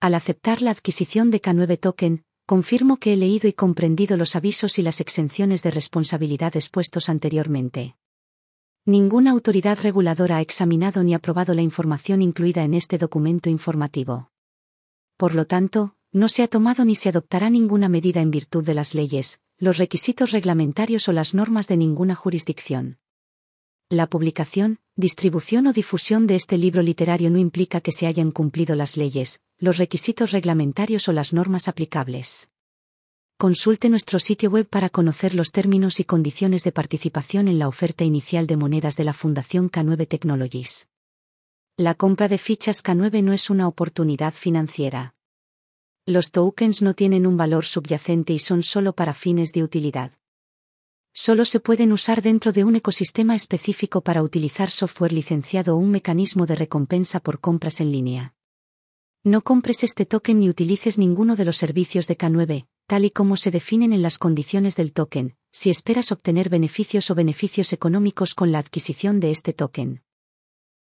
Al 0.00 0.14
aceptar 0.14 0.62
la 0.62 0.70
adquisición 0.70 1.32
de 1.32 1.42
K9 1.42 1.80
Token, 1.80 2.22
confirmo 2.46 2.98
que 2.98 3.14
he 3.14 3.16
leído 3.16 3.48
y 3.48 3.52
comprendido 3.52 4.16
los 4.16 4.36
avisos 4.36 4.78
y 4.78 4.82
las 4.82 5.00
exenciones 5.00 5.64
de 5.64 5.72
responsabilidad 5.72 6.54
expuestos 6.54 7.08
anteriormente. 7.08 7.96
Ninguna 8.86 9.30
autoridad 9.30 9.78
reguladora 9.82 10.36
ha 10.36 10.40
examinado 10.42 11.02
ni 11.02 11.14
aprobado 11.14 11.54
la 11.54 11.62
información 11.62 12.20
incluida 12.20 12.64
en 12.64 12.74
este 12.74 12.98
documento 12.98 13.48
informativo. 13.48 14.30
Por 15.16 15.34
lo 15.34 15.46
tanto, 15.46 15.96
no 16.12 16.28
se 16.28 16.42
ha 16.42 16.48
tomado 16.48 16.84
ni 16.84 16.94
se 16.94 17.08
adoptará 17.08 17.48
ninguna 17.48 17.88
medida 17.88 18.20
en 18.20 18.30
virtud 18.30 18.62
de 18.62 18.74
las 18.74 18.94
leyes, 18.94 19.40
los 19.56 19.78
requisitos 19.78 20.32
reglamentarios 20.32 21.08
o 21.08 21.12
las 21.12 21.32
normas 21.32 21.66
de 21.66 21.78
ninguna 21.78 22.14
jurisdicción. 22.14 22.98
La 23.88 24.06
publicación, 24.06 24.80
distribución 24.96 25.66
o 25.66 25.72
difusión 25.72 26.26
de 26.26 26.34
este 26.34 26.58
libro 26.58 26.82
literario 26.82 27.30
no 27.30 27.38
implica 27.38 27.80
que 27.80 27.92
se 27.92 28.06
hayan 28.06 28.32
cumplido 28.32 28.74
las 28.76 28.98
leyes, 28.98 29.40
los 29.56 29.78
requisitos 29.78 30.30
reglamentarios 30.30 31.08
o 31.08 31.14
las 31.14 31.32
normas 31.32 31.68
aplicables. 31.68 32.50
Consulte 33.44 33.90
nuestro 33.90 34.20
sitio 34.20 34.48
web 34.48 34.66
para 34.66 34.88
conocer 34.88 35.34
los 35.34 35.52
términos 35.52 36.00
y 36.00 36.04
condiciones 36.04 36.64
de 36.64 36.72
participación 36.72 37.46
en 37.46 37.58
la 37.58 37.68
oferta 37.68 38.02
inicial 38.02 38.46
de 38.46 38.56
monedas 38.56 38.96
de 38.96 39.04
la 39.04 39.12
Fundación 39.12 39.70
K9 39.70 40.08
Technologies. 40.08 40.88
La 41.76 41.94
compra 41.94 42.26
de 42.28 42.38
fichas 42.38 42.82
K9 42.82 43.22
no 43.22 43.34
es 43.34 43.50
una 43.50 43.68
oportunidad 43.68 44.32
financiera. 44.32 45.14
Los 46.06 46.30
tokens 46.30 46.80
no 46.80 46.94
tienen 46.94 47.26
un 47.26 47.36
valor 47.36 47.66
subyacente 47.66 48.32
y 48.32 48.38
son 48.38 48.62
solo 48.62 48.94
para 48.94 49.12
fines 49.12 49.52
de 49.52 49.62
utilidad. 49.62 50.12
Solo 51.12 51.44
se 51.44 51.60
pueden 51.60 51.92
usar 51.92 52.22
dentro 52.22 52.50
de 52.50 52.64
un 52.64 52.76
ecosistema 52.76 53.34
específico 53.34 54.00
para 54.00 54.22
utilizar 54.22 54.70
software 54.70 55.12
licenciado 55.12 55.74
o 55.74 55.78
un 55.78 55.90
mecanismo 55.90 56.46
de 56.46 56.54
recompensa 56.54 57.20
por 57.20 57.40
compras 57.40 57.82
en 57.82 57.92
línea. 57.92 58.34
No 59.22 59.42
compres 59.42 59.84
este 59.84 60.06
token 60.06 60.40
ni 60.40 60.48
utilices 60.48 60.96
ninguno 60.96 61.36
de 61.36 61.44
los 61.44 61.58
servicios 61.58 62.06
de 62.06 62.16
K9, 62.16 62.68
tal 62.86 63.04
y 63.04 63.10
como 63.10 63.36
se 63.36 63.50
definen 63.50 63.92
en 63.92 64.02
las 64.02 64.18
condiciones 64.18 64.76
del 64.76 64.92
token, 64.92 65.36
si 65.52 65.70
esperas 65.70 66.12
obtener 66.12 66.48
beneficios 66.48 67.10
o 67.10 67.14
beneficios 67.14 67.72
económicos 67.72 68.34
con 68.34 68.52
la 68.52 68.58
adquisición 68.58 69.20
de 69.20 69.30
este 69.30 69.52
token. 69.52 70.02